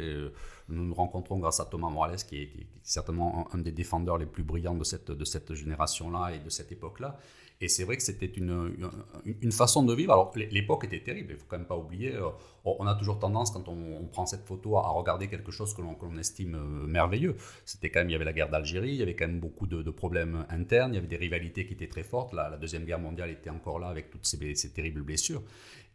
Nous 0.69 0.85
nous 0.85 0.95
rencontrons 0.95 1.39
grâce 1.39 1.61
à 1.61 1.67
Thomas 1.67 1.91
Morales, 1.91 2.17
qui 2.17 2.43
est, 2.43 2.51
certainement 2.83 3.49
un, 3.53 3.59
des 3.59 3.73
défendeurs 3.73 4.19
les 4.19 4.27
plus 4.27 4.43
brillants 4.43 4.75
de 4.75 4.85
cette, 4.85 5.55
génération-là 5.55 6.35
et 6.35 6.39
de 6.39 6.51
cette 6.51 6.73
époque-là. 6.73 7.19
Et 7.61 7.69
c'est 7.69 7.85
vrai 7.85 7.97
que 7.97 8.03
c'était 8.03 8.27
une, 8.27 8.77
une, 9.25 9.53
façon 9.53 9.85
de 9.85 9.95
vivre. 9.95 10.13
Alors, 10.13 10.33
l'époque 10.37 10.85
était 10.85 11.01
terrible, 11.01 11.31
il 11.31 11.35
ne 11.35 11.39
faut 11.39 11.47
quand 11.49 11.57
même 11.57 11.67
pas 11.67 11.77
oublier. 11.77 12.15
Euh, 12.15 12.29
on 12.65 12.87
a 12.87 12.95
toujours 12.95 13.19
tendance, 13.19 13.53
quand 13.53 13.69
on, 13.69 14.05
prend 14.07 14.27
cette 14.27 14.45
photo, 14.45 14.77
à 14.77 14.89
regarder 14.91 15.29
quelque 15.29 15.53
chose 15.53 15.73
que 15.73 15.81
l'on 15.81 16.19
estime 16.19 16.57
euh, 16.57 16.87
merveilleux. 16.87 17.37
C'était 17.65 17.91
quand 17.91 18.01
même, 18.01 18.11
il 18.11 18.13
y 18.13 18.17
avait 18.17 18.25
la 18.25 18.33
guerre 18.33 18.51
d'Algérie, 18.51 18.91
il 18.91 18.97
y 18.97 19.03
avait 19.03 19.15
quand 19.15 19.27
même 19.27 19.41
beaucoup 19.41 19.67
de, 19.67 19.91
problèmes 19.91 20.45
internes, 20.51 20.93
il 20.93 20.97
y 20.97 20.99
avait 20.99 21.07
des 21.07 21.17
rivalités 21.17 21.65
qui 21.65 21.75
étaient 21.75 21.89
très 21.89 22.03
fortes. 22.03 22.35
La, 22.35 22.57
Deuxième 22.57 22.85
Guerre 22.85 22.99
mondiale 22.99 23.31
était 23.31 23.51
encore 23.51 23.79
là 23.79 23.89
avec 23.89 24.11
toutes 24.11 24.27
ces, 24.27 24.55
ces 24.55 24.71
terribles 24.71 25.03
blessures. 25.03 25.43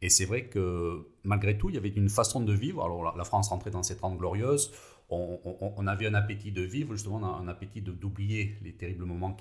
Et 0.02 0.10
c'est 0.10 0.26
vrai 0.26 0.45
que 0.45 1.08
malgré 1.24 1.58
tout, 1.58 1.69
il 1.69 1.76
y 1.76 1.78
avait 1.78 1.89
une 1.89 2.10
façon 2.10 2.41
de 2.41 2.54
vivre. 2.54 2.84
Alors, 2.84 3.15
la, 3.15 3.24
France 3.24 3.50
rentrait 3.50 3.72
dans 3.72 3.84
ses 3.84 3.98
Trente 3.98 4.17
Glorieuses. 4.17 4.72
On, 5.12 5.88
avait 5.88 6.06
un 6.06 6.13
appétit 6.13 6.52
de 6.52 6.62
vivre, 6.62 6.93
justement, 6.93 7.39
un 7.39 7.48
appétit 7.48 7.82
d'oublier 7.82 8.56
les 8.63 8.74
terribles 8.74 9.06
moments 9.06 9.36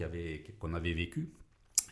qu'on 0.58 0.74
avait 0.74 0.94
vécus. 0.94 1.28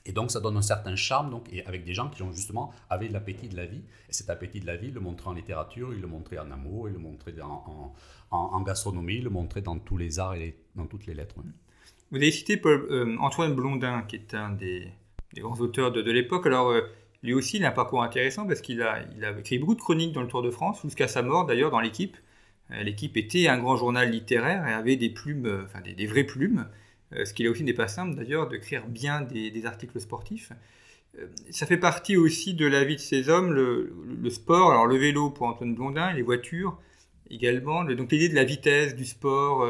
Et 0.06 0.12
donc, 0.12 0.30
ça 0.30 0.38
donne 0.38 0.56
un 0.56 0.62
certain 0.62 0.94
charme, 0.94 1.30
donc, 1.30 1.52
et 1.52 1.66
avec 1.66 1.84
des 1.84 1.92
gens 1.92 2.08
qui 2.08 2.22
ont 2.22 2.32
justement 2.32 2.72
avaient 2.88 3.08
l'appétit 3.08 3.48
de 3.48 3.56
la 3.56 3.66
vie. 3.66 3.82
Et 4.08 4.12
cet 4.12 4.30
appétit 4.30 4.60
de 4.60 4.66
la 4.66 4.76
vie, 4.76 4.88
il 4.88 4.94
le 4.94 5.00
montrait 5.00 5.28
en 5.28 5.32
littérature, 5.32 5.92
il 5.92 6.00
le 6.00 6.06
montrait 6.06 6.38
en 6.38 6.50
amour, 6.52 6.88
il 6.88 6.92
le 6.92 7.00
montrait 7.00 7.34
en, 8.30 8.60
gastronomie, 8.62 9.16
il 9.16 9.24
le 9.24 9.30
montrait 9.30 9.62
dans 9.62 9.78
tous 9.78 9.96
les 9.96 10.20
arts 10.20 10.36
et 10.36 10.56
dans 10.76 10.86
toutes 10.86 11.06
les 11.06 11.14
lettres. 11.14 11.34
Vous 12.12 12.16
avez 12.16 12.30
cité 12.30 12.60
euh, 12.64 13.16
Antoine 13.18 13.54
Blondin, 13.54 14.02
qui 14.02 14.14
est 14.14 14.32
un 14.34 14.50
des, 14.50 14.92
grands 15.34 15.58
auteurs 15.58 15.90
de, 15.90 16.10
l'époque. 16.12 16.46
Alors, 16.46 16.70
euh, 16.70 16.82
lui 17.24 17.34
aussi, 17.34 17.56
il 17.56 17.64
a 17.64 17.68
un 17.68 17.72
parcours 17.72 18.04
intéressant 18.04 18.46
parce 18.46 18.60
qu'il 18.60 18.82
a, 18.82 19.02
écrit 19.40 19.58
beaucoup 19.58 19.74
de 19.74 19.80
chroniques 19.80 20.12
dans 20.12 20.22
le 20.22 20.28
Tour 20.28 20.42
de 20.42 20.52
France, 20.52 20.82
jusqu'à 20.84 21.08
sa 21.08 21.22
mort 21.22 21.46
d'ailleurs 21.46 21.72
dans 21.72 21.80
l'équipe. 21.80 22.16
Euh, 22.70 22.84
l'équipe 22.84 23.16
était 23.16 23.48
un 23.48 23.58
grand 23.58 23.74
journal 23.76 24.08
littéraire 24.08 24.68
et 24.68 24.72
avait 24.72 24.96
des 24.96 25.10
plumes, 25.10 25.64
enfin 25.64 25.80
des 25.80 26.06
vraies 26.06 26.24
plumes. 26.24 26.68
Euh, 27.12 27.24
ce 27.24 27.32
qui 27.32 27.46
aussi 27.48 27.62
n'est 27.62 27.72
pas 27.72 27.88
simple 27.88 28.16
d'ailleurs, 28.16 28.48
d'écrire 28.48 28.86
bien 28.86 29.20
des, 29.20 29.66
articles 29.66 30.00
sportifs. 30.00 30.52
Euh, 31.18 31.26
ça 31.50 31.66
fait 31.66 31.76
partie 31.76 32.16
aussi 32.16 32.54
de 32.54 32.66
la 32.66 32.84
vie 32.84 32.96
de 32.96 33.00
ces 33.00 33.28
hommes, 33.28 33.52
le, 33.52 34.30
sport, 34.30 34.70
alors 34.70 34.86
le 34.86 34.96
vélo 34.96 35.30
pour 35.30 35.46
Antoine 35.46 35.74
Blondin, 35.74 36.12
les 36.12 36.22
voitures 36.22 36.78
également, 37.30 37.84
donc 37.84 38.12
l'idée 38.12 38.28
de 38.28 38.34
la 38.34 38.44
vitesse, 38.44 38.94
du 38.94 39.04
sport, 39.04 39.62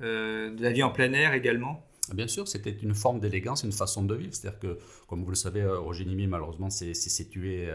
euh, 0.00 0.50
de 0.50 0.62
la 0.62 0.72
vie 0.72 0.82
en 0.82 0.90
plein 0.90 1.12
air 1.12 1.34
également. 1.34 1.84
Bien 2.12 2.28
sûr, 2.28 2.46
c'était 2.46 2.76
une 2.82 2.94
forme 2.94 3.18
d'élégance, 3.18 3.62
une 3.62 3.72
façon 3.72 4.04
de 4.04 4.14
vivre. 4.14 4.34
C'est-à-dire 4.34 4.58
que, 4.58 4.78
comme 5.06 5.24
vous 5.24 5.30
le 5.30 5.36
savez, 5.36 5.64
Roger 5.64 6.04
Nimi, 6.04 6.26
malheureusement, 6.26 6.68
s'est 6.68 6.92
tué 7.30 7.66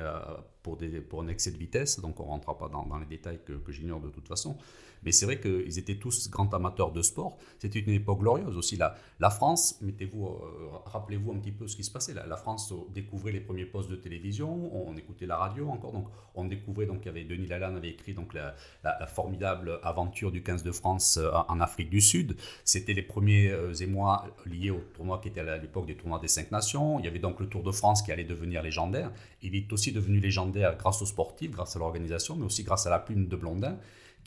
pour, 0.61 0.77
des, 0.77 1.01
pour 1.01 1.23
un 1.23 1.27
excès 1.29 1.49
de 1.49 1.57
vitesse, 1.57 1.99
donc 1.99 2.19
on 2.19 2.25
ne 2.25 2.29
rentrera 2.29 2.55
pas 2.55 2.69
dans, 2.69 2.85
les 2.99 3.07
détails 3.07 3.39
que 3.43 3.71
j'ignore 3.71 4.01
de 4.01 4.09
toute 4.09 4.27
façon. 4.27 4.55
Mais 5.03 5.11
c'est 5.11 5.25
vrai 5.25 5.39
qu'ils 5.39 5.79
étaient 5.79 5.95
tous 5.95 6.29
grands 6.29 6.49
amateurs 6.49 6.91
de 6.91 7.01
sport. 7.01 7.37
C'était 7.57 7.79
une 7.79 7.93
époque 7.93 8.19
glorieuse 8.19 8.57
aussi. 8.57 8.77
La, 8.77 9.29
France, 9.29 9.77
mettez-vous, 9.81 10.25
euh, 10.25 10.69
rappelez-vous 10.85 11.31
un 11.31 11.37
petit 11.37 11.51
peu 11.51 11.67
ce 11.67 11.75
qui 11.75 11.83
se 11.83 11.91
passait. 11.91 12.13
La, 12.13 12.37
France 12.37 12.73
découvrait 12.93 13.31
les 13.31 13.39
premiers 13.39 13.65
postes 13.65 13.89
de 13.89 13.95
télévision, 13.95 14.49
on, 14.87 14.95
écoutait 14.97 15.25
la 15.25 15.37
radio 15.37 15.69
encore. 15.69 15.91
Donc 15.91 16.07
on 16.35 16.45
découvrait, 16.45 16.85
donc 16.85 16.99
il 17.03 17.05
y 17.05 17.09
avait 17.09 17.23
Denis 17.23 17.47
Lalanne 17.47 17.75
avait 17.75 17.89
écrit 17.89 18.13
donc 18.13 18.33
la, 18.33 18.55
formidable 19.07 19.79
aventure 19.83 20.31
du 20.31 20.43
15 20.43 20.63
de 20.63 20.71
France 20.71 21.17
euh, 21.17 21.31
en 21.47 21.59
Afrique 21.59 21.89
du 21.89 22.01
Sud. 22.01 22.35
C'était 22.63 22.93
les 22.93 23.01
premiers 23.01 23.49
euh, 23.49 23.73
émois 23.73 24.25
liés 24.45 24.71
au 24.71 24.81
tournoi 24.95 25.19
qui 25.19 25.29
était 25.29 25.41
à 25.41 25.57
l'époque 25.57 25.85
des 25.85 25.95
tournois 25.95 26.19
des 26.19 26.27
cinq 26.27 26.51
nations. 26.51 26.99
Il 26.99 27.05
y 27.05 27.07
avait 27.07 27.19
donc 27.19 27.39
le 27.39 27.47
Tour 27.47 27.63
de 27.63 27.71
France 27.71 28.01
qui 28.01 28.11
allait 28.11 28.23
devenir 28.23 28.61
légendaire. 28.61 29.11
Il 29.41 29.55
est 29.55 29.71
aussi 29.73 29.91
devenu 29.91 30.19
légendaire 30.19 30.77
grâce 30.77 31.01
aux 31.01 31.05
sportifs, 31.05 31.51
grâce 31.51 31.75
à 31.75 31.79
l'organisation, 31.79 32.35
mais 32.35 32.45
aussi 32.45 32.63
grâce 32.63 32.85
à 32.87 32.89
la 32.89 32.99
plume 32.99 33.27
de 33.27 33.35
Blondin 33.35 33.77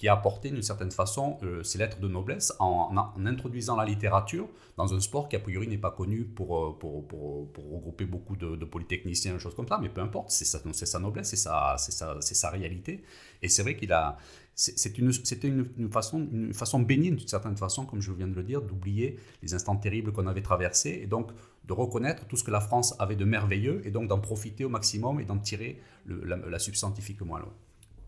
qui 0.03 0.09
a 0.09 0.15
apporté 0.15 0.51
d'une 0.51 0.63
certaine 0.63 0.91
façon 0.91 1.39
euh, 1.45 1.63
ses 1.63 1.79
lettres 1.79 2.01
de 2.01 2.09
noblesse 2.09 2.53
en, 2.59 2.93
introduisant 3.25 3.77
la 3.77 3.85
littérature 3.85 4.49
dans 4.77 4.93
un 4.93 4.99
sport 4.99 5.29
qui 5.29 5.37
a 5.37 5.39
priori 5.39 5.69
n'est 5.69 5.79
pas 5.79 5.93
connu 5.93 6.25
pour, 6.25 6.59
euh, 6.59 6.77
pour, 6.77 7.07
pour, 7.07 7.53
pour, 7.53 7.73
regrouper 7.73 8.05
beaucoup 8.05 8.35
de, 8.35 8.57
de, 8.57 8.65
polytechniciens, 8.65 9.39
choses 9.39 9.55
comme 9.55 9.69
ça, 9.69 9.79
mais 9.81 9.89
peu 9.89 10.01
importe, 10.01 10.33
c'est 10.33 10.45
sa, 10.45 10.59
sa 10.73 10.99
noblesse, 10.99 11.29
c'est 11.29 11.37
sa, 11.37 11.77
sa, 11.79 12.21
sa, 12.21 12.51
réalité. 12.51 13.05
Et 13.43 13.49
c'est 13.49 13.63
vrai 13.63 13.77
qu'il 13.77 13.93
a... 13.93 14.19
C'était 14.57 14.99
une, 14.99 15.89
façon, 15.89 16.29
une 16.33 16.53
façon 16.53 16.81
bénigne, 16.81 17.15
d'une 17.15 17.29
certaine 17.29 17.57
façon, 17.57 17.87
comme 17.87 18.01
je 18.01 18.11
viens 18.11 18.27
de 18.27 18.35
le 18.35 18.43
dire, 18.43 18.61
d'oublier 18.61 19.21
les 19.41 19.55
instants 19.55 19.77
terribles 19.77 20.11
qu'on 20.11 20.27
avait 20.27 20.43
traversés 20.43 20.99
et 21.01 21.07
donc 21.07 21.31
de 21.65 21.73
reconnaître 21.73 22.27
tout 22.27 22.37
ce 22.37 22.43
que 22.43 22.51
la 22.51 22.61
France 22.61 22.97
avait 22.99 23.15
de 23.15 23.25
merveilleux 23.25 23.87
et 23.87 23.93
donc 23.93 24.09
d'en 24.09 24.19
profiter 24.19 24.65
au 24.65 24.69
maximum 24.69 25.21
et 25.21 25.25
d'en 25.25 25.39
tirer 25.39 25.81
la, 26.07 26.37
la 26.37 26.59
substantifiquement 26.59 27.37
alors. 27.37 27.53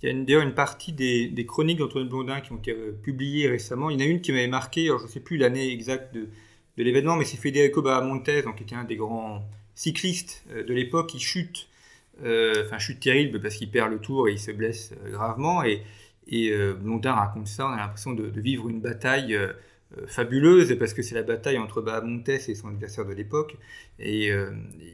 Il 0.02 0.08
y 0.08 0.10
a 0.12 0.24
d'ailleurs 0.24 0.42
une 0.42 0.54
partie 0.54 0.92
des, 0.92 1.46
chroniques 1.46 1.78
d'Antoine 1.78 2.08
Blondin 2.08 2.40
qui 2.40 2.52
ont 2.52 2.58
été 2.58 2.72
euh, 2.72 2.92
publiées 3.02 3.48
récemment. 3.48 3.90
Il 3.90 3.98
y 3.98 4.04
en 4.04 4.06
a 4.06 4.08
une 4.08 4.20
qui 4.20 4.32
m'avait 4.32 4.46
marqué, 4.46 4.86
je 4.86 5.02
ne 5.02 5.08
sais 5.08 5.20
plus 5.20 5.36
l'année 5.36 5.72
exacte 5.72 6.14
de, 6.14 6.28
l'événement, 6.76 7.16
mais 7.16 7.24
c'est 7.24 7.36
Federico 7.36 7.80
Bahamontes, 7.80 8.24
qui 8.24 8.62
était 8.62 8.74
un 8.74 8.84
des 8.84 8.96
grands 8.96 9.48
cyclistes 9.74 10.44
euh, 10.50 10.64
de 10.64 10.74
l'époque, 10.74 11.08
qui 11.10 11.20
chute, 11.20 11.68
euh, 12.22 12.64
enfin 12.66 12.78
chute 12.78 13.00
terrible 13.00 13.40
parce 13.40 13.56
qu'il 13.56 13.70
perd 13.70 13.90
le 13.90 13.98
tour 13.98 14.28
et 14.28 14.32
il 14.32 14.38
se 14.38 14.50
blesse 14.50 14.92
gravement. 15.10 15.62
Et, 15.64 15.82
Blondin 16.80 17.12
raconte 17.12 17.48
ça, 17.48 17.66
on 17.66 17.72
a 17.72 17.76
l'impression 17.76 18.12
de, 18.12 18.24
vivre 18.40 18.68
une 18.70 18.80
bataille 18.80 19.38
fabuleuse 20.06 20.74
parce 20.78 20.94
que 20.94 21.02
c'est 21.02 21.14
la 21.14 21.22
bataille 21.22 21.58
entre 21.58 21.82
Bahamontes 21.82 22.30
et 22.30 22.54
son 22.54 22.68
adversaire 22.68 23.04
de 23.04 23.12
l'époque. 23.12 23.56
Et 23.98 24.30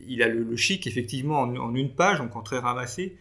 il 0.09 0.23
a 0.25 0.29
le, 0.29 0.57
chic, 0.57 0.89
effectivement, 0.89 1.41
en, 1.43 1.57
en, 1.57 1.75
une 1.77 1.95
page, 1.95 2.19
donc 2.19 2.35
en 2.35 2.43
très 2.43 2.59
ramassé, 2.59 3.17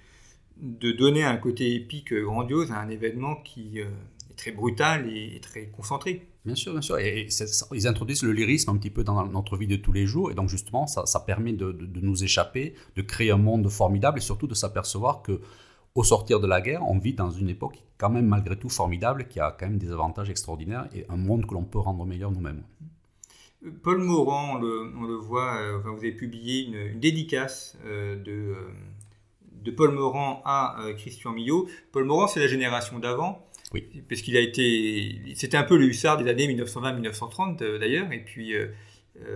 de 0.62 0.92
donner 0.92 1.24
un 1.24 1.38
côté 1.38 1.76
épique 1.76 2.14
grandiose 2.14 2.72
à 2.72 2.80
un 2.80 2.90
événement 2.90 3.36
qui 3.38 3.80
euh, 3.80 3.86
est 4.30 4.36
très 4.36 4.52
brutal 4.52 5.10
et, 5.12 5.40
très 5.42 5.68
concentré. 5.68 6.28
Bien 6.46 6.56
sûr, 6.56 6.74
bien 6.74 6.82
sûr. 6.82 6.98
Et, 7.00 7.28
ils 7.74 7.88
introduisent 7.88 8.24
le 8.24 8.34
lyrisme 8.34 8.72
un 8.72 8.78
petit 8.78 8.90
peu 8.90 9.04
dans 9.04 9.26
notre 9.28 9.58
vie 9.58 9.68
de 9.68 9.76
tous 9.76 9.92
les 9.92 10.06
jours. 10.06 10.32
Et 10.32 10.36
donc, 10.36 10.50
justement, 10.50 10.88
ça, 10.88 11.20
permet 11.22 11.54
de, 11.54 11.76
nous 12.02 12.24
échapper, 12.24 12.74
de 12.96 13.02
créer 13.02 13.32
un 13.32 13.38
monde 13.38 13.70
formidable 13.70 14.20
et 14.20 14.22
surtout 14.22 14.48
de 14.48 14.54
s'apercevoir 14.54 15.22
que 15.22 15.42
au 15.96 16.04
sortir 16.04 16.40
de 16.40 16.48
la 16.48 16.62
guerre, 16.62 16.88
on 16.88 17.00
vit 17.00 17.14
dans 17.14 17.32
une 17.32 17.50
époque 17.50 17.84
quand 17.98 18.10
même 18.10 18.28
malgré 18.28 18.58
tout 18.58 18.70
formidable, 18.70 19.28
qui 19.28 19.40
a 19.40 19.56
quand 19.60 19.68
même 19.68 19.78
des 19.78 19.92
avantages 19.92 20.30
extraordinaires 20.30 20.88
et 20.96 21.06
un 21.10 21.18
monde 21.18 21.46
que 21.46 21.54
l'on 21.54 21.66
peut 21.66 21.80
rendre 21.80 22.06
meilleur 22.06 22.32
nous-mêmes. 22.32 22.64
Paul 23.84 23.98
Morand, 23.98 24.56
on 24.56 24.62
le, 24.62 25.16
voit, 25.16 25.58
euh, 25.58 25.80
vous 25.80 25.98
avez 25.98 26.14
publié 26.14 26.66
une, 26.66 27.00
dédicace 27.00 27.78
euh, 27.86 28.16
de, 28.16 28.32
euh, 28.32 28.72
de, 29.64 29.72
Paul 29.72 29.92
Morand 29.92 30.42
à 30.46 30.78
Christian 30.98 31.32
Millot. 31.32 31.68
Paul 31.92 32.06
Morand, 32.06 32.28
c'est 32.28 32.40
la 32.40 32.48
génération 32.48 33.00
d'avant. 33.00 33.46
Oui. 33.74 33.88
Parce 34.10 34.22
qu'il 34.22 34.36
a 34.36 34.40
été. 34.40 35.22
C'était 35.36 35.58
un 35.58 35.64
peu 35.64 35.78
le 35.78 35.86
hussard 35.86 36.18
des 36.18 36.30
années 36.30 36.48
1920-1930 36.56 37.78
d'ailleurs, 37.78 38.12
et 38.12 38.20
puis, 38.24 38.54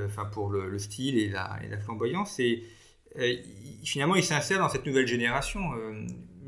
enfin, 0.06 0.26
pour 0.26 0.50
le, 0.50 0.80
style 0.80 1.18
et 1.18 1.30
la, 1.30 1.60
et 1.64 1.68
la 1.68 1.78
flamboyance. 1.78 2.40
Et 2.40 2.64
finalement, 3.84 4.16
il 4.16 4.24
s'insère 4.24 4.60
dans 4.60 4.70
cette 4.70 4.86
nouvelle 4.86 5.08
génération. 5.08 5.62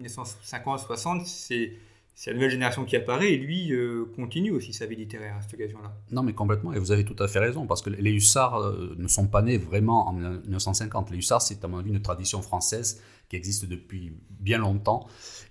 1950-60, 0.02 1.26
c'est 1.26 1.74
c'est 2.16 2.32
la 2.32 2.36
nouvelle 2.36 2.52
génération 2.52 2.86
qui 2.86 2.96
apparaît 2.96 3.34
et 3.34 3.38
lui 3.38 3.74
euh, 3.74 4.06
continue 4.16 4.52
aussi 4.52 4.72
sa 4.72 4.86
vie 4.86 4.96
littéraire 4.96 5.36
à 5.36 5.42
cette 5.42 5.54
occasion-là. 5.54 5.94
Non, 6.12 6.24
mais 6.24 6.32
complètement, 6.32 6.72
et 6.72 6.80
vous 6.80 6.94
avez 6.94 7.04
tout 7.04 7.22
à 7.22 7.28
fait 7.28 7.40
raison, 7.40 7.68
parce 7.68 7.82
que 7.82 7.90
les 7.90 8.12
hussards 8.12 8.58
euh, 8.58 8.96
ne 8.98 9.08
sont 9.10 9.28
pas 9.28 9.42
nés 9.42 9.58
vraiment 9.58 10.08
en 10.08 10.14
1950. 10.14 11.12
Les 11.12 11.18
hussards, 11.18 11.42
c'est 11.42 11.64
à 11.66 11.68
mon 11.68 11.80
avis 11.80 11.92
une 11.92 12.02
tradition 12.02 12.42
française 12.42 13.02
qui 13.28 13.36
existe 13.36 13.66
depuis 13.66 14.14
bien 14.30 14.60
longtemps 14.60 15.08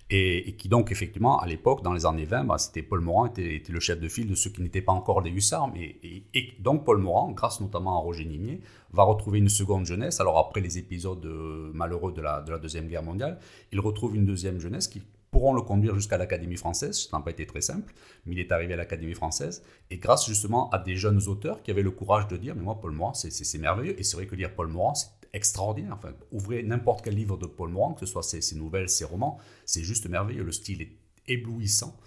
et, 0.09 0.55
qui 0.57 0.69
donc 0.69 0.91
effectivement 0.91 1.39
à 1.39 1.47
l'époque, 1.47 1.83
dans 1.83 1.93
les 1.93 2.05
années 2.05 2.25
20, 2.25 2.45
bah, 2.45 2.57
c'était 2.57 2.81
Paul 2.83 3.01
Morand 3.01 3.25
était, 3.25 3.55
était, 3.55 3.73
le 3.73 3.79
chef 3.79 3.99
de 3.99 4.07
file 4.07 4.27
de 4.27 4.35
ceux 4.35 4.49
qui 4.49 4.61
n'étaient 4.61 4.81
pas 4.81 4.91
encore 4.91 5.21
des 5.21 5.29
hussards, 5.29 5.71
mais 5.73 5.97
et, 6.33 6.53
donc 6.59 6.85
Paul 6.85 6.99
Morand, 6.99 7.31
grâce 7.31 7.59
notamment 7.59 7.97
à 7.97 7.99
Roger 7.99 8.25
Nimier, 8.25 8.61
va 8.91 9.03
retrouver 9.03 9.39
une 9.39 9.49
seconde 9.49 9.85
jeunesse. 9.85 10.19
Alors 10.19 10.37
après 10.37 10.61
les 10.61 10.77
épisodes 10.77 11.25
euh, 11.25 11.71
malheureux 11.73 12.13
de 12.13 12.21
la, 12.21 12.41
de 12.41 12.51
la 12.51 12.57
deuxième 12.57 12.87
guerre 12.87 13.03
mondiale, 13.03 13.39
il 13.71 13.79
retrouve 13.79 14.15
une 14.15 14.25
deuxième 14.25 14.59
jeunesse 14.59 14.87
qui 14.87 15.01
pourront 15.35 15.53
le 15.53 15.63
conduire 15.63 15.95
jusqu'à 15.95 16.17
l'Académie 16.17 16.55
française. 16.55 17.09
Ça 17.11 17.17
n'a 17.17 17.21
pas 17.21 17.31
été 17.31 17.45
très 17.45 17.59
simple, 17.59 17.93
mais 18.25 18.35
il 18.35 18.39
est 18.39 18.53
arrivé 18.53 18.73
à 18.73 18.77
l'Académie 18.77 19.15
française. 19.15 19.65
Et 19.91 19.97
grâce 19.97 20.25
justement 20.25 20.69
à 20.69 20.79
des 20.79 20.95
jeunes 20.95 21.21
auteurs 21.27 21.61
qui 21.61 21.71
avaient 21.71 21.81
le 21.81 21.91
courage 21.91 22.29
de 22.29 22.37
dire, 22.37 22.55
mais 22.55 22.61
moi, 22.61 22.79
Paul 22.79 22.93
Morand, 22.93 23.13
c'est 23.13 23.57
merveilleux. 23.57 23.99
Et 23.99 24.03
c'est 24.03 24.15
vrai 24.15 24.27
que 24.27 24.35
lire 24.35 24.55
Paul 24.55 24.69
Morand, 24.69 24.95
c'est 24.95 25.09
extraordinaire. 25.33 25.95
Enfin, 25.97 26.13
ouvrez 26.31 26.63
n'importe 26.63 27.03
quel 27.03 27.15
livre 27.15 27.35
de 27.37 27.47
Paul 27.47 27.69
Morand, 27.69 27.95
que 27.95 28.05
ce 28.05 28.05
soit 28.05 28.23
ses, 28.23 28.55
nouvelles, 28.55 28.87
ses 28.87 29.03
romans, 29.03 29.37
c'est 29.65 29.83
juste 29.83 30.07
merveilleux. 30.07 30.43
Le 30.43 30.53
style 30.53 30.81
est 30.81 30.93
éblouissant. 31.27 31.97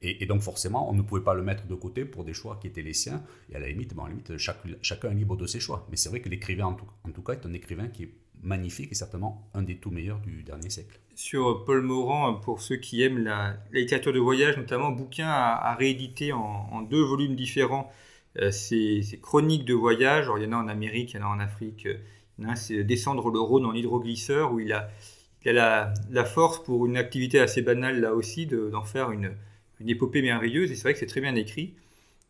Et, 0.00 0.24
donc 0.26 0.42
forcément, 0.42 0.88
on 0.88 0.94
ne 0.94 1.02
pouvait 1.02 1.24
pas 1.24 1.34
le 1.34 1.42
mettre 1.42 1.66
de 1.66 1.74
côté 1.74 2.04
pour 2.04 2.22
des 2.22 2.34
choix 2.34 2.56
qui 2.60 2.68
étaient 2.68 2.82
les 2.82 2.94
siens. 2.94 3.24
Et 3.50 3.56
à 3.56 3.58
la 3.58 3.66
limite, 3.66 3.94
bon, 3.94 4.04
à 4.04 4.08
la 4.08 4.14
limite 4.14 4.36
chacun 4.36 5.10
est 5.10 5.14
libre 5.14 5.36
de 5.36 5.46
ses 5.48 5.58
choix. 5.58 5.88
Mais 5.90 5.96
c'est 5.96 6.08
vrai 6.08 6.20
que 6.20 6.28
l'écrivain, 6.28 6.66
en 6.66 6.76
en 7.02 7.10
tout 7.10 7.22
cas, 7.22 7.32
est 7.32 7.46
un 7.46 7.52
écrivain 7.52 7.88
qui 7.88 8.04
est 8.04 8.14
magnifique 8.46 8.92
et 8.92 8.94
certainement 8.94 9.50
un 9.52 9.62
des 9.62 9.76
tout 9.76 9.90
meilleurs 9.90 10.20
du 10.20 10.42
dernier 10.42 10.70
siècle 10.70 10.98
sur 11.16 11.64
Paul 11.64 11.80
Morand, 11.80 12.34
pour 12.34 12.60
ceux 12.60 12.76
qui 12.76 13.02
aiment 13.02 13.24
la, 13.24 13.56
littérature 13.72 14.12
de 14.12 14.18
voyage, 14.18 14.56
notamment, 14.58 14.90
bouquin 14.90 15.28
à, 15.28 15.74
rééditer 15.74 16.32
en, 16.32 16.82
deux 16.82 17.02
volumes 17.02 17.34
différents. 17.34 17.90
Euh, 18.38 18.50
ces, 18.50 19.02
chroniques 19.22 19.64
de 19.64 19.72
voyage, 19.74 20.30
il 20.36 20.44
y 20.44 20.46
en 20.46 20.52
a 20.52 20.56
en 20.56 20.68
Amérique, 20.68 21.14
il 21.14 21.16
y 21.16 21.22
en 21.22 21.26
a 21.26 21.28
en 21.28 21.40
Afrique. 21.40 21.88
A 22.46 22.54
c'est 22.54 22.84
Descendre 22.84 23.30
le 23.30 23.40
Rhône 23.40 23.64
en 23.64 23.72
hydroglisseur, 23.72 24.52
où 24.52 24.60
il 24.60 24.72
a, 24.74 24.90
la, 25.46 26.24
force, 26.26 26.62
pour 26.62 26.84
une 26.84 26.98
activité 26.98 27.40
assez 27.40 27.62
banale 27.62 28.00
là 28.00 28.12
aussi, 28.12 28.46
d'en 28.46 28.84
faire 28.84 29.10
une, 29.10 29.32
une, 29.80 29.88
épopée 29.88 30.20
merveilleuse. 30.20 30.70
Et 30.70 30.74
c'est 30.74 30.82
vrai 30.82 30.92
que 30.92 30.98
c'est 30.98 31.06
très 31.06 31.22
bien 31.22 31.34
écrit. 31.34 31.74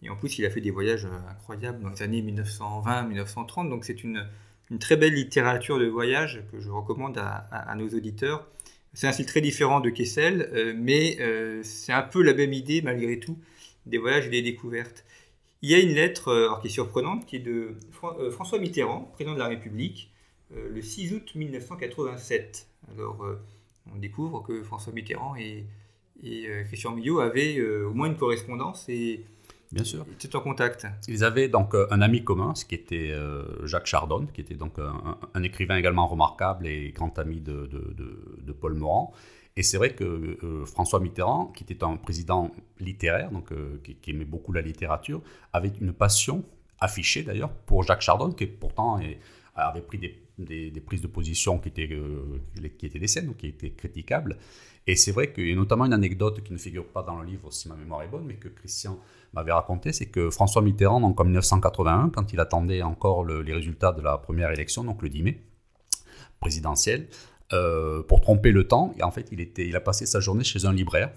Et 0.02 0.10
en 0.10 0.16
plus, 0.16 0.38
il 0.38 0.46
a 0.46 0.50
fait 0.50 0.60
des 0.60 0.70
voyages 0.70 1.08
incroyables 1.28 1.82
dans 1.82 1.90
les 1.90 2.02
années 2.02 2.22
1920-1930. 2.22 3.68
Donc 3.68 3.84
c'est 3.84 4.04
une, 4.04 4.24
une, 4.70 4.78
très 4.78 4.96
belle 4.96 5.14
littérature 5.14 5.78
de 5.78 5.86
voyage 5.86 6.42
que 6.50 6.60
je 6.60 6.70
recommande 6.70 7.18
à, 7.18 7.74
nos 7.76 7.88
auditeurs. 7.88 8.46
C'est 8.94 9.06
un 9.06 9.12
style 9.12 9.26
très 9.26 9.40
différent 9.40 9.80
de 9.80 9.90
Kessel, 9.90 10.50
euh, 10.54 10.72
mais 10.74 11.18
euh, 11.20 11.62
c'est 11.62 11.92
un 11.92 12.02
peu 12.02 12.22
la 12.22 12.32
même 12.32 12.52
idée 12.52 12.80
malgré 12.80 13.18
tout 13.18 13.38
des 13.84 13.98
voyages 13.98 14.26
et 14.26 14.30
des 14.30 14.42
découvertes. 14.42 15.04
Il 15.62 15.70
y 15.70 15.74
a 15.74 15.78
une 15.78 15.92
lettre 15.92 16.28
euh, 16.28 16.48
qui 16.60 16.68
est 16.68 16.70
surprenante 16.70 17.26
qui 17.26 17.36
est 17.36 17.40
de 17.40 17.74
François 18.30 18.58
Mitterrand, 18.58 19.10
président 19.12 19.34
de 19.34 19.38
la 19.38 19.48
République, 19.48 20.10
le 20.54 20.80
6 20.80 21.12
août 21.12 21.32
1987. 21.34 22.68
Alors 22.92 23.26
on 23.92 23.98
découvre 23.98 24.42
que 24.42 24.62
François 24.62 24.92
Mitterrand 24.92 25.34
et, 25.36 25.64
et 26.22 26.46
Christian 26.66 26.92
Millot 26.92 27.18
avaient 27.18 27.60
au 27.60 27.92
moins 27.92 28.06
une 28.06 28.16
correspondance 28.16 28.88
et 28.88 29.24
Bien 29.72 29.84
sûr. 29.84 30.06
Ils 30.08 30.26
étaient 30.26 30.36
en 30.36 30.40
contact. 30.40 30.86
Ils 31.08 31.24
avaient 31.24 31.48
donc 31.48 31.74
euh, 31.74 31.86
un 31.90 32.00
ami 32.00 32.22
commun, 32.24 32.54
ce 32.54 32.64
qui 32.64 32.74
était 32.74 33.10
euh, 33.10 33.66
Jacques 33.66 33.86
Chardon, 33.86 34.26
qui 34.32 34.40
était 34.40 34.54
donc 34.54 34.74
un, 34.78 35.42
écrivain 35.42 35.76
également 35.76 36.06
remarquable 36.06 36.66
et 36.66 36.92
grand 36.92 37.18
ami 37.18 37.40
de, 37.40 37.68
de, 37.68 38.52
Paul 38.52 38.74
Morand. 38.74 39.12
Et 39.56 39.62
c'est 39.62 39.78
vrai 39.78 39.94
que 39.94 40.04
euh, 40.04 40.64
François 40.66 41.00
Mitterrand, 41.00 41.46
qui 41.46 41.64
était 41.64 41.82
un 41.82 41.96
président 41.96 42.50
littéraire, 42.78 43.30
donc 43.30 43.50
qui, 43.82 44.10
aimait 44.10 44.24
beaucoup 44.24 44.52
la 44.52 44.60
littérature, 44.60 45.20
avait 45.52 45.72
une 45.80 45.92
passion 45.92 46.44
affichée 46.78 47.22
d'ailleurs 47.22 47.50
pour 47.50 47.82
Jacques 47.82 48.02
Chardon, 48.02 48.30
qui 48.30 48.46
pourtant 48.46 49.00
avait 49.56 49.80
pris 49.80 49.98
des, 49.98 50.70
des, 50.70 50.80
prises 50.80 51.00
de 51.00 51.06
position 51.06 51.58
qui 51.58 51.68
étaient, 51.68 51.88
qui 52.78 52.86
étaient 52.86 52.98
des 52.98 53.08
scènes, 53.08 53.34
qui 53.36 53.48
étaient 53.48 53.70
critiquables. 53.70 54.36
Et 54.86 54.94
c'est 54.94 55.10
vrai 55.10 55.32
qu'il 55.32 55.48
y 55.48 55.52
a 55.52 55.56
notamment 55.56 55.84
une 55.84 55.92
anecdote 55.92 56.42
qui 56.42 56.52
ne 56.52 56.58
figure 56.58 56.86
pas 56.86 57.02
dans 57.02 57.18
le 57.18 57.26
livre, 57.26 57.52
si 57.52 57.68
ma 57.68 57.74
mémoire 57.74 58.02
est 58.02 58.08
bonne, 58.08 58.24
mais 58.24 58.34
que 58.36 58.48
Christian 58.48 59.00
m'avait 59.32 59.52
raconté, 59.52 59.92
c'est 59.92 60.06
que 60.06 60.30
François 60.30 60.62
Mitterrand, 60.62 61.02
en 61.02 61.24
1981, 61.24 62.10
quand 62.10 62.32
il 62.32 62.38
attendait 62.38 62.82
encore 62.82 63.24
les 63.24 63.52
résultats 63.52 63.92
de 63.92 64.00
la 64.00 64.18
première 64.18 64.50
élection, 64.52 64.84
donc 64.84 65.02
le 65.02 65.08
10 65.08 65.22
mai, 65.22 65.40
présidentielle, 66.38 67.08
euh, 67.52 68.02
pour 68.02 68.20
tromper 68.20 68.50
le 68.50 68.66
temps, 68.66 68.92
et 68.98 69.04
en 69.04 69.12
fait, 69.12 69.28
il, 69.30 69.76
a 69.76 69.80
passé 69.80 70.04
sa 70.04 70.18
journée 70.18 70.42
chez 70.42 70.64
un 70.64 70.72
libraire 70.72 71.12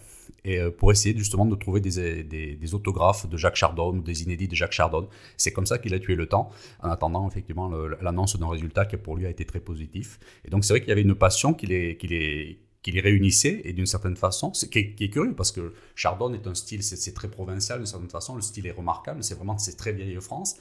et 0.45 0.59
euh, 0.59 0.69
pour 0.69 0.91
essayer 0.91 1.17
justement 1.17 1.45
de 1.45 1.55
trouver 1.55 1.81
des, 1.81 2.73
autographes 2.75 3.27
de 3.27 3.35
Jacques 3.35 3.55
Chardon 3.55 3.95
ou 3.95 4.01
des 4.01 4.21
inédits 4.21 4.47
de 4.47 4.55
Jacques 4.55 4.73
Chardon. 4.73 5.09
C'est 5.37 5.51
comme 5.51 5.65
ça 5.65 5.79
qu'il 5.79 5.91
a 5.95 5.99
tué 5.99 6.13
le 6.15 6.27
temps, 6.27 6.51
en 6.83 6.89
attendant 6.89 7.27
effectivement 7.27 7.71
l'annonce 7.99 8.37
d'un 8.37 8.47
résultat 8.47 8.85
qui 8.85 8.95
pour 8.97 9.15
lui 9.15 9.25
a 9.25 9.29
été 9.31 9.43
très 9.43 9.59
positif. 9.59 10.19
Et 10.45 10.51
donc 10.51 10.65
c'est 10.65 10.73
vrai 10.73 10.81
qu'il 10.81 10.89
y 10.89 10.91
avait 10.91 11.01
une 11.01 11.15
passion 11.15 11.55
qui 11.55 11.65
les 11.65 12.59
réunissait 12.85 13.61
et 13.63 13.73
d'une 13.73 13.87
certaine 13.87 14.15
façon, 14.15 14.53
c'est 14.53 14.69
qui, 14.69 15.03
est 15.03 15.09
curieux 15.09 15.33
parce 15.33 15.51
que 15.51 15.73
Chardon 15.95 16.31
est 16.35 16.45
un 16.45 16.53
style, 16.53 16.83
c'est 16.83 17.13
très 17.13 17.29
provincial 17.29 17.79
d'une 17.79 17.87
certaine 17.87 18.09
façon, 18.09 18.35
le 18.35 18.41
style 18.41 18.67
est 18.67 18.71
remarquable, 18.71 19.23
c'est 19.23 19.35
vraiment 19.35 19.57
très 19.77 19.93
vieille 19.93 20.15
France 20.21 20.57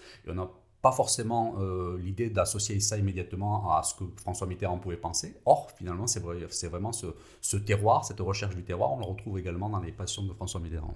pas 0.83 0.93
forcément 0.93 1.57
euh, 1.59 1.99
l'idée 1.99 2.31
d'associer 2.31 2.79
ça 2.81 2.97
immédiatement 2.97 3.73
à 3.73 3.83
ce 3.83 3.95
que 3.95 4.05
François 4.21 4.47
Mitterrand 4.47 4.79
pouvait 4.79 4.97
penser. 4.97 5.35
Or, 5.45 5.71
finalement, 5.77 6.07
c'est 6.07 6.21
vrai, 6.21 6.37
vraiment 6.71 6.93
ce, 6.93 7.57
terroir, 7.57 8.05
cette 8.05 8.21
recherche 8.21 8.55
du 8.55 8.63
terroir, 8.63 8.93
on 8.93 9.01
le 9.01 9.05
retrouve 9.05 9.39
également 9.39 9.69
dans 9.69 9.81
les 9.81 9.93
passions 9.93 10.23
de 10.23 10.33
François 10.33 10.61
Mitterrand. 10.61 10.95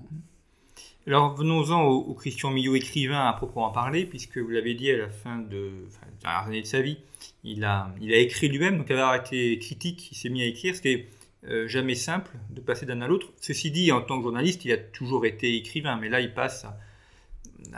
Alors 1.08 1.34
venons-en 1.34 1.82
au, 1.82 2.14
Christian 2.14 2.50
Millot, 2.50 2.76
écrivain 2.76 3.26
à 3.26 3.32
proprement 3.32 3.70
parler, 3.70 4.06
puisque 4.06 4.38
vous 4.38 4.50
l'avez 4.50 4.74
dit 4.74 4.88
à 4.92 4.98
la 4.98 5.08
fin 5.08 5.38
de, 5.38 5.70
enfin, 5.88 6.48
de 6.48 6.62
sa 6.62 6.80
vie, 6.80 6.98
il 7.42 7.64
a, 7.64 7.92
écrit 8.00 8.48
lui-même, 8.48 8.78
donc 8.78 8.90
avoir 8.90 9.16
été 9.16 9.58
critique, 9.58 10.12
il 10.12 10.14
s'est 10.14 10.28
mis 10.28 10.42
à 10.42 10.46
écrire, 10.46 10.76
ce 10.76 10.82
qui 10.82 10.88
est 10.88 11.08
euh, 11.48 11.66
jamais 11.66 11.96
simple 11.96 12.30
de 12.50 12.60
passer 12.60 12.86
d'un 12.86 13.00
à 13.00 13.08
l'autre. 13.08 13.32
Ceci 13.40 13.72
dit, 13.72 13.90
en 13.90 14.00
tant 14.00 14.18
que 14.18 14.22
journaliste, 14.22 14.64
il 14.64 14.70
a 14.70 14.76
toujours 14.76 15.26
été 15.26 15.56
écrivain, 15.56 15.98
mais 16.00 16.08
là, 16.08 16.20
il 16.20 16.32
passe 16.32 16.64
à 16.64 16.78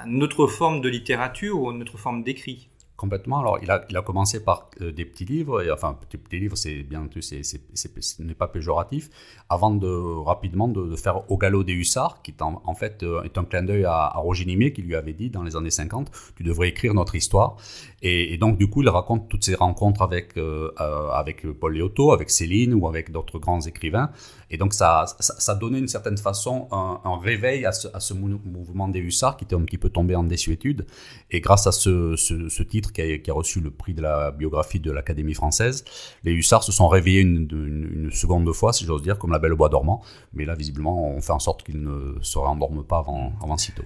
une 0.07 0.23
autre 0.23 0.47
forme 0.47 0.81
de 0.81 0.89
littérature 0.89 1.61
ou 1.61 1.71
une 1.71 1.83
autre 1.83 1.99
forme 1.99 2.23
d'écrit? 2.23 2.69
Complètement. 2.97 3.41
Alors, 3.41 3.59
il 3.61 3.69
a, 3.73 3.85
il 3.91 3.97
a 3.97 4.03
commencé 4.03 4.45
par 4.45 4.71
euh, 4.81 4.93
des 4.93 5.05
petits 5.05 5.25
livres, 5.25 5.65
et, 5.65 5.71
enfin, 5.73 5.99
petits, 6.01 6.17
petits 6.17 6.39
livres, 6.39 6.57
c'est 6.57 6.85
bien 6.85 7.09
c'est, 7.21 7.43
ce 7.43 8.23
n'est 8.23 8.35
pas 8.35 8.47
péjoratif, 8.47 9.11
avant 9.49 9.73
de 9.73 9.89
rapidement 10.23 10.69
de, 10.69 10.95
faire 10.95 11.29
Au 11.29 11.37
galop 11.37 11.65
des 11.65 11.73
hussards, 11.73 12.23
qui 12.23 12.33
en, 12.41 12.63
en 12.65 12.75
fait 12.75 13.03
euh, 13.03 13.25
est 13.25 13.37
un 13.37 13.45
clin 13.45 13.65
d'œil 13.65 13.85
à, 13.85 14.13
Roger 14.15 14.45
Nimier, 14.45 14.73
qui 14.73 14.83
lui 14.83 14.95
avait 14.95 15.13
dit 15.13 15.29
dans 15.29 15.43
les 15.43 15.57
années 15.57 15.73
50, 15.73 16.09
tu 16.37 16.45
devrais 16.45 16.69
écrire 16.69 16.95
notre 16.95 17.17
histoire. 17.17 17.57
Et, 18.01 18.39
donc, 18.39 18.59
du 18.59 18.71
coup, 18.71 18.83
il 18.83 18.89
raconte 18.89 19.29
toutes 19.29 19.45
ses 19.45 19.57
rencontres 19.57 20.03
avec, 20.03 20.37
euh, 20.37 20.71
avec 21.13 21.45
Paul 21.59 21.75
Léoto, 21.75 22.13
avec 22.13 22.31
Céline 22.31 22.75
ou 22.75 22.87
avec 22.87 23.11
d'autres 23.11 23.41
grands 23.41 23.63
écrivains. 23.63 24.13
Et 24.51 24.57
donc, 24.57 24.75
ça, 24.75 25.05
ça, 25.21 25.35
ça 25.39 25.55
donnait 25.55 25.79
d'une 25.79 25.89
certaine 25.89 26.19
façon 26.19 26.69
un, 26.71 27.19
réveil 27.19 27.65
à 27.67 27.73
ce, 27.73 28.15
mouvement 28.15 28.89
des 28.89 29.01
hussards 29.01 29.37
qui 29.37 29.45
était 29.45 29.55
un 29.55 29.63
petit 29.63 29.79
peu 29.79 29.89
tombé 29.89 30.15
en 30.15 30.25
désuétude. 30.25 30.87
Et 31.31 31.41
grâce 31.41 31.67
à 31.67 31.73
ce, 31.73 32.63
titre 32.63 32.93
qui 32.93 33.03
a, 33.03 33.35
reçu 33.35 33.61
le 33.61 33.71
prix 33.71 33.95
de 33.95 34.03
la 34.03 34.31
biographie 34.31 34.81
de 34.81 34.91
l'Académie 34.91 35.35
française, 35.35 35.85
les 36.23 36.33
hussards 36.33 36.63
se 36.65 36.73
sont 36.73 36.89
réveillés 36.89 37.21
une, 37.21 37.49
une, 37.51 38.11
seconde 38.13 38.51
fois, 38.53 38.73
si 38.73 38.85
j'ose 38.85 39.03
dire, 39.03 39.19
comme 39.19 39.33
la 39.33 39.39
Belle 39.39 39.53
au 39.53 39.57
bois 39.57 39.69
dormant. 39.69 40.03
Mais 40.33 40.45
là, 40.45 40.55
visiblement, 40.55 41.09
on 41.09 41.21
fait 41.21 41.33
en 41.33 41.39
sorte 41.39 41.63
qu'ils 41.63 41.81
ne 41.81 42.19
se 42.23 42.39
rendorment 42.39 42.85
pas 42.85 42.99
avant, 42.99 43.33
avant 43.43 43.57
sitôt. 43.57 43.85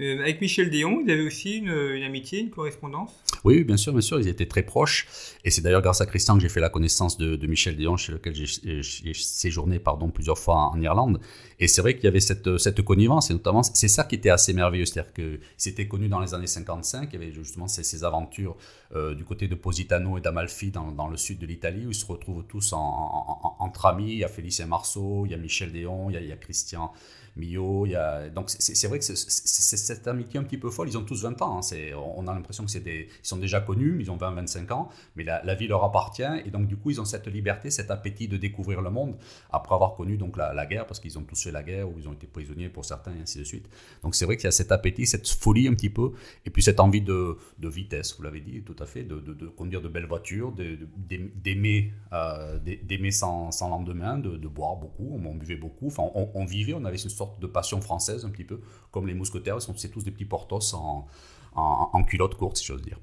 Euh, 0.00 0.20
avec 0.20 0.40
Michel 0.40 0.70
Déon, 0.70 1.02
vous 1.02 1.10
avez 1.10 1.24
aussi 1.24 1.58
une, 1.58 1.70
amitié, 2.02 2.40
une 2.40 2.50
correspondance 2.50 3.10
Oui, 3.44 3.62
bien 3.62 3.76
sûr, 3.76 3.92
bien 3.92 4.00
sûr, 4.00 4.18
ils 4.18 4.28
étaient 4.28 4.46
très 4.46 4.62
proches. 4.62 5.06
Et 5.44 5.50
c'est 5.50 5.62
d'ailleurs 5.62 5.82
grâce 5.82 6.00
à 6.00 6.06
Christian 6.06 6.34
que 6.34 6.42
j'ai 6.42 6.48
fait 6.48 6.60
la 6.60 6.68
connaissance 6.68 7.16
de, 7.16 7.46
Michel 7.46 7.76
Déon, 7.76 7.96
chez 7.96 8.12
lequel 8.12 8.34
j'ai 8.34 9.14
séjourné 9.14 9.78
pardon, 9.78 10.08
plusieurs 10.08 10.38
fois 10.38 10.70
en 10.70 10.80
Irlande. 10.80 11.20
Et 11.60 11.68
c'est 11.68 11.80
vrai 11.80 11.94
qu'il 11.94 12.04
y 12.04 12.08
avait 12.08 12.20
cette, 12.20 12.82
connivence, 12.82 13.30
et 13.30 13.34
notamment, 13.34 13.62
c'est 13.62 13.88
ça 13.88 14.04
qui 14.04 14.16
était 14.16 14.30
assez 14.30 14.52
merveilleux. 14.52 14.84
C'est-à-dire 14.84 15.12
qu'ils 15.12 15.40
s'étaient 15.56 15.86
connus 15.86 16.08
dans 16.08 16.20
les 16.20 16.34
années 16.34 16.46
55, 16.46 17.10
il 17.12 17.20
y 17.20 17.22
avait 17.22 17.32
justement 17.32 17.68
ces, 17.68 18.04
aventures 18.04 18.56
euh, 18.96 19.14
du 19.14 19.24
côté 19.24 19.46
de 19.46 19.54
Positano 19.54 20.18
et 20.18 20.20
d'Amalfi 20.20 20.70
dans, 20.70 21.08
le 21.08 21.16
sud 21.16 21.38
de 21.38 21.46
l'Italie, 21.46 21.86
où 21.86 21.90
ils 21.90 21.94
se 21.94 22.06
retrouvent 22.06 22.44
tous 22.48 22.72
en, 22.72 23.56
entre 23.60 23.86
amis. 23.86 24.12
Il 24.12 24.18
y 24.18 24.24
a 24.24 24.28
Félicien 24.28 24.66
Marceau, 24.66 25.24
il 25.26 25.32
y 25.32 25.34
a 25.34 25.38
Michel 25.38 25.70
Déon, 25.70 26.10
il 26.10 26.26
y 26.26 26.32
a 26.32 26.36
Christian 26.36 26.92
Mio, 27.36 27.86
donc 28.34 28.50
c'est 28.50 28.86
vrai 28.86 28.98
que 28.98 29.04
c'est 29.04 29.16
cette 29.16 30.06
amitié 30.06 30.38
un 30.38 30.44
petit 30.44 30.58
peu 30.58 30.70
folle. 30.70 30.88
Ils 30.88 30.98
ont 30.98 31.04
tous 31.04 31.22
20 31.22 31.42
ans. 31.42 31.60
Hein. 31.60 31.76
On 32.16 32.26
a 32.28 32.34
l'impression 32.34 32.64
que 32.64 32.70
c'est 32.70 32.80
des... 32.80 33.08
ils 33.22 33.26
sont 33.26 33.36
déjà 33.36 33.60
connus, 33.60 33.98
ils 34.00 34.10
ont 34.10 34.16
20-25 34.16 34.72
ans, 34.72 34.88
mais 35.16 35.24
la, 35.24 35.54
vie 35.54 35.66
leur 35.66 35.84
appartient 35.84 36.22
et 36.44 36.50
donc 36.50 36.66
du 36.66 36.76
coup 36.76 36.90
ils 36.90 37.00
ont 37.00 37.04
cette 37.04 37.26
liberté, 37.26 37.70
cet 37.70 37.90
appétit 37.90 38.28
de 38.28 38.36
découvrir 38.36 38.82
le 38.82 38.90
monde 38.90 39.16
après 39.50 39.74
avoir 39.74 39.94
connu 39.94 40.16
donc 40.16 40.36
la, 40.36 40.66
guerre 40.66 40.86
parce 40.86 41.00
qu'ils 41.00 41.18
ont 41.18 41.22
tous 41.22 41.42
fait 41.42 41.52
la 41.52 41.62
guerre 41.62 41.88
ou 41.88 41.94
ils 41.98 42.08
ont 42.08 42.12
été 42.12 42.26
prisonniers 42.26 42.68
pour 42.68 42.84
certains 42.84 43.12
et 43.14 43.20
ainsi 43.22 43.38
de 43.38 43.44
suite. 43.44 43.68
Donc 44.02 44.14
c'est 44.14 44.24
vrai 44.24 44.36
qu'il 44.36 44.44
y 44.44 44.48
a 44.48 44.52
cet 44.52 44.72
appétit, 44.72 45.06
cette 45.06 45.28
folie 45.28 45.68
un 45.68 45.74
petit 45.74 45.90
peu 45.90 46.12
et 46.46 46.50
puis 46.50 46.62
cette 46.62 46.80
envie 46.80 47.02
de, 47.02 47.36
vitesse, 47.62 48.16
vous 48.16 48.22
l'avez 48.22 48.40
dit 48.40 48.62
tout 48.62 48.76
à 48.78 48.86
fait, 48.86 49.04
de, 49.04 49.46
conduire 49.48 49.82
de 49.82 49.88
belles 49.88 50.06
voitures, 50.06 50.52
d'aimer 50.52 51.92
euh, 52.12 52.58
sans, 53.10 53.68
lendemain, 53.68 54.18
de, 54.18 54.48
boire 54.48 54.76
beaucoup, 54.76 55.20
on, 55.24 55.34
buvait 55.34 55.56
beaucoup, 55.56 55.86
enfin 55.86 56.04
on, 56.14 56.44
vivait, 56.44 56.74
on 56.74 56.84
avait 56.84 56.98
de 57.40 57.46
passion 57.46 57.80
française 57.80 58.24
un 58.24 58.30
petit 58.30 58.44
peu, 58.44 58.60
comme 58.90 59.06
les 59.06 59.14
mousquetaires, 59.14 59.58
c'est 59.76 59.90
tous 59.90 60.04
des 60.04 60.10
petits 60.10 60.24
portos 60.24 60.74
en, 60.74 61.06
en, 61.54 62.04
culotte 62.04 62.34
courte, 62.36 62.56
si 62.56 62.66
j'ose 62.66 62.82
dire. 62.82 62.98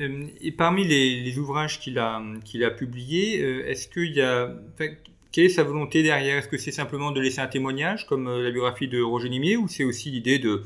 Euh, 0.00 0.26
et 0.40 0.52
parmi 0.52 0.84
les, 0.84 1.38
ouvrages 1.38 1.80
qu'il 1.80 1.98
a, 1.98 2.22
qu'il 2.44 2.64
a 2.64 2.70
publiés, 2.70 3.42
euh, 3.42 3.68
est-ce 3.68 3.88
qu'il 3.88 4.12
y 4.12 4.20
a... 4.20 4.50
quelle 5.32 5.44
est 5.44 5.48
sa 5.48 5.62
volonté 5.62 6.02
derrière? 6.02 6.38
Est-ce 6.38 6.48
que 6.48 6.58
c'est 6.58 6.72
simplement 6.72 7.10
de 7.10 7.20
laisser 7.20 7.40
un 7.40 7.46
témoignage, 7.46 8.06
comme 8.06 8.28
euh, 8.28 8.42
la 8.42 8.50
biographie 8.50 8.88
de 8.88 9.00
Roger 9.00 9.28
Nimier, 9.28 9.56
ou 9.56 9.68
c'est 9.68 9.84
aussi 9.84 10.10
l'idée 10.10 10.38
de, 10.38 10.62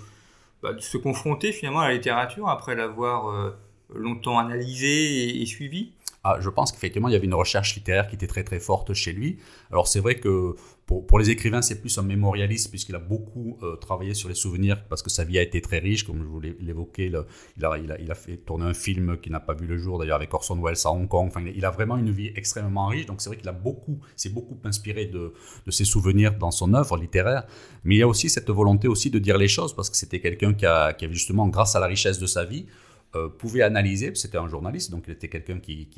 bah, 0.63 0.73
de, 0.73 0.81
se 0.81 0.97
confronter 0.97 1.53
finalement 1.53 1.81
à 1.81 1.89
la 1.89 1.95
littérature 1.95 2.49
après 2.49 2.75
l'avoir 2.75 3.55
longtemps 3.95 4.39
analysée 4.39 5.41
et 5.41 5.47
suivie? 5.47 5.93
Ah, 6.25 6.39
je 6.41 6.49
pense 6.51 6.71
qu'effectivement, 6.71 7.09
il 7.09 7.13
y 7.13 7.17
avait 7.17 7.27
une 7.27 7.35
recherche 7.35 7.75
littéraire 7.75 8.07
qui 8.07 8.15
était 8.15 8.29
très 8.29 8.45
très 8.45 8.61
forte 8.61 8.95
chez 8.95 9.13
lui. 9.13 9.39
Alors 9.73 9.89
c'est 9.89 9.99
vrai 9.99 10.15
que 10.15 10.55
pour, 10.87 11.05
pour 11.05 11.19
les 11.19 11.31
écrivains, 11.31 11.63
c'est 11.63 11.81
plus 11.81 11.99
un 11.99 12.03
mémorialiste 12.03 12.71
puisqu'il 12.71 12.95
a 12.95 13.01
beaucoup 13.01 13.59
euh, 13.63 13.75
travaillé 13.75 14.15
sur 14.15 14.29
les 14.29 14.37
souvenirs 14.37 14.85
parce 14.89 15.03
que 15.03 15.11
sa 15.11 15.25
vie 15.25 15.39
a 15.39 15.43
été 15.43 15.61
très 15.61 15.81
riche, 15.81 16.05
comme 16.07 16.23
je 16.23 16.29
vous 16.29 16.41
l'évoquais. 16.41 17.07
Il, 17.07 17.21
il, 17.57 17.65
a, 17.65 18.13
a, 18.13 18.15
fait 18.15 18.37
tourner 18.37 18.67
un 18.67 18.75
film 18.75 19.17
qui 19.19 19.31
n'a 19.31 19.41
pas 19.41 19.55
vu 19.55 19.67
le 19.67 19.77
jour 19.79 19.99
d'ailleurs 19.99 20.15
avec 20.15 20.33
Orson 20.33 20.61
Welles 20.63 20.77
à 20.85 20.91
Hong 20.91 21.09
Kong. 21.09 21.27
Enfin, 21.27 21.43
il 21.45 21.65
a 21.65 21.71
vraiment 21.71 21.97
une 21.97 22.13
vie 22.13 22.31
extrêmement 22.37 22.87
riche. 22.87 23.07
Donc 23.07 23.21
c'est 23.21 23.29
vrai 23.29 23.37
qu'il 23.37 23.49
a 23.49 23.53
beaucoup, 23.53 23.99
s'est 24.15 24.31
beaucoup 24.31 24.59
inspiré 24.63 25.07
de, 25.07 25.35
de, 25.67 25.71
ses 25.73 25.85
souvenirs 25.85 26.39
dans 26.39 26.53
son 26.53 26.73
œuvre 26.75 26.99
littéraire. 26.99 27.49
Mais 27.83 27.97
il 27.97 27.99
y 27.99 28.03
a 28.03 28.09
aussi 28.09 28.31
cette 28.31 28.51
volonté 28.51 28.87
aussi 28.87 29.11
de 29.11 29.19
dire 29.19 29.39
les 29.39 29.49
choses 29.49 29.75
parce 29.75 29.91
que 29.91 29.97
c'était 29.97 30.21
quelqu'un 30.21 30.53
qui, 30.53 30.67
qui 30.99 31.05
avait 31.05 31.15
justement, 31.15 31.49
grâce 31.49 31.75
à 31.75 31.81
la 31.81 31.87
richesse 31.87 32.21
de 32.21 32.27
sa 32.27 32.45
vie, 32.45 32.67
euh, 33.15 33.29
pouvait 33.29 33.63
analyser, 33.63 34.15
c'était 34.15 34.39
un 34.39 34.49
journaliste, 34.49 34.91
donc 34.91 35.05
il 35.07 35.13
était 35.13 35.29
quelqu'un 35.29 35.59
qui, 35.59 35.89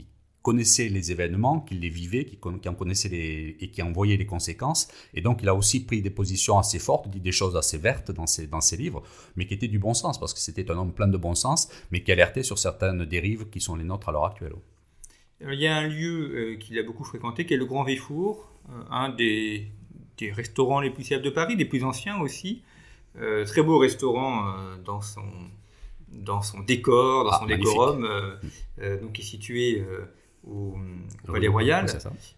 connaissait 0.44 0.90
les 0.90 1.11
événements, 1.11 1.61
qui 1.61 1.74
les 1.74 1.88
vivait, 1.88 2.27
qui, 2.27 2.38
en 2.68 2.74
connaissait 2.74 3.09
les, 3.09 3.57
et 3.61 3.70
qui 3.70 3.81
en 3.81 3.92
voyait 3.92 4.18
les 4.18 4.27
conséquences. 4.27 4.88
Et 5.14 5.22
donc, 5.22 5.40
il 5.42 5.48
a 5.48 5.55
aussi 5.55 5.87
pris 5.87 6.03
des 6.03 6.11
positions 6.11 6.59
assez 6.59 6.79
fortes, 6.79 7.09
dit 7.09 7.18
des 7.18 7.33
choses 7.33 7.57
assez 7.57 7.79
vertes 7.79 8.11
dans 8.11 8.27
ses, 8.27 8.46
dans 8.46 8.61
ses 8.61 8.77
livres, 8.77 9.03
mais 9.37 9.46
qui 9.46 9.55
étaient 9.55 9.68
du 9.68 9.79
bon 9.79 9.94
sens, 9.94 10.20
parce 10.20 10.35
que 10.35 10.40
c'était 10.40 10.70
un 10.70 10.77
homme 10.77 10.92
plein 10.92 11.09
de 11.09 11.16
bon 11.16 11.35
sens, 11.35 11.70
mais 11.90 12.03
qui 12.03 12.12
alertait 12.12 12.42
sur 12.42 12.59
certaines 12.59 13.07
dérives 13.07 13.48
qui 13.48 13.59
sont 13.62 13.74
les 13.74 13.85
nôtres 13.85 14.11
à 14.11 14.12
l'heure 14.12 14.27
actuelle. 14.27 14.53
Il 15.40 15.59
y 15.59 15.66
a 15.66 15.77
un 15.79 15.88
lieu 15.88 16.35
euh, 16.35 16.57
qu'il 16.59 16.79
a 16.79 16.83
beaucoup 16.83 17.05
fréquenté, 17.05 17.46
qui 17.46 17.55
est 17.55 17.57
le 17.57 17.64
Grand 17.64 17.85
Véfour, 17.85 18.53
euh, 18.68 18.83
un 18.90 19.09
des, 19.09 19.68
des, 20.18 20.31
restaurants 20.31 20.81
les 20.81 20.90
plus 20.90 21.05
célèbres 21.05 21.24
de 21.24 21.31
Paris, 21.31 21.57
des 21.57 21.64
plus 21.64 21.85
anciens 21.85 22.20
aussi. 22.20 22.62
Très 23.46 23.62
beau 23.62 23.79
restaurant 23.79 24.57
dans 24.85 25.00
son 25.00 25.22
dans 26.14 26.42
son 26.42 26.61
décor, 26.61 27.24
dans 27.24 27.31
ah, 27.31 27.38
son 27.40 27.46
décorum, 27.46 28.09
donc 28.79 29.12
qui 29.12 29.22
est 29.22 29.24
situé 29.24 29.85
au, 30.46 30.74
Palais 31.27 31.48
Royal. 31.48 31.87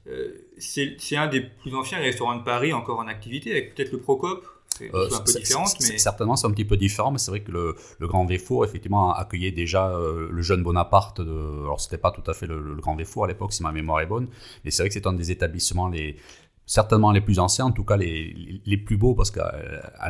Euh, 0.06 0.46
c'est 0.58 1.16
un 1.16 1.26
des 1.28 1.40
plus 1.40 1.74
anciens 1.74 1.98
restaurants 1.98 2.36
de 2.36 2.44
Paris 2.44 2.72
encore 2.72 2.98
en 2.98 3.08
activité, 3.08 3.50
avec 3.50 3.74
peut-être 3.74 3.92
le 3.92 3.98
Procope. 3.98 4.46
C'est 4.76 4.94
euh, 4.94 5.08
un 5.10 5.20
peu 5.20 5.32
différent, 5.32 5.64
mais... 5.80 5.98
Certainement, 5.98 6.36
c'est 6.36 6.46
un 6.46 6.50
petit 6.50 6.66
peu 6.66 6.76
différent, 6.76 7.10
mais 7.10 7.18
c'est 7.18 7.30
vrai 7.30 7.40
que 7.40 7.50
le, 7.50 7.76
Grand 8.00 8.26
Véfour, 8.26 8.64
effectivement, 8.64 9.14
accueillait 9.14 9.50
déjà 9.50 9.88
euh, 9.88 10.28
le 10.30 10.42
jeune 10.42 10.62
Bonaparte. 10.62 11.20
De... 11.22 11.62
Alors, 11.62 11.80
c'était 11.80 11.96
pas 11.96 12.10
tout 12.10 12.28
à 12.30 12.34
fait 12.34 12.46
le, 12.46 12.74
Grand 12.74 12.94
Véfour 12.94 13.24
à 13.24 13.28
l'époque, 13.28 13.54
si 13.54 13.62
ma 13.62 13.72
mémoire 13.72 14.00
est 14.00 14.06
bonne, 14.06 14.28
mais 14.64 14.70
c'est 14.70 14.82
vrai 14.82 14.88
que 14.88 14.94
c'est 14.94 15.06
un 15.06 15.14
des 15.14 15.30
établissements 15.30 15.88
les, 15.88 16.16
certainement 16.66 17.12
les 17.12 17.20
plus 17.20 17.38
anciens, 17.38 17.66
en 17.66 17.72
tout 17.72 17.84
cas 17.84 17.96
les, 17.96 18.60
les 18.64 18.76
plus 18.76 18.96
beaux, 18.96 19.14
parce 19.14 19.30
qu'à 19.30 19.54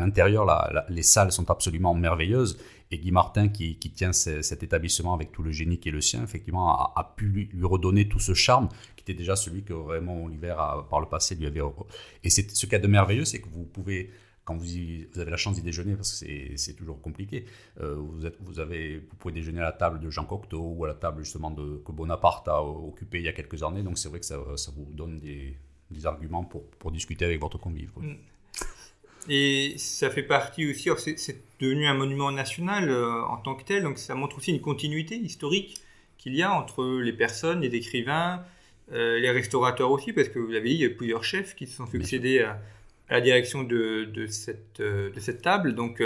l'intérieur, 0.00 0.46
les 0.88 1.02
salles 1.02 1.30
sont 1.30 1.50
absolument 1.50 1.94
merveilleuses. 1.94 2.58
Et 2.90 2.98
Guy 2.98 3.10
Martin, 3.10 3.48
qui, 3.48 3.78
qui 3.78 3.90
tient 3.90 4.12
cet 4.12 4.62
établissement 4.62 5.12
avec 5.12 5.32
tout 5.32 5.42
le 5.42 5.50
génie 5.50 5.78
qui 5.78 5.88
est 5.88 5.92
le 5.92 6.00
sien, 6.00 6.22
effectivement, 6.22 6.72
a, 6.72 7.14
pu 7.16 7.26
lui, 7.26 7.50
redonner 7.62 8.08
tout 8.08 8.20
ce 8.20 8.32
charme, 8.32 8.68
qui 8.96 9.02
était 9.02 9.14
déjà 9.14 9.36
celui 9.36 9.64
que 9.64 9.72
Raymond 9.72 10.26
Oliver, 10.26 10.54
a, 10.56 10.86
par 10.88 11.00
le 11.00 11.06
passé, 11.06 11.34
lui 11.34 11.46
avait... 11.46 11.60
Et 12.24 12.30
ce 12.30 12.40
qu'il 12.40 12.72
y 12.72 12.74
a 12.76 12.78
de 12.78 12.86
merveilleux, 12.86 13.24
c'est 13.24 13.40
que 13.40 13.48
vous 13.48 13.64
pouvez 13.64 14.10
quand 14.46 14.54
vous, 14.54 14.64
vous, 15.12 15.20
avez 15.20 15.32
la 15.32 15.36
chance 15.36 15.56
d'y 15.56 15.62
déjeuner, 15.62 15.96
parce 15.96 16.20
que 16.20 16.56
c'est 16.56 16.74
toujours 16.74 17.02
compliqué, 17.02 17.46
euh, 17.80 17.96
vous, 17.96 18.24
êtes, 18.24 18.36
vous, 18.40 18.60
avez, 18.60 19.00
vous 19.00 19.16
pouvez 19.16 19.34
déjeuner 19.34 19.58
à 19.58 19.64
la 19.64 19.72
table 19.72 19.98
de 19.98 20.08
Jean 20.08 20.24
Cocteau 20.24 20.72
ou 20.76 20.84
à 20.84 20.88
la 20.88 20.94
table 20.94 21.24
justement 21.24 21.50
de, 21.50 21.82
que 21.84 21.90
Bonaparte 21.90 22.46
a 22.46 22.62
occupé 22.62 23.18
il 23.18 23.24
y 23.24 23.28
a 23.28 23.32
quelques 23.32 23.64
années. 23.64 23.82
Donc 23.82 23.98
c'est 23.98 24.08
vrai 24.08 24.20
que 24.20 24.24
ça, 24.24 24.38
ça, 24.54 24.70
vous 24.76 24.86
donne 24.92 25.18
des, 25.18 25.58
des 25.90 26.06
arguments 26.06 26.44
pour, 26.44 26.64
pour, 26.78 26.90
discuter 26.90 27.24
avec 27.24 27.40
votre 27.40 27.58
convive. 27.58 27.90
Mm. 27.96 28.14
Et 29.28 29.74
ça 29.76 30.10
fait 30.10 30.22
partie 30.22 30.70
aussi, 30.70 30.90
c'est 31.16 31.42
devenu 31.60 31.86
un 31.86 31.94
monument 31.94 32.30
national 32.30 32.90
euh, 32.90 33.24
en 33.24 33.38
tant 33.38 33.54
que 33.54 33.64
tel, 33.64 33.82
donc 33.82 33.98
ça 33.98 34.14
montre 34.14 34.36
aussi 34.36 34.52
une 34.52 34.60
continuité 34.60 35.16
historique 35.16 35.80
qu'il 36.18 36.34
y 36.34 36.42
a 36.42 36.52
entre 36.52 37.00
les 37.00 37.12
personnes, 37.12 37.60
les 37.60 37.74
écrivains, 37.74 38.44
euh, 38.92 39.18
les 39.18 39.30
restaurateurs 39.30 39.90
aussi, 39.90 40.12
parce 40.12 40.28
que 40.28 40.38
vous 40.38 40.50
l'avez 40.50 40.70
dit, 40.70 40.74
il 40.76 40.80
y 40.82 40.84
a 40.84 40.90
plusieurs 40.90 41.24
chefs 41.24 41.56
qui 41.56 41.66
se 41.66 41.76
sont 41.76 41.86
succédés 41.86 42.40
à, 42.40 42.60
la 43.08 43.20
direction 43.20 43.64
de, 43.64 44.04
de, 44.04 44.26
cette, 44.26 44.80
euh, 44.80 45.10
de 45.10 45.20
cette 45.20 45.42
table. 45.42 45.74
Donc 45.74 46.02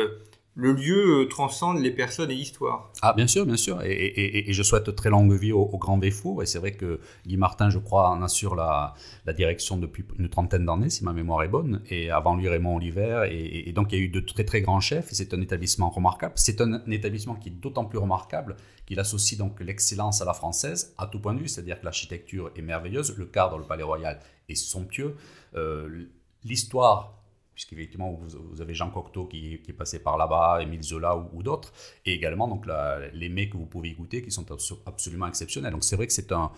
le 0.54 0.72
lieu 0.72 1.22
euh, 1.22 1.28
transcende 1.28 1.78
les 1.78 1.92
personnes 1.92 2.30
et 2.30 2.34
l'histoire. 2.34 2.92
Ah, 3.02 3.12
bien 3.12 3.26
sûr, 3.26 3.46
bien 3.46 3.56
sûr. 3.56 3.80
Et, 3.82 4.52
je 4.52 4.62
souhaite 4.62 4.94
très 4.96 5.08
longue 5.08 5.32
vie 5.32 5.52
au, 5.52 5.66
Grand 5.78 5.98
Véfour. 5.98 6.42
Et 6.42 6.46
c'est 6.46 6.58
vrai 6.58 6.72
que 6.72 7.00
Guy 7.26 7.36
Martin, 7.36 7.70
je 7.70 7.78
crois, 7.78 8.10
en 8.10 8.22
assure 8.22 8.54
la, 8.54 8.94
direction 9.36 9.76
depuis 9.76 10.04
une 10.18 10.28
trentaine 10.28 10.66
d'années, 10.66 10.90
si 10.90 11.04
ma 11.04 11.12
mémoire 11.12 11.44
est 11.44 11.48
bonne. 11.48 11.82
Et 11.88 12.10
avant 12.10 12.36
lui, 12.36 12.48
Raymond 12.48 12.76
Oliver. 12.76 13.28
Et, 13.30 13.72
donc, 13.72 13.92
il 13.92 13.98
y 13.98 14.02
a 14.02 14.04
eu 14.04 14.08
de 14.08 14.20
très, 14.20 14.44
très 14.44 14.60
grands 14.60 14.80
chefs. 14.80 15.12
Et 15.12 15.14
c'est 15.14 15.32
un 15.34 15.40
établissement 15.40 15.88
remarquable. 15.88 16.32
C'est 16.36 16.60
un, 16.60 16.82
établissement 16.90 17.36
qui 17.36 17.48
est 17.50 17.52
d'autant 17.52 17.84
plus 17.84 17.98
remarquable 17.98 18.56
qu'il 18.86 18.98
associe 18.98 19.38
donc 19.38 19.60
l'excellence 19.60 20.20
à 20.20 20.24
la 20.24 20.34
française, 20.34 20.94
à 20.98 21.06
tout 21.06 21.20
point 21.20 21.34
de 21.34 21.38
vue. 21.38 21.48
C'est-à-dire 21.48 21.80
que 21.80 21.84
l'architecture 21.84 22.50
est 22.56 22.62
merveilleuse. 22.62 23.16
Le 23.16 23.26
cadre, 23.26 23.56
le 23.56 23.64
Palais 23.64 23.84
Royal, 23.84 24.18
est 24.48 24.56
somptueux. 24.56 25.16
Euh, 25.54 26.06
l'histoire 26.44 27.19
puisqu'effectivement 27.54 28.12
vous, 28.12 28.38
vous 28.52 28.60
avez 28.60 28.74
Jean 28.74 28.90
Cocteau 28.90 29.26
qui, 29.26 29.54
est 29.54 29.72
passé 29.72 29.98
par 29.98 30.16
là-bas, 30.16 30.60
Émile 30.62 30.82
Zola 30.82 31.16
ou, 31.32 31.42
d'autres, 31.42 31.72
et 32.06 32.12
également 32.12 32.48
donc 32.48 32.66
les 33.12 33.28
mets 33.28 33.48
que 33.48 33.56
vous 33.56 33.66
pouvez 33.66 33.92
goûter 33.92 34.22
qui 34.22 34.30
sont 34.30 34.46
absolument 34.86 35.26
exceptionnels. 35.26 35.72
Donc 35.72 35.84
c'est 35.84 35.96
vrai 35.96 36.06
que 36.06 36.12
c'est 36.12 36.32
un, 36.32 36.50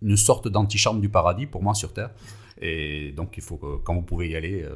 une, 0.00 0.16
sorte 0.16 0.48
d'antichambre 0.48 1.00
du 1.00 1.08
paradis 1.08 1.46
pour 1.46 1.62
moi 1.62 1.74
sur 1.74 1.92
Terre, 1.92 2.10
et 2.60 3.12
donc 3.12 3.36
il 3.36 3.42
faut 3.42 3.56
que 3.56 3.76
quand 3.76 3.94
vous 3.94 4.02
pouvez 4.02 4.28
y 4.28 4.36
aller, 4.36 4.62
euh, 4.62 4.74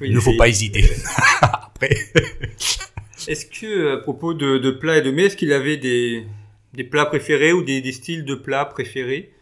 il 0.00 0.14
ne 0.14 0.20
faut 0.20 0.36
pas 0.36 0.48
hésiter. 0.48 0.84
Après. 1.42 1.90
est-ce 3.28 3.46
que 3.46 3.94
à 3.94 3.98
propos 3.98 4.34
de, 4.34 4.70
plats 4.70 4.98
et 4.98 5.02
de 5.02 5.10
mets, 5.10 5.24
est-ce 5.24 5.36
qu'il 5.36 5.52
avait 5.52 5.76
des, 5.76 6.26
plats 6.90 7.06
préférés 7.06 7.52
ou 7.52 7.62
des, 7.62 7.80
des 7.80 7.92
styles 7.92 8.24
de 8.24 8.34
plats 8.34 8.64
préférés? 8.64 9.32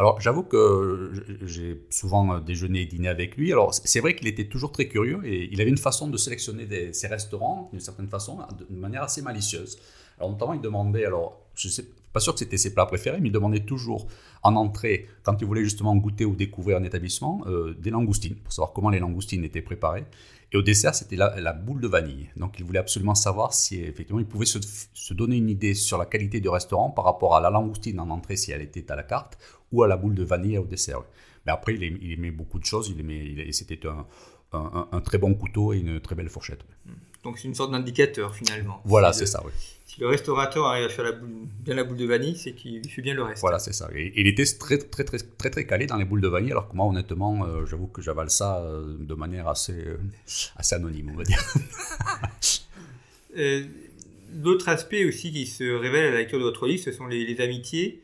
Alors, 0.00 0.18
j'avoue 0.18 0.44
que 0.44 1.12
j'ai 1.42 1.84
souvent 1.90 2.38
déjeuné 2.38 2.80
et 2.80 2.86
dîné 2.86 3.06
avec 3.08 3.36
lui. 3.36 3.52
Alors, 3.52 3.74
c'est 3.74 4.00
vrai 4.00 4.16
qu'il 4.16 4.28
était 4.28 4.48
toujours 4.48 4.72
très 4.72 4.88
curieux 4.88 5.20
et 5.26 5.50
il 5.52 5.60
avait 5.60 5.68
une 5.68 5.76
façon 5.76 6.08
de 6.08 6.16
sélectionner 6.16 6.94
ses 6.94 7.06
restaurants, 7.06 7.68
d'une 7.70 7.82
certaine 7.82 8.08
façon, 8.08 8.38
de 8.58 8.74
manière 8.74 9.02
assez 9.02 9.20
malicieuse. 9.20 9.76
Alors, 10.16 10.30
notamment, 10.30 10.54
il 10.54 10.62
demandait, 10.62 11.04
alors, 11.04 11.42
je 11.54 11.68
ne 11.68 11.72
sais 11.72 11.84
pas 12.14 12.20
sûr 12.20 12.32
que 12.32 12.38
c'était 12.38 12.56
ses 12.56 12.72
plats 12.72 12.86
préférés, 12.86 13.20
mais 13.20 13.28
il 13.28 13.32
demandait 13.32 13.60
toujours 13.60 14.06
en 14.42 14.56
entrée, 14.56 15.06
quand 15.22 15.36
il 15.42 15.46
voulait 15.46 15.64
justement 15.64 15.94
goûter 15.96 16.24
ou 16.24 16.34
découvrir 16.34 16.78
un 16.78 16.84
établissement, 16.84 17.42
euh, 17.46 17.76
des 17.78 17.90
langoustines, 17.90 18.36
pour 18.36 18.54
savoir 18.54 18.72
comment 18.72 18.88
les 18.88 19.00
langoustines 19.00 19.44
étaient 19.44 19.60
préparées. 19.60 20.06
Et 20.52 20.56
au 20.56 20.62
dessert, 20.62 20.94
c'était 20.94 21.16
la, 21.16 21.52
boule 21.52 21.80
de 21.80 21.86
vanille. 21.86 22.28
Donc, 22.36 22.58
il 22.58 22.64
voulait 22.64 22.80
absolument 22.80 23.14
savoir 23.14 23.54
si 23.54 23.80
effectivement 23.82 24.18
il 24.18 24.26
pouvait 24.26 24.46
se, 24.46 25.14
donner 25.14 25.36
une 25.36 25.48
idée 25.48 25.74
sur 25.74 25.96
la 25.96 26.06
qualité 26.06 26.40
du 26.40 26.48
restaurant 26.48 26.90
par 26.90 27.04
rapport 27.04 27.36
à 27.36 27.40
la 27.40 27.50
langoustine 27.50 28.00
en 28.00 28.10
entrée 28.10 28.36
si 28.36 28.50
elle 28.50 28.62
était 28.62 28.90
à 28.90 28.96
la 28.96 29.04
carte 29.04 29.38
ou 29.72 29.82
à 29.82 29.88
la 29.88 29.96
boule 29.96 30.14
de 30.14 30.24
vanille 30.24 30.58
au 30.58 30.64
dessert. 30.64 31.02
Mais 31.46 31.52
après, 31.52 31.74
il, 31.74 32.12
aimait, 32.12 32.30
beaucoup 32.30 32.58
de 32.58 32.64
choses. 32.64 32.88
Il 32.88 33.00
aimait, 33.00 33.50
c'était 33.52 33.80
un, 33.86 34.06
un, 34.52 35.00
très 35.00 35.18
bon 35.18 35.34
couteau 35.34 35.72
et 35.72 35.78
une 35.78 36.00
très 36.00 36.14
belle 36.14 36.28
fourchette. 36.28 36.60
Donc 37.22 37.38
c'est 37.38 37.48
une 37.48 37.54
sorte 37.54 37.70
d'indicateur 37.70 38.34
finalement. 38.34 38.80
Voilà, 38.84 39.12
c'est 39.12 39.26
ça, 39.26 39.42
oui. 39.44 39.52
Si 39.84 40.00
le 40.00 40.06
restaurateur 40.06 40.66
arrive 40.66 40.86
à 40.86 40.88
faire 40.88 41.04
la 41.04 41.12
boule, 41.12 41.48
bien 41.64 41.74
la 41.74 41.84
boule 41.84 41.96
de 41.96 42.06
vanille, 42.06 42.36
c'est 42.36 42.52
qu'il 42.52 42.88
fait 42.88 43.02
bien 43.02 43.12
le 43.12 43.24
reste. 43.24 43.40
Voilà, 43.40 43.58
c'est 43.58 43.72
ça. 43.72 43.90
Et, 43.94 44.12
il 44.14 44.26
était 44.26 44.44
très, 44.44 44.78
très, 44.78 45.04
très, 45.04 45.18
très, 45.18 45.50
très 45.50 45.66
calé 45.66 45.86
dans 45.86 45.96
les 45.96 46.04
boules 46.04 46.20
de 46.20 46.28
vanille, 46.28 46.52
alors 46.52 46.68
que 46.68 46.76
moi, 46.76 46.86
honnêtement, 46.86 47.44
euh, 47.44 47.66
j'avoue 47.66 47.88
que 47.88 48.00
j'avale 48.00 48.30
ça 48.30 48.60
euh, 48.60 48.96
de 48.98 49.14
manière 49.14 49.48
assez, 49.48 49.72
euh, 49.72 49.98
assez 50.56 50.76
anonyme, 50.76 51.10
on 51.12 51.16
va 51.16 51.24
dire. 51.24 51.42
L'autre 54.42 54.68
aspect 54.68 55.04
aussi 55.04 55.32
qui 55.32 55.44
se 55.44 55.64
révèle 55.64 56.06
à 56.06 56.10
la 56.12 56.18
lecture 56.18 56.38
de 56.38 56.44
votre 56.44 56.68
livre, 56.68 56.82
ce 56.82 56.92
sont 56.92 57.06
les, 57.06 57.40
amitiés. 57.40 58.00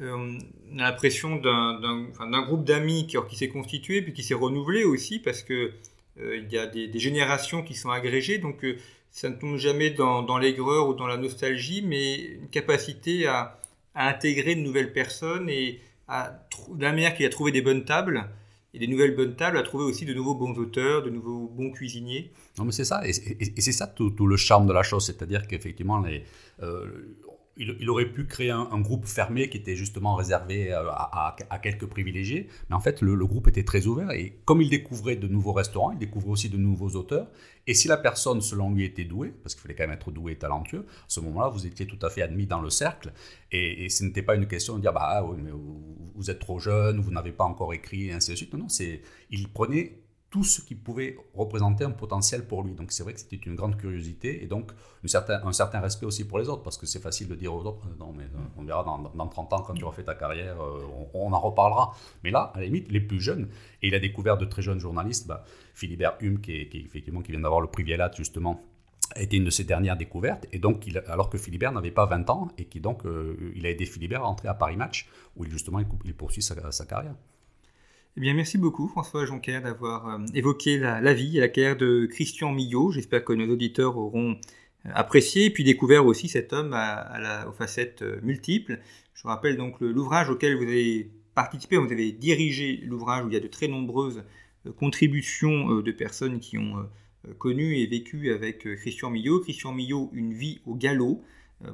On 0.00 0.38
a 0.78 0.82
l'impression 0.82 1.36
d'un 1.36 2.42
groupe 2.42 2.64
d'amis 2.64 3.06
qui, 3.06 3.16
qui 3.28 3.36
s'est 3.36 3.48
constitué, 3.48 4.02
puis 4.02 4.12
qui 4.12 4.22
s'est 4.22 4.34
renouvelé 4.34 4.84
aussi, 4.84 5.18
parce 5.18 5.42
que 5.42 5.72
il 6.18 6.50
y 6.50 6.56
a 6.58 6.66
des, 6.66 6.98
générations 6.98 7.62
qui 7.62 7.74
sont 7.74 7.90
agrégées. 7.90 8.38
Donc, 8.38 8.64
ça 9.16 9.30
ne 9.30 9.34
tombe 9.34 9.56
jamais 9.56 9.90
dans, 9.90 10.38
l'aigreur 10.38 10.88
ou 10.88 10.94
dans 10.94 11.06
la 11.06 11.16
nostalgie, 11.16 11.82
mais 11.82 12.16
une 12.16 12.48
capacité 12.48 13.26
à, 13.26 13.58
intégrer 13.94 14.54
de 14.54 14.60
nouvelles 14.60 14.92
personnes 14.92 15.48
et 15.48 15.80
à, 16.06 16.38
de 16.68 16.82
la 16.82 16.90
manière 16.90 17.14
qu'il 17.14 17.24
a 17.24 17.30
trouvé 17.30 17.50
des 17.50 17.62
bonnes 17.62 17.86
tables 17.86 18.28
et 18.74 18.78
des 18.78 18.88
nouvelles 18.88 19.16
bonnes 19.16 19.36
tables, 19.36 19.56
à 19.56 19.62
trouver 19.62 19.84
aussi 19.84 20.04
de 20.04 20.12
nouveaux 20.12 20.34
bons 20.34 20.52
auteurs, 20.58 21.02
de 21.02 21.08
nouveaux 21.08 21.48
bons 21.48 21.70
cuisiniers. 21.70 22.30
Non, 22.58 22.66
mais 22.66 22.72
c'est 22.72 22.84
ça, 22.84 23.00
et, 23.08 23.14
c'est 23.14 23.72
ça 23.72 23.86
tout, 23.86 24.12
le 24.26 24.36
charme 24.36 24.66
de 24.66 24.74
la 24.74 24.82
chose, 24.82 25.06
c'est-à-dire 25.06 25.46
qu'effectivement, 25.48 26.04
euh, 26.62 26.86
il, 27.56 27.88
aurait 27.88 28.06
pu 28.06 28.26
créer 28.26 28.50
un, 28.50 28.80
groupe 28.80 29.06
fermé 29.06 29.48
qui 29.48 29.56
était 29.56 29.76
justement 29.76 30.14
réservé 30.14 30.72
euh, 30.72 30.90
à, 30.90 31.58
quelques 31.62 31.86
privilégiés, 31.86 32.48
mais 32.68 32.76
en 32.76 32.80
fait 32.80 33.00
le, 33.00 33.26
groupe 33.26 33.48
était 33.48 33.64
très 33.64 33.86
ouvert 33.86 34.10
et 34.10 34.38
comme 34.44 34.60
il 34.60 34.68
découvrait 34.68 35.16
de 35.16 35.26
nouveaux 35.26 35.52
restaurants, 35.52 35.92
il 35.92 35.98
découvrait 35.98 36.30
aussi 36.30 36.48
de 36.48 36.58
nouveaux 36.58 36.90
auteurs. 36.90 37.28
Et 37.66 37.74
si 37.74 37.88
la 37.88 37.96
personne, 37.96 38.40
selon 38.40 38.70
lui, 38.72 38.84
était 38.84 39.04
douée, 39.04 39.32
parce 39.42 39.54
qu'il 39.54 39.62
fallait 39.62 39.74
quand 39.74 39.84
même 39.84 39.96
être 39.96 40.12
doué 40.12 40.32
et 40.32 40.36
talentueux, 40.36 40.86
à 40.88 41.04
ce 41.08 41.18
moment-là, 41.20 41.48
vous 41.48 41.66
étiez 41.66 41.86
tout 41.86 41.98
à 42.02 42.10
fait 42.10 42.22
admis 42.22 42.46
dans 42.46 42.60
le 42.60 42.70
cercle. 42.70 43.12
Et, 43.50 43.88
ce 43.88 44.04
n'était 44.04 44.22
pas 44.22 44.36
une 44.36 44.46
question 44.46 44.76
de 44.76 44.82
dire 44.82 44.92
bah 44.92 45.24
oui, 45.28 45.38
mais 45.42 45.50
vous, 45.50 46.30
êtes 46.30 46.38
trop 46.38 46.60
jeune, 46.60 47.00
vous 47.00 47.10
n'avez 47.10 47.32
pas 47.32 47.44
encore 47.44 47.74
écrit, 47.74 48.06
et 48.06 48.12
ainsi 48.12 48.30
de 48.30 48.36
suite. 48.36 48.52
Non, 48.52 48.60
non, 48.60 48.66
il 49.30 49.48
prenait 49.48 49.98
tout 50.30 50.44
ce 50.44 50.60
qui 50.60 50.74
pouvait 50.74 51.16
représenter 51.34 51.84
un 51.84 51.92
potentiel 51.92 52.46
pour 52.46 52.62
lui. 52.62 52.74
Donc 52.74 52.92
c'est 52.92 53.02
vrai 53.02 53.14
que 53.14 53.20
c'était 53.20 53.36
une 53.36 53.54
grande 53.54 53.76
curiosité 53.76 54.42
et 54.42 54.46
donc 54.46 54.72
un 55.04 55.52
certain, 55.52 55.80
respect 55.80 56.06
aussi 56.06 56.26
pour 56.26 56.38
les 56.38 56.48
autres, 56.48 56.62
parce 56.62 56.76
que 56.76 56.86
c'est 56.86 57.00
facile 57.00 57.28
de 57.28 57.34
dire 57.34 57.54
aux 57.54 57.64
autres, 57.64 57.86
non 57.98 58.12
mais 58.12 58.24
euh, 58.24 58.38
on 58.56 58.64
verra 58.64 58.82
dans, 58.82 58.98
dans 58.98 59.28
30 59.28 59.52
ans 59.52 59.62
quand 59.62 59.74
tu 59.74 59.84
auras 59.84 59.94
fait 59.94 60.04
ta 60.04 60.14
carrière, 60.14 60.60
euh, 60.60 60.84
on, 61.14 61.32
en 61.32 61.40
reparlera. 61.40 61.94
Mais 62.24 62.30
là, 62.30 62.52
à 62.54 62.58
la 62.58 62.66
limite, 62.66 62.90
les 62.90 63.00
plus 63.00 63.20
jeunes, 63.20 63.48
et 63.82 63.88
il 63.88 63.94
a 63.94 64.00
découvert 64.00 64.36
de 64.36 64.44
très 64.44 64.62
jeunes 64.62 64.80
journalistes, 64.80 65.26
bah, 65.26 65.44
Philibert 65.74 66.16
Hume, 66.20 66.40
qui, 66.40 66.52
effectivement, 66.52 67.22
qui 67.22 67.32
vient 67.32 67.40
d'avoir 67.40 67.60
le 67.60 67.68
prix 67.68 67.84
Vielat 67.84 68.10
justement, 68.16 68.60
a 69.14 69.22
été 69.22 69.36
une 69.36 69.44
de 69.44 69.50
ses 69.50 69.64
dernières 69.64 69.96
découvertes, 69.96 70.46
et 70.50 70.58
donc 70.58 70.84
alors 71.06 71.30
que 71.30 71.38
Philibert 71.38 71.70
n'avait 71.70 71.92
pas 71.92 72.06
20 72.06 72.28
ans, 72.30 72.48
et 72.58 72.64
qui 72.64 72.80
donc, 72.80 73.06
euh, 73.06 73.52
il 73.54 73.64
a 73.64 73.70
aidé 73.70 73.86
Philibert 73.86 74.24
à 74.24 74.28
entrer 74.28 74.48
à 74.48 74.54
Paris 74.54 74.76
Match, 74.76 75.08
où 75.36 75.44
il, 75.44 75.50
justement 75.50 75.78
il, 75.78 76.14
poursuit 76.14 76.42
sa 76.42 76.84
carrière. 76.84 77.14
Eh 78.18 78.22
bien, 78.22 78.32
merci 78.32 78.56
beaucoup 78.56 78.88
François 78.88 79.26
Jonquer 79.26 79.60
d'avoir 79.60 80.08
euh, 80.08 80.24
évoqué 80.32 80.78
la, 80.78 81.12
vie 81.12 81.36
et 81.36 81.40
la 81.40 81.48
carrière 81.48 81.76
de 81.76 82.06
Christian 82.06 82.50
Millot. 82.50 82.90
J'espère 82.90 83.22
que 83.22 83.34
nos 83.34 83.52
auditeurs 83.52 83.98
auront 83.98 84.38
euh, 84.86 84.90
apprécié 84.94 85.44
et 85.44 85.50
puis 85.50 85.64
découvert 85.64 86.06
aussi 86.06 86.26
cet 86.26 86.54
homme 86.54 86.74
aux 87.46 87.52
facettes 87.52 88.00
euh, 88.00 88.18
multiples. 88.22 88.80
Je 89.12 89.22
vous 89.22 89.28
rappelle 89.28 89.58
donc 89.58 89.82
l'ouvrage 89.82 90.30
auquel 90.30 90.56
vous 90.56 90.62
avez 90.62 91.10
participé, 91.34 91.76
vous 91.76 91.92
avez 91.92 92.10
dirigé 92.10 92.80
l'ouvrage 92.84 93.26
où 93.26 93.28
il 93.28 93.34
y 93.34 93.36
a 93.36 93.40
de 93.40 93.48
très 93.48 93.68
nombreuses 93.68 94.24
contributions 94.78 95.80
de 95.80 95.92
personnes 95.92 96.40
qui 96.40 96.56
ont 96.56 96.88
connu 97.38 97.76
et 97.76 97.86
vécu 97.86 98.32
avec 98.32 98.66
Christian 98.76 99.10
Millot. 99.10 99.40
Christian 99.40 99.72
Millot, 99.72 100.10
Une 100.12 100.32
vie 100.32 100.60
au 100.64 100.74
galop, 100.74 101.22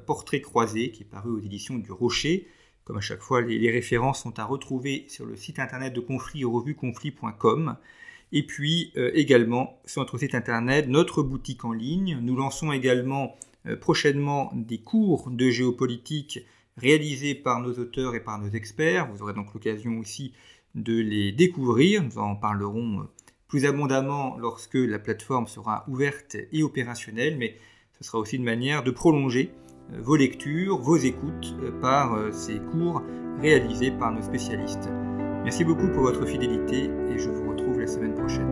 portrait 0.07 0.41
croisé, 0.41 0.91
qui 0.91 1.05
est 1.05 1.07
paru 1.07 1.31
aux 1.31 1.41
éditions 1.41 1.79
du 1.79 1.91
Rocher. 1.91 2.49
Comme 2.93 2.99
à 2.99 3.01
chaque 3.01 3.23
fois, 3.23 3.41
les, 3.41 3.71
références 3.71 4.23
sont 4.23 4.39
à 4.39 4.45
retrouver 4.45 5.07
sur 5.09 5.25
le 5.25 5.35
site 5.35 5.59
internet 5.59 5.95
de 5.95 6.01
Conflit, 6.01 6.45
revueconflit.com. 6.45 7.79
Et 8.33 8.43
puis 8.43 8.93
euh, 8.99 9.11
également 9.15 9.81
sur 9.87 10.03
notre 10.03 10.19
site 10.19 10.35
internet, 10.35 10.89
notre 10.89 11.23
boutique 11.23 11.65
en 11.65 11.73
ligne. 11.73 12.19
Nous 12.21 12.37
lançons 12.37 12.71
également 12.71 13.35
euh, 13.65 13.79
prochainement 13.79 14.53
des 14.55 14.77
cours 14.77 15.31
de 15.31 15.49
géopolitique 15.49 16.41
réalisés 16.77 17.35
par 17.35 17.63
nos 17.63 17.73
auteurs 17.79 18.15
et 18.15 18.21
par 18.21 18.39
nos 18.39 18.51
experts. 18.51 19.11
Vous 19.11 19.23
aurez 19.23 19.33
donc 19.33 19.55
l'occasion 19.55 19.99
aussi 19.99 20.35
de 20.75 21.01
les 21.01 21.33
découvrir. 21.33 22.03
Nous 22.03 22.19
en 22.19 22.37
parlerons 22.37 23.01
euh, 23.01 23.05
plus 23.49 23.65
abondamment 23.65 24.37
lorsque 24.37 24.75
la 24.75 24.99
plateforme 24.99 25.47
sera 25.47 25.87
ouverte 25.89 26.37
et 26.53 26.63
opérationnelle, 26.63 27.39
mais 27.39 27.57
ce 27.99 28.05
sera 28.05 28.19
aussi 28.19 28.37
une 28.37 28.45
manière 28.45 28.83
de 28.83 28.91
prolonger 28.91 29.51
vos 29.99 30.17
lectures, 30.17 30.79
vos 30.79 30.97
écoutes 30.97 31.55
euh, 31.63 31.71
par 31.81 32.15
euh, 32.15 32.31
ces 32.33 32.59
cours 32.59 33.03
réalisés 33.41 33.91
par 33.91 34.13
nos 34.13 34.23
spécialistes. 34.23 34.89
Merci 35.45 35.65
beaucoup 35.65 35.89
pour 35.89 36.03
votre 36.03 36.25
fidélité 36.25 36.91
et 37.11 37.19
je 37.19 37.29
vous 37.29 37.51
retrouve 37.51 37.81
la 37.81 37.87
semaine 37.87 38.15
prochaine. 38.15 38.52